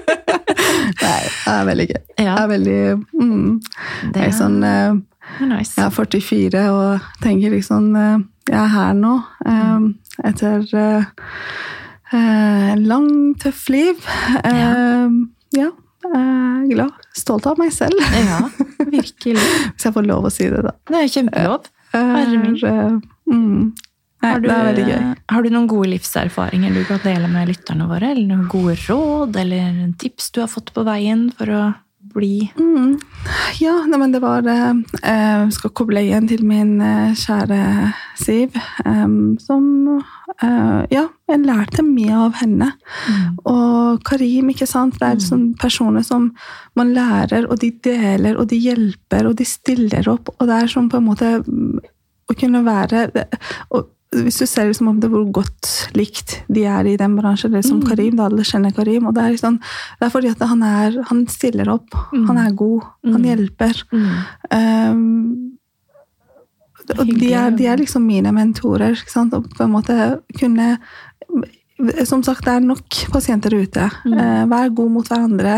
Nei, 1.02 1.20
det 1.26 1.52
er 1.52 1.66
veldig 1.68 1.88
gøy. 1.90 2.00
Det 2.18 2.28
er 2.30 2.46
veldig 2.48 2.80
mm. 3.20 3.50
det 4.14 4.24
er 4.28 4.32
sånn 4.38 4.58
eh, 4.64 4.96
nice. 5.42 5.74
Jeg 5.76 5.84
er 5.88 5.94
44 5.98 6.64
og 6.72 7.12
tenker 7.24 7.52
liksom 7.54 7.90
eh, 7.98 8.16
Jeg 8.48 8.60
er 8.60 8.72
her 8.74 8.96
nå 8.98 9.18
eh, 9.50 9.88
etter 10.30 10.66
eh, 12.14 12.72
eh, 12.72 12.74
lang, 12.80 13.08
tøff 13.42 13.66
liv. 13.72 14.00
Eh, 14.44 15.08
ja. 15.58 15.70
jeg 16.04 16.12
er 16.12 16.68
glad. 16.72 17.00
Stolt 17.16 17.46
av 17.50 17.60
meg 17.60 17.72
selv, 17.74 17.98
Ja, 18.18 18.42
virkelig. 18.78 19.38
hvis 19.74 19.88
jeg 19.88 19.94
får 19.96 20.06
lov 20.08 20.28
å 20.28 20.32
si 20.32 20.48
det, 20.50 20.62
da. 20.66 20.74
Det 20.90 21.00
er 21.00 21.10
kjempelov. 21.16 21.70
Herre 21.94 22.38
min. 22.42 22.56
Eh, 22.58 23.34
mm. 23.34 23.72
Nei, 24.24 24.30
Har 24.32 24.40
du, 24.40 24.48
det 24.48 24.54
er 24.54 24.68
veldig 24.70 24.84
gøy. 24.88 25.00
har 25.34 25.44
du 25.44 25.50
noen 25.52 25.66
gode 25.68 25.88
livserfaringer 25.92 26.72
du 26.72 26.84
kan 26.88 27.00
dele 27.04 27.28
med 27.28 27.50
lytterne 27.50 27.88
våre? 27.90 28.14
Eller 28.14 28.28
noen 28.30 28.46
gode 28.48 28.78
råd 28.86 29.36
eller 29.36 29.82
tips 30.00 30.30
du 30.32 30.40
har 30.40 30.48
fått 30.48 30.72
på 30.72 30.84
veien 30.86 31.26
for 31.36 31.52
å 31.52 31.64
bli 32.14 32.50
Mm. 32.56 32.98
Ja, 33.60 33.74
nei, 33.86 33.98
men 33.98 34.12
det 34.12 34.20
var 34.22 34.42
det 34.44 34.54
Jeg 35.02 35.52
skal 35.56 35.72
koble 35.76 36.02
igjen 36.04 36.28
til 36.28 36.44
min 36.46 36.80
eh, 36.82 37.14
kjære 37.18 37.60
Siv, 38.18 38.56
eh, 38.84 39.14
som 39.42 39.64
eh, 40.42 40.80
Ja, 40.92 41.06
jeg 41.28 41.40
lærte 41.44 41.82
mye 41.86 42.18
av 42.26 42.36
henne. 42.42 42.70
Og 43.48 44.02
Karim, 44.04 44.50
ikke 44.52 44.68
sant. 44.68 44.98
Det 45.00 45.08
er 45.08 45.24
sånne 45.24 45.56
personer 45.60 46.04
som 46.06 46.28
man 46.76 46.92
lærer, 46.94 47.48
og 47.48 47.62
de 47.62 47.72
deler, 47.84 48.36
og 48.36 48.50
de 48.52 48.60
hjelper, 48.60 49.26
og 49.30 49.38
de 49.40 49.46
stiller 49.48 50.08
opp. 50.12 50.30
Og 50.38 50.50
det 50.50 50.58
er 50.58 50.70
sånn 50.70 50.90
på 50.92 51.00
en 51.00 51.08
måte 51.08 51.30
mm, 51.46 51.80
å 52.28 52.36
kunne 52.38 52.64
være 52.66 53.06
og 53.74 53.90
hvis 54.22 54.38
du 54.38 54.46
ser 54.46 54.68
liksom 54.68 54.88
om 54.92 55.00
det 55.02 55.10
hvor 55.12 55.24
godt 55.34 55.70
likt 55.98 56.36
de 56.52 56.64
er 56.70 56.86
i 56.86 56.96
den 57.00 57.16
bransjen, 57.18 57.52
eller 57.52 57.66
som 57.66 57.82
Karim, 57.84 58.16
da 58.18 58.28
alle 58.28 58.44
kjenner 58.46 58.74
Karim. 58.76 59.08
og 59.08 59.16
Det 59.16 59.24
er, 59.24 59.34
liksom, 59.34 59.58
det 59.98 60.06
er 60.06 60.12
fordi 60.14 60.30
at 60.30 60.44
han, 60.50 60.62
er, 60.62 61.00
han 61.10 61.24
stiller 61.32 61.72
opp, 61.74 61.96
han 62.12 62.38
er 62.40 62.54
god, 62.58 62.86
han 63.10 63.26
hjelper. 63.26 63.82
Um, 64.54 65.54
og 66.92 67.08
de 67.08 67.30
er, 67.32 67.52
de 67.56 67.66
er 67.70 67.80
liksom 67.80 68.04
mine 68.04 68.32
mentorer. 68.36 68.96
Ikke 68.98 69.14
sant? 69.14 69.34
Og 69.36 69.46
på 69.56 69.64
en 69.64 69.72
måte 69.72 69.94
kunne 70.38 70.74
Som 72.06 72.22
sagt, 72.22 72.44
det 72.46 72.52
er 72.52 72.60
nok 72.62 72.98
pasienter 73.10 73.54
ute. 73.56 73.88
Eh, 74.06 74.42
vær 74.46 74.68
god 74.70 74.90
mot 74.94 75.08
hverandre. 75.08 75.54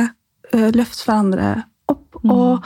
eh, 0.54 0.70
løft 0.72 1.02
hverandre 1.04 1.64
opp. 1.90 2.16
Og 2.24 2.64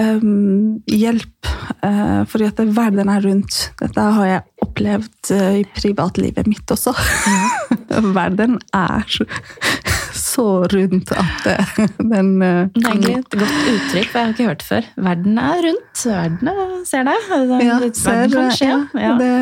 um, 0.00 0.78
hjelp. 0.86 1.50
Uh, 1.84 2.24
fordi 2.26 2.48
at 2.48 2.60
verden 2.74 3.10
er 3.12 3.22
rundt. 3.22 3.58
Dette 3.78 4.00
har 4.18 4.26
jeg 4.26 4.42
opplevd 4.64 5.30
uh, 5.36 5.58
i 5.60 5.64
privatlivet 5.76 6.48
mitt 6.50 6.70
også. 6.74 6.94
verden 8.18 8.58
er 8.74 9.04
så, 10.18 10.46
rundt 10.72 11.12
at 11.14 11.44
det, 11.44 11.86
den 11.98 12.32
uh, 12.42 12.66
Det 12.74 12.82
er 12.82 12.90
egentlig 12.90 13.14
et 13.18 13.36
godt 13.38 13.54
uttrykk, 13.74 14.10
for 14.10 14.18
jeg 14.18 14.24
har 14.26 14.34
ikke 14.34 14.48
hørt 14.48 14.64
det 14.64 14.68
før. 14.68 14.90
Verden 15.08 15.38
er 15.44 15.62
rundt. 15.68 16.02
Verden 16.04 16.52
er, 16.54 16.74
ser 16.88 17.08
deg. 17.08 17.30
Ja, 17.30 17.78
Verden 17.78 17.94
ser, 18.00 18.34
kan 18.34 18.52
skje. 18.58 18.70
ja, 18.72 18.82
Ja. 19.04 19.14
Det, 19.22 19.32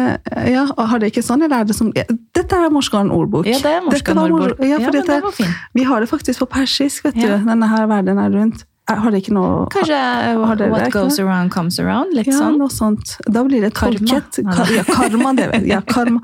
ja, 0.52 0.66
og 0.76 0.84
har 0.92 1.02
det 1.02 1.12
ikke 1.14 1.24
sånn, 1.24 1.46
eller 1.46 1.62
er 1.64 1.68
det 1.70 1.76
som 1.78 1.92
Dette 1.96 2.62
er 2.62 2.72
Morskan 2.74 3.12
ordbok. 3.14 3.48
Ja, 3.48 3.61
det 3.62 3.74
er 3.78 3.84
Morskan 3.86 4.20
var 4.20 4.32
mor- 4.32 4.48
ordbok. 4.50 4.66
Ja, 4.68 4.80
for 4.84 4.96
dette, 4.98 5.20
det 5.24 5.52
vi 5.76 5.84
har 5.88 6.04
det 6.04 6.12
faktisk 6.12 6.44
på 6.44 6.52
persisk, 6.59 7.09
vet 7.09 7.20
du. 7.20 7.28
Denne 7.46 7.70
her 7.70 7.86
verden 7.90 8.18
er 8.20 8.34
rundt. 8.34 8.66
Er- 8.89 9.01
Har 9.03 9.11
det 9.11 9.18
ikke 9.24 9.32
noe 9.34 9.66
Kanskje 9.74 9.97
Har 9.99 10.61
what 10.70 10.84
det, 10.84 10.93
goes 10.95 11.18
around 11.18 11.51
comes 11.51 11.78
around? 11.82 12.14
Litt 12.14 12.28
ja, 12.30 12.37
sånn. 12.39 12.59
noe 12.61 12.70
sånt. 12.70 13.16
Da 13.26 13.43
blir 13.43 13.61
det 13.66 13.72
Karma. 13.74 13.99
tolket. 13.99 14.39
Nei, 14.45 14.55
Ka, 14.55 14.66
ja, 14.74 14.84
karma, 14.87 15.32
det 15.34 15.49
vet 15.51 15.64
jeg. 15.64 15.70
Ja, 15.72 15.80
karma. 15.82 16.20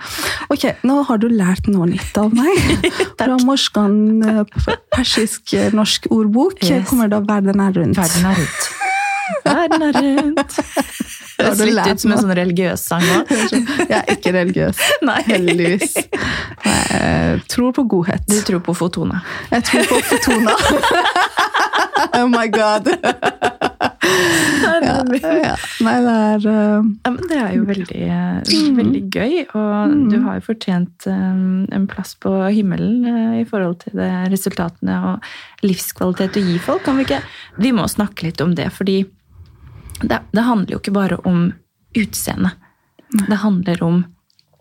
Ok, 0.49 0.69
nå 0.87 1.01
har 1.09 1.19
du 1.19 1.27
lært 1.29 1.67
noe 1.67 1.87
nytt 1.91 2.19
av 2.23 2.31
meg. 2.39 2.87
Fra 3.19 3.37
Morskan 3.43 3.97
eh, 4.23 4.45
persisk 4.95 5.55
eh, 5.59 5.73
norsk 5.75 6.07
ordbok 6.15 6.63
Yes. 6.63 6.87
kommer 6.89 7.09
da 7.11 7.19
'Verden 7.21 7.61
er 7.61 7.73
rundt'. 7.73 7.99
Verden 7.99 8.31
er 8.31 8.39
rundt. 8.39 8.71
Verden 9.45 9.83
er 9.83 9.93
rundt. 9.99 10.59
Det 11.43 11.49
høres 11.49 11.75
litt 11.75 11.87
ut 11.97 12.01
som 12.03 12.13
en 12.13 12.19
sånn 12.23 12.35
religiøs 12.37 12.83
sang 12.87 13.03
òg. 13.03 13.31
Jeg 13.91 13.97
er 13.99 14.11
ikke 14.15 14.31
religiøs. 14.37 14.79
Nei. 15.03 15.19
Heldigvis. 15.27 15.97
Jeg 16.63 17.41
tror 17.51 17.73
på 17.75 17.83
godhet. 17.91 18.23
Du 18.31 18.39
tror 18.47 18.61
på 18.63 18.75
Fotona. 18.77 19.23
Jeg 19.51 19.65
tror 19.67 19.89
på 19.91 19.99
Fotona. 20.13 20.55
Oh 22.19 22.29
my 22.29 22.47
god. 22.53 22.89
ja, 24.83 25.33
ja. 25.43 25.55
Nei, 25.83 25.95
det 26.05 26.13
er 26.13 26.47
uh, 26.47 26.85
Ja, 27.05 27.11
men 27.13 27.21
det 27.31 27.39
er 27.39 27.55
jo 27.57 27.65
veldig, 27.69 28.01
Mm. 28.53 28.77
veldig 28.77 29.03
gøy, 29.15 29.35
og 29.55 29.95
du 30.11 30.17
har 30.25 30.39
jo 30.39 30.45
fortjent 30.47 31.07
um, 31.07 31.65
en 31.73 31.87
plass 31.91 32.15
på 32.21 32.33
himmelen 32.53 33.05
uh, 33.07 33.41
i 33.41 33.45
forhold 33.49 33.79
til 33.85 33.97
det 34.01 34.11
resultatene 34.33 34.97
og 35.13 35.31
livskvalitet 35.67 36.35
du 36.37 36.41
gir 36.43 36.59
folk. 36.63 36.83
Kan 36.87 36.99
vi, 36.99 37.07
ikke, 37.07 37.23
vi 37.63 37.73
må 37.77 37.87
snakke 37.91 38.27
litt 38.29 38.41
om 38.45 38.55
det, 38.59 38.69
fordi 38.75 39.03
det, 40.03 40.19
det 40.33 40.47
handler 40.49 40.75
jo 40.77 40.81
ikke 40.83 40.95
bare 40.97 41.21
om 41.29 41.53
utseende. 41.99 42.55
Det 43.29 43.39
handler 43.43 43.83
om 43.87 44.03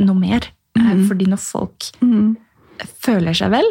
noe 0.04 0.18
mer. 0.20 0.50
Mm. 0.78 1.06
Fordi 1.10 1.28
når 1.32 1.40
folk 1.44 1.90
mm, 2.04 2.36
føler 3.04 3.36
seg 3.38 3.52
vel, 3.54 3.68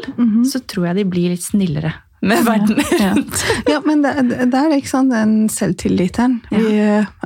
så 0.48 0.60
tror 0.68 0.90
jeg 0.90 1.00
de 1.00 1.04
blir 1.10 1.32
litt 1.32 1.44
snillere 1.44 1.92
med 2.20 2.44
verden 2.44 2.80
ja. 2.98 3.10
rundt. 3.14 3.44
ja, 3.66 3.80
men 3.84 4.02
det, 4.04 4.14
det 4.52 4.60
er 4.60 4.76
ikke 4.76 4.92
sant, 4.92 5.12
den 5.14 5.48
selvtilliten. 5.52 6.40
Vi, 6.52 6.80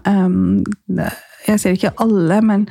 um, 0.07 0.65
det, 0.87 1.11
jeg 1.49 1.61
sier 1.61 1.77
ikke 1.77 1.95
alle, 2.01 2.41
men 2.45 2.67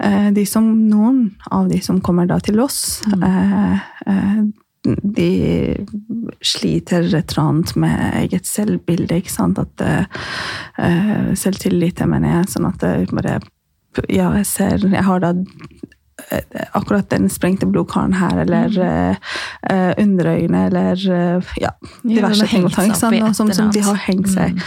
uh, 0.00 0.30
de 0.34 0.46
som, 0.48 0.68
noen 0.90 1.36
av 1.52 1.68
de 1.70 1.80
som 1.84 2.00
kommer 2.04 2.28
da 2.30 2.38
til 2.42 2.60
oss, 2.64 3.02
mm. 3.12 3.26
uh, 3.26 3.90
uh, 4.08 4.46
de 4.86 5.30
sliter 6.46 7.08
et 7.08 7.16
eller 7.18 7.42
annet 7.42 7.72
med 7.82 8.02
eget 8.22 8.46
selvbilde. 8.46 9.16
ikke 9.18 9.32
sant? 9.32 9.58
At 9.58 9.82
Selvtillit, 11.34 12.04
mener 12.06 12.36
jeg. 12.36 12.50
Sånn 12.52 12.68
at 12.68 12.78
det 12.84 13.08
bare 13.10 13.40
Ja, 14.06 14.28
jeg 14.36 14.46
ser 14.46 14.84
Jeg 14.86 15.02
har 15.08 15.24
da 15.24 15.32
akkurat 16.72 17.10
den 17.12 17.28
sprengte 17.30 17.66
blodkaren 17.68 18.14
her, 18.16 18.38
eller 18.46 18.72
eh, 18.80 19.16
eh, 19.70 19.92
underøyne, 20.00 20.66
eller 20.70 20.96
uh, 21.12 21.50
ja, 21.60 21.70
diverse 22.02 22.46
ting 22.50 22.64
og 22.64 22.72
tang. 22.72 22.94
Sånn, 22.96 23.18
som, 23.36 23.52
som 23.52 23.68
de 23.74 23.82
har 23.84 23.98
hengt 24.08 24.30
seg. 24.32 24.56
Mm. 24.56 24.62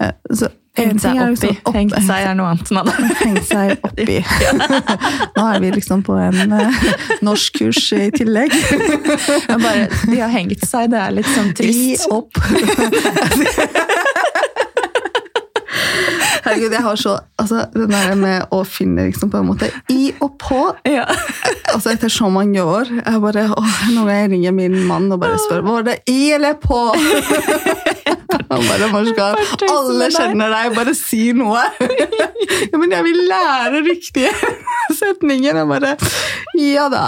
Eh, 0.00 0.12
Så 0.32 0.48
en 0.76 0.90
Hengt 0.90 1.00
seg 1.00 1.16
oppi. 1.22 1.50
opp- 1.64 1.72
Hengt 1.76 1.94
seg 2.04 2.26
er 2.28 2.34
noe 2.36 2.50
annet. 2.52 2.68
Nanne. 2.76 2.92
hengt 3.24 3.46
seg 3.48 3.78
oppi. 3.86 4.18
Nå 5.38 5.44
er 5.54 5.60
vi 5.62 5.70
liksom 5.72 6.02
på 6.04 6.16
en 6.20 6.52
uh, 6.52 6.82
norskkurs 7.24 7.92
i 7.96 8.10
tillegg. 8.12 8.52
Bare, 9.64 9.86
de 10.10 10.20
har 10.20 10.32
hengt 10.34 10.66
seg, 10.68 10.90
det 10.92 11.00
er 11.00 11.16
litt 11.16 11.30
sånn 11.32 11.52
trist. 11.56 12.04
trist. 12.04 12.08
opp. 12.12 12.36
Herregud, 16.46 16.72
jeg 16.76 16.82
har 16.86 16.96
så 17.00 17.16
altså, 17.42 17.64
Den 17.74 17.90
der 17.90 18.14
med 18.20 18.54
å 18.54 18.62
finne 18.68 19.08
liksom 19.08 19.30
på 19.32 19.40
en 19.42 19.48
måte 19.50 19.70
i 19.92 20.12
og 20.22 20.36
på 20.42 20.60
Ja. 20.88 21.04
altså 21.74 21.92
Etter 21.92 22.12
så 22.12 22.30
mange 22.32 22.62
år 22.62 22.90
jeg 23.02 23.22
bare, 23.22 23.48
åh, 23.56 23.78
Når 23.96 24.12
jeg 24.14 24.30
ringer 24.36 24.56
min 24.56 24.78
mann 24.88 25.10
og 25.12 25.20
bare 25.24 25.38
spør 25.46 25.64
Var 25.66 25.88
det 25.90 25.98
i 26.12 26.20
eller 26.36 26.58
på? 26.62 26.80
Han 28.50 28.62
bare, 28.66 28.86
Marskar, 28.92 29.36
alle 29.70 30.06
kjenner 30.14 30.50
deg, 30.52 30.74
bare 30.76 30.92
si 30.98 31.30
noe. 31.36 31.62
ja, 32.70 32.78
men 32.78 32.92
jeg 32.94 33.04
vil 33.06 33.20
lære 33.30 33.82
riktige 33.86 34.32
setninger. 35.00 35.56
Jeg 35.60 35.68
bare 35.70 35.92
Ja 36.56 36.86
da, 36.92 37.04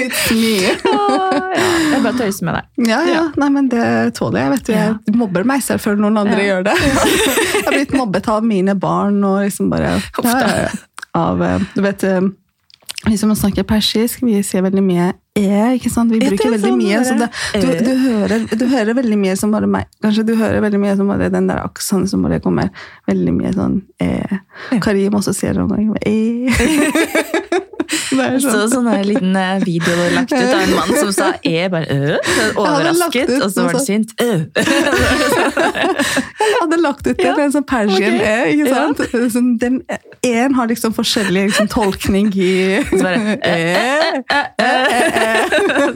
it's 0.00 0.26
me. 0.34 0.54
Jeg 0.70 2.02
bare 2.04 2.14
tøyser 2.18 2.48
med 2.48 2.58
deg. 2.58 2.88
Ja, 2.90 3.00
ja. 3.08 3.22
Nei, 3.40 3.50
men 3.54 3.68
det 3.72 3.84
tåler 4.18 4.44
jeg. 4.44 4.52
vet 4.56 4.66
du. 4.68 4.72
Jeg 4.76 5.16
mobber 5.20 5.46
meg 5.48 5.62
selv 5.64 5.84
før 5.84 5.98
noen 6.00 6.18
andre 6.24 6.40
Ja. 6.40 6.48
gjør 6.50 6.68
det. 6.70 6.76
jeg 6.80 7.64
har 7.66 7.74
blitt 7.76 7.96
mobbet 7.96 8.28
av 8.32 8.44
mine 8.46 8.74
barn 8.80 9.20
og 9.24 9.42
liksom 9.46 9.70
bare. 9.72 9.96
Av 11.16 11.40
eh, 11.42 11.58
Du 11.74 11.80
vet 11.82 12.04
eh, 12.06 12.20
vi 13.06 13.16
som 13.18 13.32
snakker 13.36 13.64
persisk, 13.64 14.20
vi 14.22 14.42
sier 14.44 14.64
veldig 14.66 14.82
mye 14.84 15.06
e. 15.38 15.76
ikke 15.78 15.88
sant? 15.92 16.12
Vi 16.12 16.18
bruker 16.20 16.36
det 16.36 16.48
er 16.48 16.52
veldig 16.56 16.68
sånn 16.68 16.82
mye. 16.82 16.98
Så 17.06 17.14
det, 17.16 17.28
du, 17.62 17.68
du, 17.86 17.92
hører, 18.02 18.44
du 18.60 18.64
hører 18.68 18.98
veldig 18.98 19.18
mye 19.22 19.36
som 19.40 19.54
bare 19.54 19.70
meg. 19.70 19.88
Kanskje 20.04 20.26
du 20.28 20.34
hører 20.36 20.60
veldig 20.66 20.80
mye 20.82 20.96
som 20.98 21.08
bare 21.08 21.30
den 21.32 21.48
der 21.48 21.62
aksenten 21.62 22.10
som 22.12 22.26
bare 22.26 22.42
kommer 22.44 22.68
veldig 23.08 23.34
mye 23.38 23.54
sånn 23.56 23.80
e. 24.04 24.40
Karim 24.84 25.16
også 25.16 25.32
sier 25.36 25.56
det 25.56 25.64
noen 25.64 25.94
ganger. 25.94 26.00
E. 26.04 27.70
Det 28.10 28.26
er 28.26 28.38
så 28.42 28.66
sånn. 28.72 28.88
en 28.90 29.04
liten 29.06 29.36
eh, 29.36 29.58
video 29.64 29.94
lagt 30.14 30.32
ut 30.32 30.38
av 30.42 30.60
en 30.60 30.74
mann 30.74 30.92
som 30.98 31.12
sa 31.14 31.28
e, 31.46 31.68
bare 31.70 31.86
ø. 31.94 32.16
Overrasket, 32.58 33.30
ut 33.30 33.42
og 33.46 33.50
så 33.54 33.66
var 33.68 33.72
det 33.78 33.84
sint. 33.86 34.14
Ø. 34.20 34.30
Jeg 36.40 36.56
hadde 36.60 36.78
lagt 36.82 37.06
ut 37.06 37.16
det, 37.16 37.24
Ja. 37.26 37.34
en 37.38 37.52
sånn 37.54 37.66
Persian 37.68 38.14
Ok. 38.16 38.22
E, 38.26 38.52
ikke 38.54 38.66
Ja. 38.68 38.74
sant? 38.74 38.98
Sånn, 39.32 39.50
den 39.60 39.80
en 40.22 40.54
har 40.54 40.66
liksom 40.68 40.92
forskjellig 40.92 41.46
liksom, 41.50 41.68
tolkning 41.72 42.28
i 42.36 42.82
Så 42.90 43.02
bare, 43.02 43.38
E. 43.44 43.54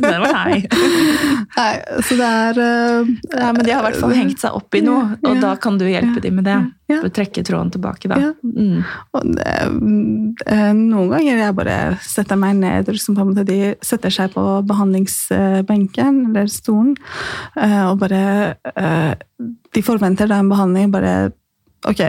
Den 0.01 0.21
var 0.23 0.35
hei. 0.45 0.63
Nei, 1.57 1.73
så 2.03 2.17
det 2.19 2.29
er 2.31 2.61
uh, 2.61 3.07
Ja, 3.35 3.53
men 3.53 3.65
de 3.65 3.71
har 3.75 3.83
i 3.83 3.87
hvert 3.91 4.01
fall 4.01 4.15
hengt 4.17 4.41
seg 4.41 4.55
opp 4.57 4.75
i 4.75 4.81
noe, 4.85 5.19
og 5.25 5.35
Ja. 5.35 5.41
da 5.41 5.55
kan 5.61 5.79
du 5.79 5.85
hjelpe 5.89 6.21
dem 6.25 6.37
med 6.41 6.45
det. 6.49 6.57
Ja. 6.89 6.99
For 7.01 7.09
å 7.09 7.15
trekke 7.17 7.43
tråden 7.47 7.71
tilbake, 7.73 8.09
da. 8.13 8.17
Ja. 8.21 8.33
Mm. 8.45 8.85
Og 9.17 9.23
det, 9.37 9.55
noen 10.77 11.09
ganger 11.15 11.39
jeg 11.41 11.55
bare 11.57 11.77
setter 12.07 12.39
meg 12.41 12.57
ned, 12.61 12.89
og 12.89 12.97
liksom 12.97 13.17
på 13.17 13.25
en 13.25 13.31
måte 13.33 13.47
de 13.49 13.75
setter 13.85 14.13
seg 14.13 14.35
på 14.35 14.43
behandlingsbenken 14.69 16.21
eller 16.31 16.51
stolen, 16.53 16.95
eh, 17.57 17.81
og 17.89 17.99
bare 18.03 18.21
eh, 18.75 19.15
De 19.75 19.83
forventer 19.83 20.31
da 20.31 20.39
en 20.39 20.53
behandling, 20.53 20.93
bare 20.95 21.33
Ok, 21.85 22.01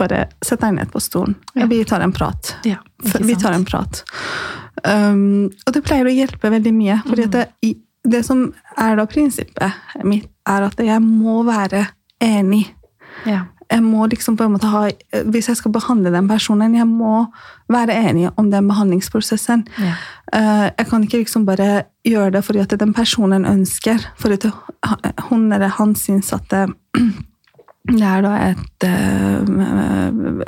bare 0.00 0.22
sett 0.40 0.62
deg 0.62 0.78
ned 0.78 0.88
på 0.92 1.00
stolen. 1.02 1.34
Ja. 1.52 1.66
Vi 1.68 1.82
tar 1.84 2.00
en 2.00 2.12
prat. 2.16 2.54
Ja, 2.64 2.78
Vi 3.20 3.36
tar 3.36 3.52
en 3.52 3.66
prat. 3.68 4.00
Um, 4.80 5.50
og 5.66 5.74
det 5.76 5.82
pleier 5.84 6.08
å 6.08 6.14
hjelpe 6.14 6.48
veldig 6.48 6.72
mye. 6.72 7.00
fordi 7.04 7.26
det, 7.34 7.44
det 8.08 8.22
som 8.24 8.46
er 8.80 8.96
da 8.96 9.04
prinsippet 9.10 10.00
mitt, 10.08 10.30
er 10.48 10.64
at 10.70 10.80
jeg 10.80 11.02
må 11.04 11.42
være 11.44 11.84
enig 12.24 12.64
Ja. 13.28 13.44
Jeg 13.70 13.82
må 13.84 14.06
liksom 14.10 14.36
på 14.36 14.44
en 14.44 14.54
måte 14.56 14.66
ha, 14.70 14.88
Hvis 15.30 15.48
jeg 15.48 15.56
skal 15.60 15.72
behandle 15.72 16.10
den 16.12 16.28
personen, 16.28 16.74
jeg 16.74 16.86
må 16.86 17.26
være 17.70 17.94
enig 17.94 18.30
om 18.36 18.50
den 18.50 18.68
behandlingsprosessen. 18.68 19.66
Ja. 19.78 19.94
Eh, 20.32 20.70
Jeg 20.78 20.86
kan 20.90 21.02
ikke 21.02 21.22
liksom 21.22 21.46
bare 21.46 21.84
gjøre 22.04 22.30
det 22.30 22.44
fordi 22.44 22.58
at 22.58 22.80
den 22.80 22.94
personen 22.94 23.46
ønsker. 23.46 23.98
For 24.16 24.32
at 24.32 24.46
hun 25.30 25.52
eller 25.52 25.68
han 25.68 25.94
syns 25.94 26.32
at 26.32 26.48
det, 26.50 26.68
det 27.96 28.06
er 28.06 28.20
da 28.22 28.32
et 28.50 28.84
uh, 28.86 30.44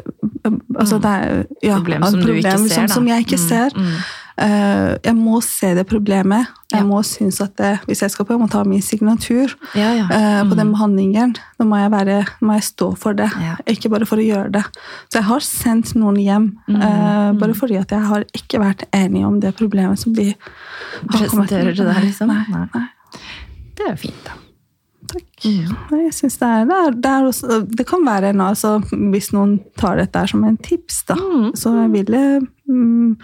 Altså 0.78 0.98
det 1.02 1.10
er 1.12 1.44
ja, 1.62 1.76
problem 1.78 2.02
Problem 2.02 2.02
et 2.02 2.10
som 2.10 2.20
du 2.20 2.32
ikke 2.32 2.58
ser, 2.68 2.74
som, 2.74 2.88
som 2.88 3.06
jeg 3.08 3.24
ikke 3.26 3.38
Mm, 3.38 3.48
ser. 3.48 3.70
mm. 3.76 3.94
Eh, 4.42 4.96
Jeg 5.04 5.12
må 5.14 5.40
se 5.44 5.74
det 5.76 5.86
problemet. 5.86 6.46
Jeg 6.72 6.80
Ja. 6.80 6.84
må 6.88 7.02
synes 7.04 7.40
at 7.44 7.54
det, 7.56 7.80
Hvis 7.86 8.00
jeg 8.02 8.10
skal 8.10 8.24
på 8.24 8.32
jeg 8.32 8.40
må 8.40 8.48
ta 8.50 8.62
min 8.64 8.80
signatur, 8.82 9.52
Ja, 9.76 9.92
ja. 9.94 10.04
Uh, 10.08 10.48
på 10.48 10.54
Mm. 10.54 10.56
den 10.56 10.72
behandlingen, 10.72 11.34
da 11.58 11.64
må 11.64 11.76
jeg, 11.76 11.90
være, 11.90 12.24
må 12.40 12.52
jeg 12.54 12.62
stå 12.62 12.96
for 12.96 13.12
det. 13.12 13.30
Ikke 13.66 13.90
bare 13.90 14.06
for 14.06 14.16
å 14.16 14.24
gjøre 14.26 14.50
det. 14.52 14.64
Så 15.12 15.18
jeg 15.20 15.24
har 15.24 15.40
sendt 15.40 15.94
noen 15.94 16.16
hjem, 16.16 16.56
Mm, 16.68 16.76
mm. 16.80 17.38
bare 17.40 17.54
fordi 17.54 17.76
at 17.78 17.90
jeg 17.90 18.00
har 18.00 18.24
ikke 18.34 18.58
vært 18.58 18.84
enig 18.92 19.24
om 19.26 19.38
det 19.40 19.54
problemet 19.54 19.98
som 19.98 20.12
de 20.14 20.24
har 21.10 21.28
kommet 21.28 21.48
Presenterer 21.50 21.76
til 21.76 21.84
deg, 21.84 22.02
liksom? 22.04 22.28
Nei. 22.28 22.44
nei. 22.74 22.88
Det 23.76 23.86
er 23.86 23.90
jo 23.90 23.96
fint, 23.96 24.24
da. 24.24 24.30
Mm. 25.44 25.98
Jeg 26.04 26.14
synes 26.14 26.36
det, 26.38 26.48
er, 26.48 26.64
det, 26.68 26.76
er, 26.78 26.96
det, 27.04 27.10
er 27.10 27.26
også, 27.26 27.60
det 27.66 27.86
kan 27.88 28.04
være 28.06 28.30
en 28.30 28.40
altså, 28.44 28.76
Hvis 29.12 29.32
noen 29.34 29.56
tar 29.80 29.98
dette 29.98 30.22
som 30.30 30.44
en 30.46 30.58
tips, 30.62 31.02
da, 31.08 31.16
Mm. 31.18 31.48
så 31.58 31.72
jeg 31.80 31.92
ville 31.92 32.22
mm, 32.68 33.16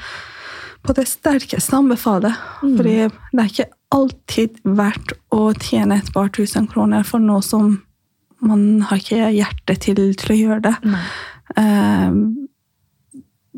på 0.87 0.95
det 0.97 1.07
sterkeste 1.09 1.77
anbefale. 1.77 2.33
Mm. 2.63 2.77
Fordi 2.77 2.97
det 3.09 3.43
er 3.43 3.53
ikke 3.53 3.71
alltid 3.95 4.59
verdt 4.65 5.15
å 5.35 5.53
tjene 5.55 5.99
et 5.99 6.13
par 6.13 6.29
tusen 6.35 6.67
kroner 6.71 7.07
for 7.07 7.23
noe 7.23 7.43
som 7.45 7.79
man 8.41 8.83
har 8.87 9.01
ikke 9.01 9.31
hjerte 9.35 9.75
til 9.83 9.99
til 10.15 10.35
å 10.35 10.39
gjøre 10.39 10.61
det. 10.69 10.77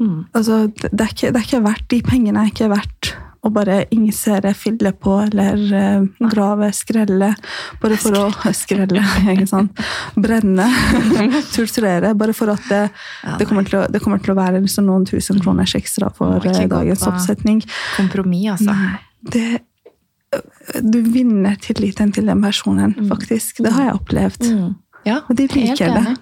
Mm. 0.01 0.29
altså, 0.33 0.67
det, 0.73 0.89
det, 0.93 1.01
er 1.05 1.11
ikke, 1.13 1.33
det 1.33 1.37
er 1.37 1.45
ikke 1.45 1.65
verdt 1.67 1.89
De 1.93 1.99
pengene 2.07 2.41
er 2.41 2.53
ikke 2.53 2.71
verdt 2.73 3.11
å 3.43 3.51
bare 3.53 3.85
injisere, 3.95 4.51
fylle 4.55 4.93
på 4.93 5.15
eller 5.25 5.61
eh, 5.73 6.29
grave, 6.33 6.69
skrelle. 6.77 7.31
Bare 7.81 7.97
for 7.97 8.19
å 8.19 8.53
Skrelle, 8.53 9.01
ikke 9.33 9.47
sant. 9.49 9.81
Brenne. 10.21 10.67
Torturere. 11.55 12.13
Bare 12.21 12.35
for 12.37 12.53
at 12.53 12.67
det, 12.69 12.83
det, 13.39 13.47
kommer, 13.49 13.65
til 13.65 13.81
å, 13.81 13.87
det 13.89 14.03
kommer 14.05 14.21
til 14.21 14.35
å 14.35 14.39
være 14.41 14.61
liksom 14.61 14.85
noen 14.91 15.07
tusen 15.09 15.41
kroners 15.41 15.75
ekstra 15.79 16.11
for 16.17 16.45
eh, 16.45 16.67
dagens 16.69 17.07
oppsetning. 17.09 17.63
Kompromiss, 17.97 18.61
altså. 18.61 18.77
Det 19.21 19.49
Du 20.85 21.01
vinner 21.03 21.57
tilliten 21.59 22.13
til 22.15 22.29
den 22.31 22.43
personen, 22.45 22.93
faktisk. 23.09 23.63
Det 23.65 23.73
har 23.75 23.89
jeg 23.89 23.97
opplevd. 23.99 24.45
Mm. 24.47 24.75
Ja, 25.09 25.23
Og 25.29 25.35
de 25.41 25.49
liker 25.51 25.97
det. 25.97 26.13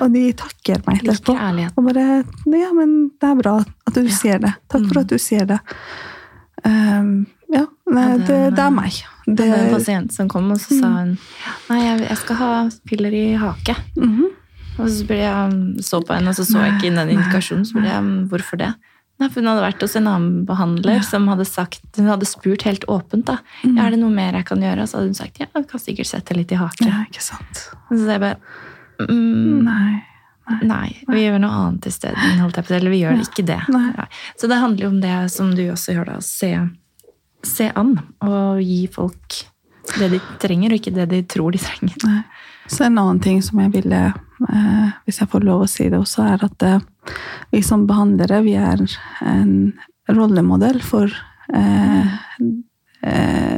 Og 0.00 0.10
de 0.12 0.24
takker 0.36 0.82
meg 0.86 1.00
etterpå. 1.04 1.34
Og 1.76 1.86
bare 1.86 2.04
Ja, 2.50 2.72
men 2.76 3.12
det 3.20 3.30
er 3.30 3.38
bra 3.40 3.54
at 3.62 3.94
du 3.94 4.02
Ja. 4.02 4.10
sier 4.18 4.38
det. 4.42 4.52
Takk 4.68 4.84
for 4.88 4.94
Mm. 4.98 5.00
at 5.00 5.06
du 5.08 5.16
sier 5.18 5.46
det. 5.46 5.58
Um, 6.64 7.26
ja, 7.52 7.66
nei, 7.92 8.04
det, 8.18 8.26
det- 8.26 8.54
det 8.56 8.62
er 8.64 8.70
meg. 8.72 8.92
Det 9.26 9.36
Det, 9.36 9.48
var 9.50 9.58
en 9.58 9.74
pasient 9.74 10.12
som 10.12 10.28
kom, 10.28 10.50
og 10.52 10.58
så 10.60 10.78
sa 10.80 10.88
hun 11.00 11.18
Nei, 11.70 11.78
jeg, 11.84 12.00
jeg 12.08 12.16
skal 12.18 12.36
ha 12.36 12.48
piller 12.88 13.12
i 13.12 13.34
hake. 13.40 13.76
Mhm. 13.96 14.24
Og 14.78 14.88
så 14.90 15.06
jeg, 15.06 15.52
så 15.86 16.00
på 16.02 16.14
henne, 16.16 16.28
og 16.28 16.34
så 16.34 16.44
så 16.48 16.58
jeg 16.64 16.72
ikke 16.80 16.94
den 16.96 17.12
indikasjonen. 17.14 17.64
Så 17.64 17.74
ble 17.78 17.86
jeg, 17.86 18.02
hvorfor 18.32 18.58
det? 18.58 18.72
Nei, 19.20 19.28
for 19.28 19.38
Hun 19.40 19.46
hadde 19.52 19.62
vært 19.62 19.80
hos 19.84 19.94
en 19.96 20.08
annen 20.10 20.44
behandler 20.48 20.96
Ja. 20.96 21.00
som 21.06 21.28
hadde 21.28 21.44
sagt, 21.46 21.80
hun 21.96 22.06
hadde 22.10 22.26
spurt 22.26 22.62
helt 22.66 22.84
åpent. 22.88 23.24
da, 23.26 23.36
Mm. 23.62 23.76
ja, 23.76 23.86
er 23.86 23.90
det 23.90 24.00
noe 24.00 24.10
mer 24.10 24.32
jeg 24.32 24.44
kan 24.46 24.58
gjøre? 24.58 24.82
Og 24.82 24.88
så 24.88 24.96
hadde 24.98 25.06
hun 25.06 25.14
sagt 25.14 25.38
ja, 25.38 25.46
jeg 25.54 25.68
kan 25.68 25.80
sikkert 25.80 26.06
sette 26.10 26.34
litt 26.34 26.50
i 26.50 26.56
haken. 26.56 26.88
ja, 26.88 27.04
ikke 27.08 27.22
sant. 27.22 27.68
Og 27.90 27.98
så 27.98 28.06
jeg 28.10 28.20
bare 28.20 28.36
mm, 28.98 29.62
Nei. 29.62 30.02
Nei, 30.64 30.90
vi 31.08 31.22
gjør 31.24 31.40
noe 31.40 31.56
annet 31.60 31.86
isteden. 31.88 32.42
å 32.44 32.50
si, 32.52 32.74
Eller 32.76 32.92
vi 32.92 33.00
gjør 33.00 33.22
ikke 33.22 33.46
det. 33.48 33.60
Nei. 33.72 34.06
Så 34.40 34.50
det 34.50 34.60
handler 34.60 34.86
jo 34.86 34.90
om 34.92 35.00
det 35.00 35.16
som 35.32 35.54
du 35.56 35.62
også 35.72 35.96
gjør, 35.96 36.10
da. 36.12 36.18
Se, 36.24 36.50
se 37.48 37.70
an 37.74 37.96
og 38.24 38.60
gi 38.60 38.84
folk 38.92 39.40
det 39.98 40.10
de 40.14 40.20
trenger, 40.42 40.72
og 40.72 40.80
ikke 40.80 40.94
det 40.96 41.08
de 41.12 41.22
tror 41.28 41.54
de 41.54 41.60
trenger. 41.62 41.96
Nei. 42.04 42.20
Så 42.66 42.86
en 42.86 42.98
annen 42.98 43.20
ting 43.24 43.42
som 43.44 43.60
jeg 43.60 43.72
ville, 43.74 44.02
eh, 44.48 44.92
hvis 45.04 45.20
jeg 45.20 45.30
får 45.32 45.44
lov 45.44 45.64
å 45.64 45.70
si 45.70 45.88
det 45.92 46.00
også, 46.00 46.24
er 46.34 46.44
at 46.46 46.64
eh, 46.64 46.86
vi 47.52 47.60
som 47.64 47.84
behandlere, 47.88 48.40
vi 48.44 48.54
er 48.56 48.80
en 49.28 49.74
rollemodell 50.08 50.80
for 50.84 51.12
eh, 51.52 52.14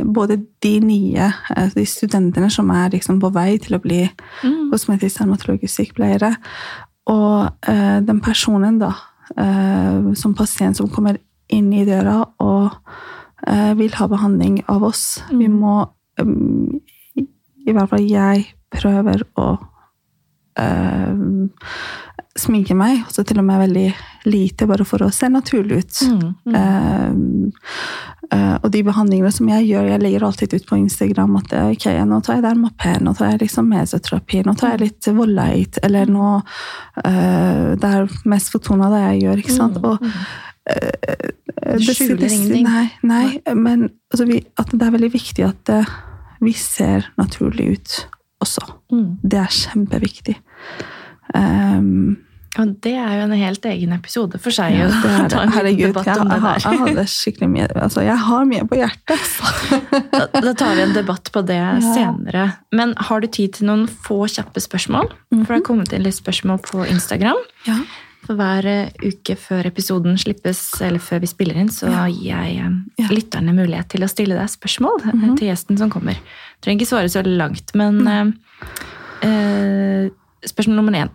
både 0.05 0.37
de 0.63 0.81
nye, 0.81 1.33
eh, 1.57 1.69
de 1.75 1.85
studentene 1.87 2.51
som 2.51 2.71
er 2.71 2.91
liksom 2.91 3.21
på 3.21 3.33
vei 3.33 3.59
til 3.59 3.77
å 3.77 3.83
bli 3.83 4.11
Mm. 4.43 4.71
kosmetisk 4.73 5.19
dermatologisk 5.19 5.75
sykepleiere, 5.75 6.37
og 7.07 7.53
eh, 7.69 8.01
den 8.01 8.21
personen 8.21 8.79
da, 8.79 8.93
eh, 9.37 10.15
som 10.15 10.35
pasient 10.35 10.77
som 10.77 10.89
kommer 10.89 11.19
inn 11.49 11.73
i 11.73 11.85
døra 11.85 12.25
og 12.41 12.71
eh, 13.47 13.75
vil 13.75 13.91
ha 13.95 14.07
behandling 14.09 14.65
av 14.69 14.83
oss. 14.83 15.23
Vi 15.31 15.47
Mm. 15.49 15.61
må, 15.61 15.89
um, 16.19 16.81
i, 17.17 17.27
i 17.67 17.73
hvert 17.73 17.89
fall 17.89 18.09
jeg, 18.09 18.47
prøver 18.71 19.23
å 19.39 19.59
eh, 22.37 22.41
sminke 22.41 22.77
meg, 22.77 23.03
også 23.07 23.25
til 23.27 23.41
og 23.41 23.47
med 23.49 23.63
veldig 23.65 23.87
lite, 24.31 24.67
bare 24.69 24.87
for 24.87 25.05
å 25.07 25.11
se 25.15 25.29
naturlig 25.33 25.81
ut. 25.83 26.01
Mm, 26.07 26.33
mm. 26.47 26.57
Uh, 26.57 28.33
uh, 28.33 28.57
og 28.61 28.69
de 28.75 28.83
behandlingene 28.87 29.33
som 29.35 29.49
jeg 29.51 29.69
gjør, 29.71 29.91
jeg 29.93 30.03
legger 30.03 30.27
alltid 30.27 30.57
ut 30.57 30.67
på 30.69 30.81
Instagram 30.81 31.39
at 31.41 31.55
eh, 31.57 31.69
ok, 31.77 31.87
nå 32.09 32.21
tar 32.27 32.39
jeg 32.39 32.47
Dermapen, 32.47 33.07
nå 33.07 33.15
tar 33.19 33.33
jeg 33.33 33.45
liksom 33.45 33.71
mesoterapi, 33.73 34.43
nå 34.47 34.57
tar 34.59 34.75
jeg 34.75 34.83
litt 34.85 35.11
volleit, 35.17 35.81
eller 35.87 36.11
nå 36.11 36.33
uh, 36.41 37.71
Det 37.77 37.93
er 37.93 38.19
mest 38.29 38.53
fotona 38.55 38.91
det 38.93 39.05
jeg 39.05 39.23
gjør, 39.27 39.45
ikke 39.45 39.57
sant? 39.57 39.79
Mm, 39.79 39.87
Og 39.87 40.03
mm. 40.03 40.19
det- 41.87 41.97
skjuler 41.97 42.25
det- 42.25 42.33
ingenting. 42.33 42.67
Nei, 42.67 42.89
nei 43.03 43.55
men 43.55 43.89
altså, 44.11 44.27
vi, 44.29 44.43
at 44.59 44.75
det 44.75 44.83
er 44.83 44.99
veldig 44.99 45.13
viktig 45.15 45.47
at 45.47 45.77
vi 46.43 46.53
ser 46.53 47.07
naturlig 47.17 47.71
ut 47.79 47.97
også. 48.45 48.67
Mm. 48.93 49.19
Det 49.23 49.39
er 49.41 49.55
kjempeviktig. 49.55 50.37
Um, 51.35 52.19
Og 52.59 52.71
det 52.81 52.95
er 52.97 53.13
jo 53.19 53.25
en 53.27 53.33
helt 53.37 53.65
egen 53.69 53.93
episode 53.93 54.39
for 54.41 54.51
seg. 54.51 54.73
ja, 54.79 54.87
det 54.89 55.11
er 55.13 55.29
det. 55.33 55.41
Herregud, 55.55 55.81
jeg, 55.81 56.07
jeg, 56.07 56.41
har- 56.41 56.59
jeg 56.65 56.79
hadde 56.81 57.05
skikkelig 57.13 57.49
mye 57.53 57.67
Altså, 57.83 58.01
jeg 58.07 58.17
har 58.19 58.45
mye 58.49 58.65
på 58.71 58.79
hjertet. 58.81 59.13
altså. 59.19 59.81
Da, 60.13 60.27
da 60.41 60.53
tar 60.55 60.75
vi 60.75 60.83
en 60.87 60.95
debatt 60.97 61.31
på 61.33 61.43
det 61.47 61.57
Ja. 61.61 61.77
senere. 61.81 62.47
Men 62.73 62.95
har 62.97 63.21
du 63.21 63.27
tid 63.29 63.53
til 63.59 63.67
noen 63.69 63.87
få 63.89 64.23
kjappe 64.33 64.61
spørsmål? 64.65 65.13
For 65.31 65.45
det 65.45 65.59
har 65.61 65.67
kommet 65.69 65.93
inn 65.93 66.03
litt 66.07 66.17
spørsmål 66.17 66.59
på 66.65 66.87
Instagram. 66.89 67.37
Ja. 67.69 67.77
For 68.27 68.35
hver 68.41 68.67
eh, 68.67 68.89
uke 69.07 69.37
før 69.39 69.69
episoden 69.69 70.17
slippes, 70.19 70.81
eller 70.83 70.99
før 70.99 71.21
vi 71.23 71.27
spiller 71.31 71.55
inn, 71.61 71.69
så 71.71 71.87
Ja. 71.93 72.07
gir 72.09 72.33
jeg 72.33 72.57
eh, 72.59 72.73
Ja. 73.05 73.07
lytterne 73.13 73.53
mulighet 73.55 73.89
til 73.93 74.03
å 74.03 74.09
stille 74.11 74.35
deg 74.35 74.49
spørsmål 74.51 75.05
mm 75.05 75.21
-hmm. 75.21 75.37
til 75.39 75.49
gjesten 75.49 75.79
som 75.79 75.91
kommer. 75.91 76.17
Trenger 76.63 76.81
ikke 76.81 76.89
svare 76.91 77.09
så 77.09 77.23
langt, 77.23 77.75
men 77.75 78.01
mm. 78.03 78.33
eh, 79.23 80.11
Spørsmål 80.47 80.77
nummer 80.77 80.93
én. 81.05 81.09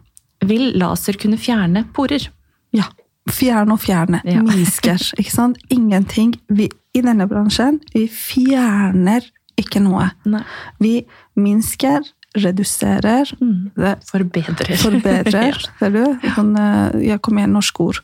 Vil 0.45 0.71
laser 0.79 1.13
kunne 1.21 1.37
fjerne 1.37 1.85
porer? 1.93 2.29
Ja. 2.73 2.87
Fjerne 3.29 3.75
og 3.75 3.79
fjerne. 3.83 4.21
Ja. 4.25 4.41
Minsker. 4.47 4.97
ikke 5.19 5.31
sant? 5.33 5.57
Ingenting. 5.69 6.33
Vi, 6.49 6.69
I 6.97 7.01
denne 7.05 7.27
bransjen 7.29 7.79
vi 7.93 8.07
fjerner 8.11 9.27
ikke 9.61 9.81
noe. 9.83 10.07
Nei. 10.25 10.41
Vi 10.81 10.93
minsker, 11.37 12.01
reduserer, 12.41 13.27
Mm. 13.41 13.71
det 13.75 13.97
Forbedrer. 14.07 14.77
forbedrer. 14.79 15.57
Ser 15.79 15.91
du? 15.91 16.03
Sånn, 16.35 16.53
jeg 17.03 17.19
kom 17.21 17.37
igjen 17.37 17.51
norsk 17.53 17.79
ord. 17.83 17.99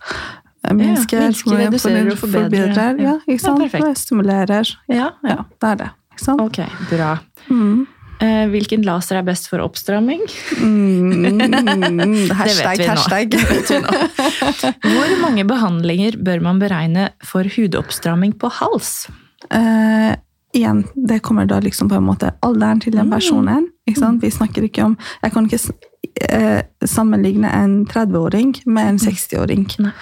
Minsker, 0.67 0.75
Minsker, 0.75 1.21
minsker, 1.23 1.57
reduserer 1.63 2.11
og 2.11 2.17
forbedrer. 2.19 2.73
forbedrer. 2.75 2.99
Ja, 2.99 3.13
Ja, 3.13 3.13
ikke 3.27 3.39
sant? 3.45 3.61
perfekt. 3.63 3.85
Og 3.87 3.97
stimulerer. 3.97 4.73
ja, 4.91 4.95
ja. 5.23 5.29
Ja, 5.29 5.37
det 5.61 5.69
er 5.71 5.75
det. 5.81 5.89
Ikke 6.11 6.25
sant? 6.25 6.41
Ok, 6.41 6.59
bra. 6.91 7.13
Mm. 7.49 7.87
Eh, 8.19 8.45
hvilken 8.49 8.81
laser 8.85 9.19
er 9.19 9.25
best 9.27 9.45
for 9.51 9.61
oppstramming? 9.61 10.23
Mm, 10.57 12.29
hashtag, 12.33 12.77
det 12.81 12.87
nå. 12.87 12.93
hashtag. 12.95 13.29
Det 13.29 13.81
nå. 13.83 13.91
Hvor 14.95 15.11
mange 15.21 15.45
behandlinger 15.47 16.17
bør 16.25 16.41
man 16.47 16.61
beregne 16.61 17.09
for 17.25 17.45
hudoppstramming 17.57 18.33
på 18.41 18.49
hals? 18.57 19.07
Eh, 19.53 20.15
igjen, 20.57 20.81
det 20.95 21.19
kommer 21.21 21.45
da 21.45 21.59
liksom 21.61 21.91
på 21.91 21.99
en 21.99 22.07
måte 22.09 22.33
alderen 22.45 22.81
til 22.81 22.95
den 22.97 23.05
Mm. 23.07 23.13
personen. 23.19 23.67
Sant? 23.95 24.19
Vi 24.21 24.29
snakker 24.33 24.65
ikke 24.67 24.83
om 24.83 24.97
Jeg 25.23 25.31
kan 25.31 25.45
ikke 25.47 25.61
eh, 26.27 26.61
sammenligne 26.83 27.47
en 27.53 27.85
30-åring 27.87 28.55
med 28.65 28.87
en 28.89 28.97
60-åring. 28.99 29.67
Nei. 29.79 29.93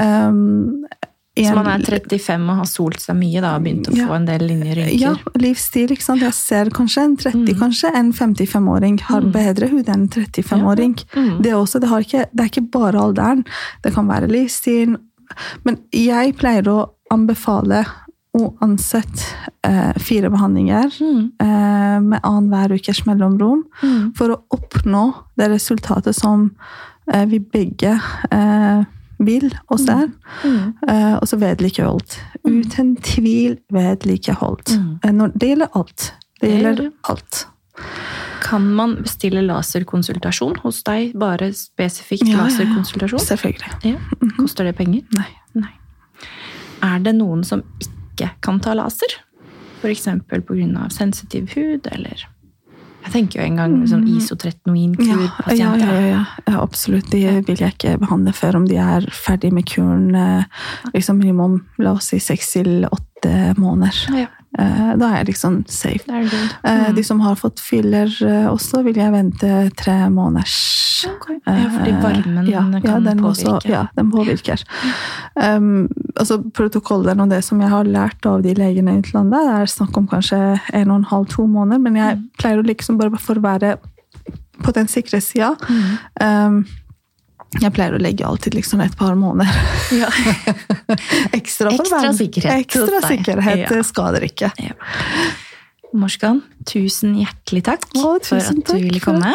Um, 0.00 0.86
Så 1.34 1.54
man 1.56 1.66
er 1.66 1.78
35 1.80 2.50
og 2.50 2.56
har 2.58 2.66
solt 2.68 3.00
seg 3.00 3.16
mye 3.16 3.40
da, 3.40 3.54
og 3.56 3.62
begynt 3.64 3.88
å 3.88 3.96
Ja. 3.96 4.06
få 4.06 4.16
en 4.16 4.26
del 4.26 4.40
linjerynker. 4.50 5.00
Ja, 5.00 5.14
livsstil. 5.40 5.88
ikke 5.90 6.02
sant? 6.02 6.20
Jeg 6.20 6.34
ser 6.34 6.64
kanskje 6.70 7.04
en 7.04 7.16
30, 7.16 7.54
Mm. 7.54 7.58
kanskje 7.58 7.94
en 7.94 8.12
55-åring 8.12 9.00
har 9.00 9.20
Mm. 9.22 9.32
bedre 9.32 9.68
hud 9.70 9.86
enn 9.88 9.94
en 10.02 10.08
35-åring. 10.08 10.94
Mm. 11.14 11.42
Det, 11.42 11.52
også, 11.52 11.80
det, 11.80 11.88
ikke, 11.88 12.26
det 12.34 12.40
er 12.40 12.48
ikke 12.60 12.70
bare 12.70 13.00
alderen. 13.00 13.44
Det 13.82 13.94
kan 13.94 14.06
være 14.06 14.28
livsstilen. 14.28 14.98
Men 15.64 15.78
jeg 15.90 16.36
pleier 16.36 16.64
å 16.64 16.90
anbefale 17.10 17.86
uansett 18.36 19.24
eh, 19.64 19.92
fire 19.98 20.28
behandlinger 20.30 20.90
Mm. 21.00 21.32
eh, 21.40 22.00
med 22.00 22.20
annenhver 22.22 22.72
ukers 22.78 23.04
mellomrom 23.06 23.62
Mm. 23.82 24.14
for 24.16 24.28
å 24.28 24.42
oppnå 24.52 25.14
det 25.36 25.48
resultatet 25.50 26.14
som 26.14 26.50
eh, 27.12 27.24
vi 27.26 27.38
begge 27.38 27.98
eh, 28.30 28.84
vil 29.26 29.48
oss 29.68 29.86
der, 29.86 30.08
Mm. 30.42 30.74
Eh, 30.88 31.14
og 31.16 31.28
så 31.28 31.36
vedlikeholdt. 31.38 32.18
Uten 32.44 32.96
tvil 32.96 33.58
vedlikeholdt. 33.72 34.76
Mm. 34.76 34.98
Eh, 35.04 35.28
det 35.38 35.48
gjelder 35.48 35.68
alt. 35.78 36.12
Det 36.40 36.50
gjelder 36.50 36.90
alt. 37.08 37.46
Kan 38.42 38.66
man 38.74 38.96
bestille 39.02 39.42
laserkonsultasjon 39.46 40.58
hos 40.64 40.82
deg? 40.82 41.12
Bare 41.18 41.52
spesifikt 41.56 42.26
Ja, 42.28 42.42
laserkonsultasjon? 42.42 43.20
Selvfølgelig. 43.20 43.70
Ja. 43.84 43.96
Koster 44.36 44.64
det 44.64 44.76
penger? 44.76 45.02
Nei. 45.16 45.28
Nei. 45.54 45.72
Er 46.82 46.98
det 46.98 47.14
noen 47.14 47.44
som 47.46 47.62
ikke 47.80 48.32
kan 48.42 48.60
ta 48.60 48.74
laser? 48.74 49.14
F.eks. 49.82 50.08
pga. 50.28 50.88
sensitiv 50.90 51.54
hud, 51.54 51.86
eller 51.90 52.26
Jeg 53.02 53.12
tenker 53.14 53.40
jo 53.40 53.46
en 53.46 53.58
gang 53.60 53.76
sånn 53.90 54.04
isotretinoinkur 54.08 55.08
Ja, 55.08 55.54
ja, 55.54 55.54
ja, 55.56 55.78
ja, 55.78 56.02
ja. 56.06 56.20
ja, 56.46 56.58
absolutt. 56.60 57.10
De 57.12 57.22
vil 57.46 57.64
jeg 57.64 57.76
ikke 57.76 57.96
behandle 58.02 58.34
før 58.36 58.60
om 58.60 58.68
de 58.68 58.78
er 58.82 59.08
ferdig 59.14 59.52
med 59.54 59.66
kuren 59.68 60.14
eh, 60.14 60.44
liksom 60.94 61.18
minimum 61.22 61.60
la 61.82 61.96
oss 61.96 62.12
si 62.12 62.20
seks 62.22 62.54
til 62.56 62.86
åtte 62.86 63.54
måneder. 63.58 63.98
Ja, 64.16 64.28
Da 64.58 65.06
er 65.08 65.16
jeg 65.22 65.26
liksom 65.32 65.62
safe. 65.66 66.04
Eh, 66.10 66.28
Mm. 66.62 66.94
De 66.94 67.02
som 67.02 67.20
har 67.20 67.34
fått 67.36 67.58
fyller 67.60 68.06
eh, 68.22 68.46
også, 68.50 68.82
vil 68.84 68.94
jeg 68.96 69.12
vente 69.12 69.70
tre 69.76 69.94
måneders. 70.12 71.06
Ok. 71.08 71.30
Ja, 71.46 71.68
fordi 71.72 71.92
varmen 72.02 72.46
ja, 72.46 72.60
ja, 72.70 72.80
kan 72.84 73.04
den 73.04 73.18
påvirke. 73.18 73.54
Også, 73.56 73.68
ja, 73.70 73.86
den 73.96 74.10
påvirker. 74.12 74.62
Um, 75.34 75.88
altså 76.16 76.36
Protokollen 76.52 77.20
og 77.24 77.30
det 77.32 77.42
som 77.44 77.60
jeg 77.60 77.70
har 77.72 77.84
lært 77.88 78.26
av 78.28 78.42
de 78.44 78.52
legene 78.54 78.94
i 78.98 79.00
utlandet, 79.02 79.32
det 79.32 79.54
er 79.62 79.72
snakk 79.72 79.96
om 79.96 80.06
kanskje 80.06 80.38
en 80.72 80.90
og 80.90 80.96
en 81.00 81.04
halv, 81.10 81.26
to 81.32 81.46
måneder, 81.46 81.80
men 81.80 81.96
jeg 81.96 82.16
Mm. 82.18 82.28
pleier 82.38 82.58
å 82.62 82.66
liksom 82.66 82.98
bare 82.98 83.18
for 83.18 83.34
å 83.40 83.42
være 83.42 83.76
på 84.62 84.72
den 84.74 84.86
sikre 84.86 85.20
sida 85.20 85.56
Mm. 85.68 85.98
um, 86.20 86.64
jeg 87.60 87.72
pleier 87.76 87.94
å 87.96 88.00
legge 88.00 88.24
alltid 88.26 88.54
liksom 88.56 88.80
et 88.84 88.94
par 88.96 89.14
måneder. 89.18 89.52
Ja. 89.92 90.08
Ekstra, 91.38 91.72
Ekstra 91.74 92.12
sikkerhet 92.16 92.64
Ekstra 92.64 93.00
sikkerhet 93.06 93.70
Ja. 93.70 93.82
skader 93.86 94.24
ikke. 94.26 94.52
Ja. 94.62 94.76
Morskan, 95.92 96.38
tusen 96.64 97.18
hjertelig 97.20 97.64
takk 97.66 97.82
Å, 98.00 98.14
for 98.24 98.38
at 98.40 98.48
at 98.48 98.70
du 98.70 98.78
ville 98.80 99.00
komme. 99.04 99.34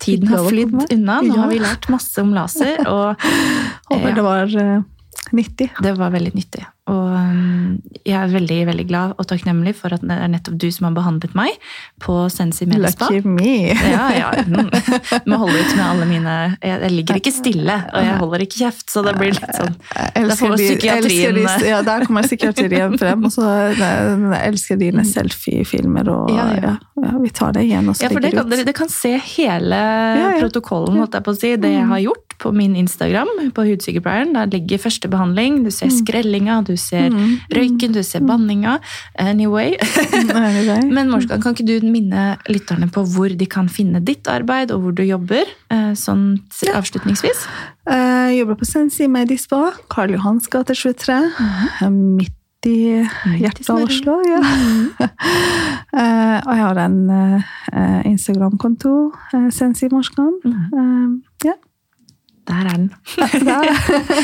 Tiden 0.00 0.30
har 0.32 0.46
flydd 0.48 0.72
unna. 0.94 1.18
Nå 1.26 1.36
har 1.42 1.50
vi 1.52 1.58
lært 1.60 1.90
masse 1.92 2.22
om 2.24 2.32
laser, 2.32 2.80
og 2.94 3.20
Håper 3.90 4.08
Ja. 4.08 4.14
det 4.16 4.24
var 4.24 4.56
eh, 4.64 4.80
nyttig. 5.32 5.70
det 5.82 5.92
var 5.98 6.10
veldig 6.14 6.32
nyttig. 6.34 6.64
Og 6.90 7.12
um, 7.14 7.76
jeg 8.02 8.16
er 8.18 8.30
veldig 8.32 8.56
veldig 8.66 8.84
glad 8.88 9.12
og 9.20 9.26
takknemlig 9.30 9.76
for 9.78 9.94
at 9.94 10.02
det 10.02 10.10
er 10.10 10.30
nettopp 10.32 10.56
du 10.58 10.66
som 10.74 10.88
har 10.88 10.94
behandlet 10.96 11.36
meg 11.38 11.52
på 12.02 12.16
Sensi 12.34 12.66
Medispa. 12.66 13.06
Lucky 13.12 13.28
me. 13.28 13.70
Ja, 13.92 14.08
ja. 14.16 14.30
mm. 14.42 14.70
Må 15.30 15.38
holde 15.44 15.60
ut 15.60 15.74
med 15.76 15.84
alle 15.84 16.08
mine 16.10 16.34
Jeg, 16.58 16.90
ligger 16.90 17.20
ikke 17.20 17.32
stille, 17.34 17.76
og 17.92 18.02
jeg 18.06 18.16
holder 18.22 18.44
ikke 18.46 18.58
kjeft, 18.64 18.86
så 18.90 19.04
det 19.06 19.14
blir 19.20 19.36
litt 19.36 19.54
sånn 19.54 19.76
Da 19.92 20.38
får 20.40 20.56
psykiatrien- 20.58 21.38
de, 21.38 21.68
ja, 21.68 21.78
der 21.86 22.06
kommer 22.08 22.26
psykiatrien 22.26 22.98
frem. 22.98 23.28
Og 23.28 23.34
så 23.36 23.46
jeg 23.76 24.40
elsker 24.40 24.80
dine 24.80 25.06
selfie-filmer. 25.06 26.10
Og 26.10 26.18
Mm. 26.30 26.36
Ja, 26.36 26.46
ja, 26.54 26.72
ja. 27.02 27.12
vi 27.22 27.30
tar 27.34 27.54
det 27.56 27.62
igjen 27.68 27.88
og 27.90 27.96
så 27.96 28.04
Ja, 28.04 28.10
for 28.12 28.22
det 28.22 28.32
kan, 28.34 28.48
dere, 28.50 28.64
dere 28.66 28.76
kan 28.76 28.90
se 28.92 29.14
hele 29.36 29.78
protokollen, 30.40 30.98
holdt 31.00 31.16
jeg 31.18 31.24
på 31.26 31.32
å 31.32 31.38
si, 31.38 31.54
det 31.60 31.72
jeg 31.74 31.86
har 31.90 32.02
gjort 32.04 32.29
på 32.40 32.50
min 32.56 32.74
Instagram, 32.76 33.28
på 33.54 33.64
Hudsykepleieren. 33.68 34.32
Der 34.34 34.46
ligger 34.50 34.78
første 34.80 35.08
behandling, 35.12 35.60
du 35.64 35.70
ser 35.70 35.90
skrellinga, 35.92 36.62
du 36.66 36.76
ser 36.76 37.10
Mm. 37.10 37.38
røyken, 37.54 37.92
du 37.92 38.02
ser 38.02 38.20
banninga. 38.24 38.78
Anyway. 39.18 39.76
Men 40.96 41.10
Morskan, 41.10 41.42
kan 41.42 41.54
ikke 41.54 41.66
du 41.68 41.86
minne 41.86 42.38
lytterne 42.48 42.88
på 42.90 43.04
hvor 43.14 43.28
de 43.36 43.46
kan 43.46 43.68
finne 43.68 44.00
ditt 44.04 44.26
arbeid, 44.28 44.70
og 44.72 44.80
hvor 44.82 44.94
du 44.96 45.02
jobber, 45.04 45.44
eh, 45.70 45.92
sånn 45.98 46.40
avslutningsvis? 46.74 47.46
Jeg 47.90 48.38
jobber 48.40 48.54
på 48.60 48.66
Sensi 48.68 49.06
Medispa, 49.08 49.72
Karl 49.90 50.10
Johans 50.16 50.46
gate 50.48 50.74
23. 50.74 51.20
Mhm. 51.38 51.66
eh, 51.82 51.90
Midt 51.90 52.66
i 52.66 53.06
hjertet 53.40 53.70
av 53.70 53.82
Oslo. 53.86 54.20
Ja. 54.28 54.40
Eh, 55.90 56.36
og 56.46 56.52
jeg 56.54 56.62
har 56.62 56.78
en 56.78 57.10
eh, 57.10 58.02
Instagram-konto, 58.06 59.10
Sensi 59.50 59.88
Morskan. 59.90 60.36
Der 62.48 62.54
er 62.54 62.68
den. 62.68 62.94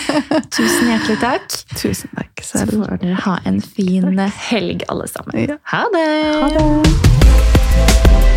Tusen 0.56 0.88
hjertelig 0.88 1.18
takk. 1.20 1.48
Tusen 1.76 2.10
takk 2.16 2.42
Så 2.42 2.64
får 2.66 2.96
dere 3.02 3.20
ha 3.26 3.36
en 3.46 3.60
fin 3.62 4.18
helg, 4.50 4.82
alle 4.88 5.08
sammen. 5.08 5.48
Ja. 5.48 5.60
Ha 5.72 5.84
det! 5.94 6.08
Ha 6.40 6.48
det. 6.56 8.36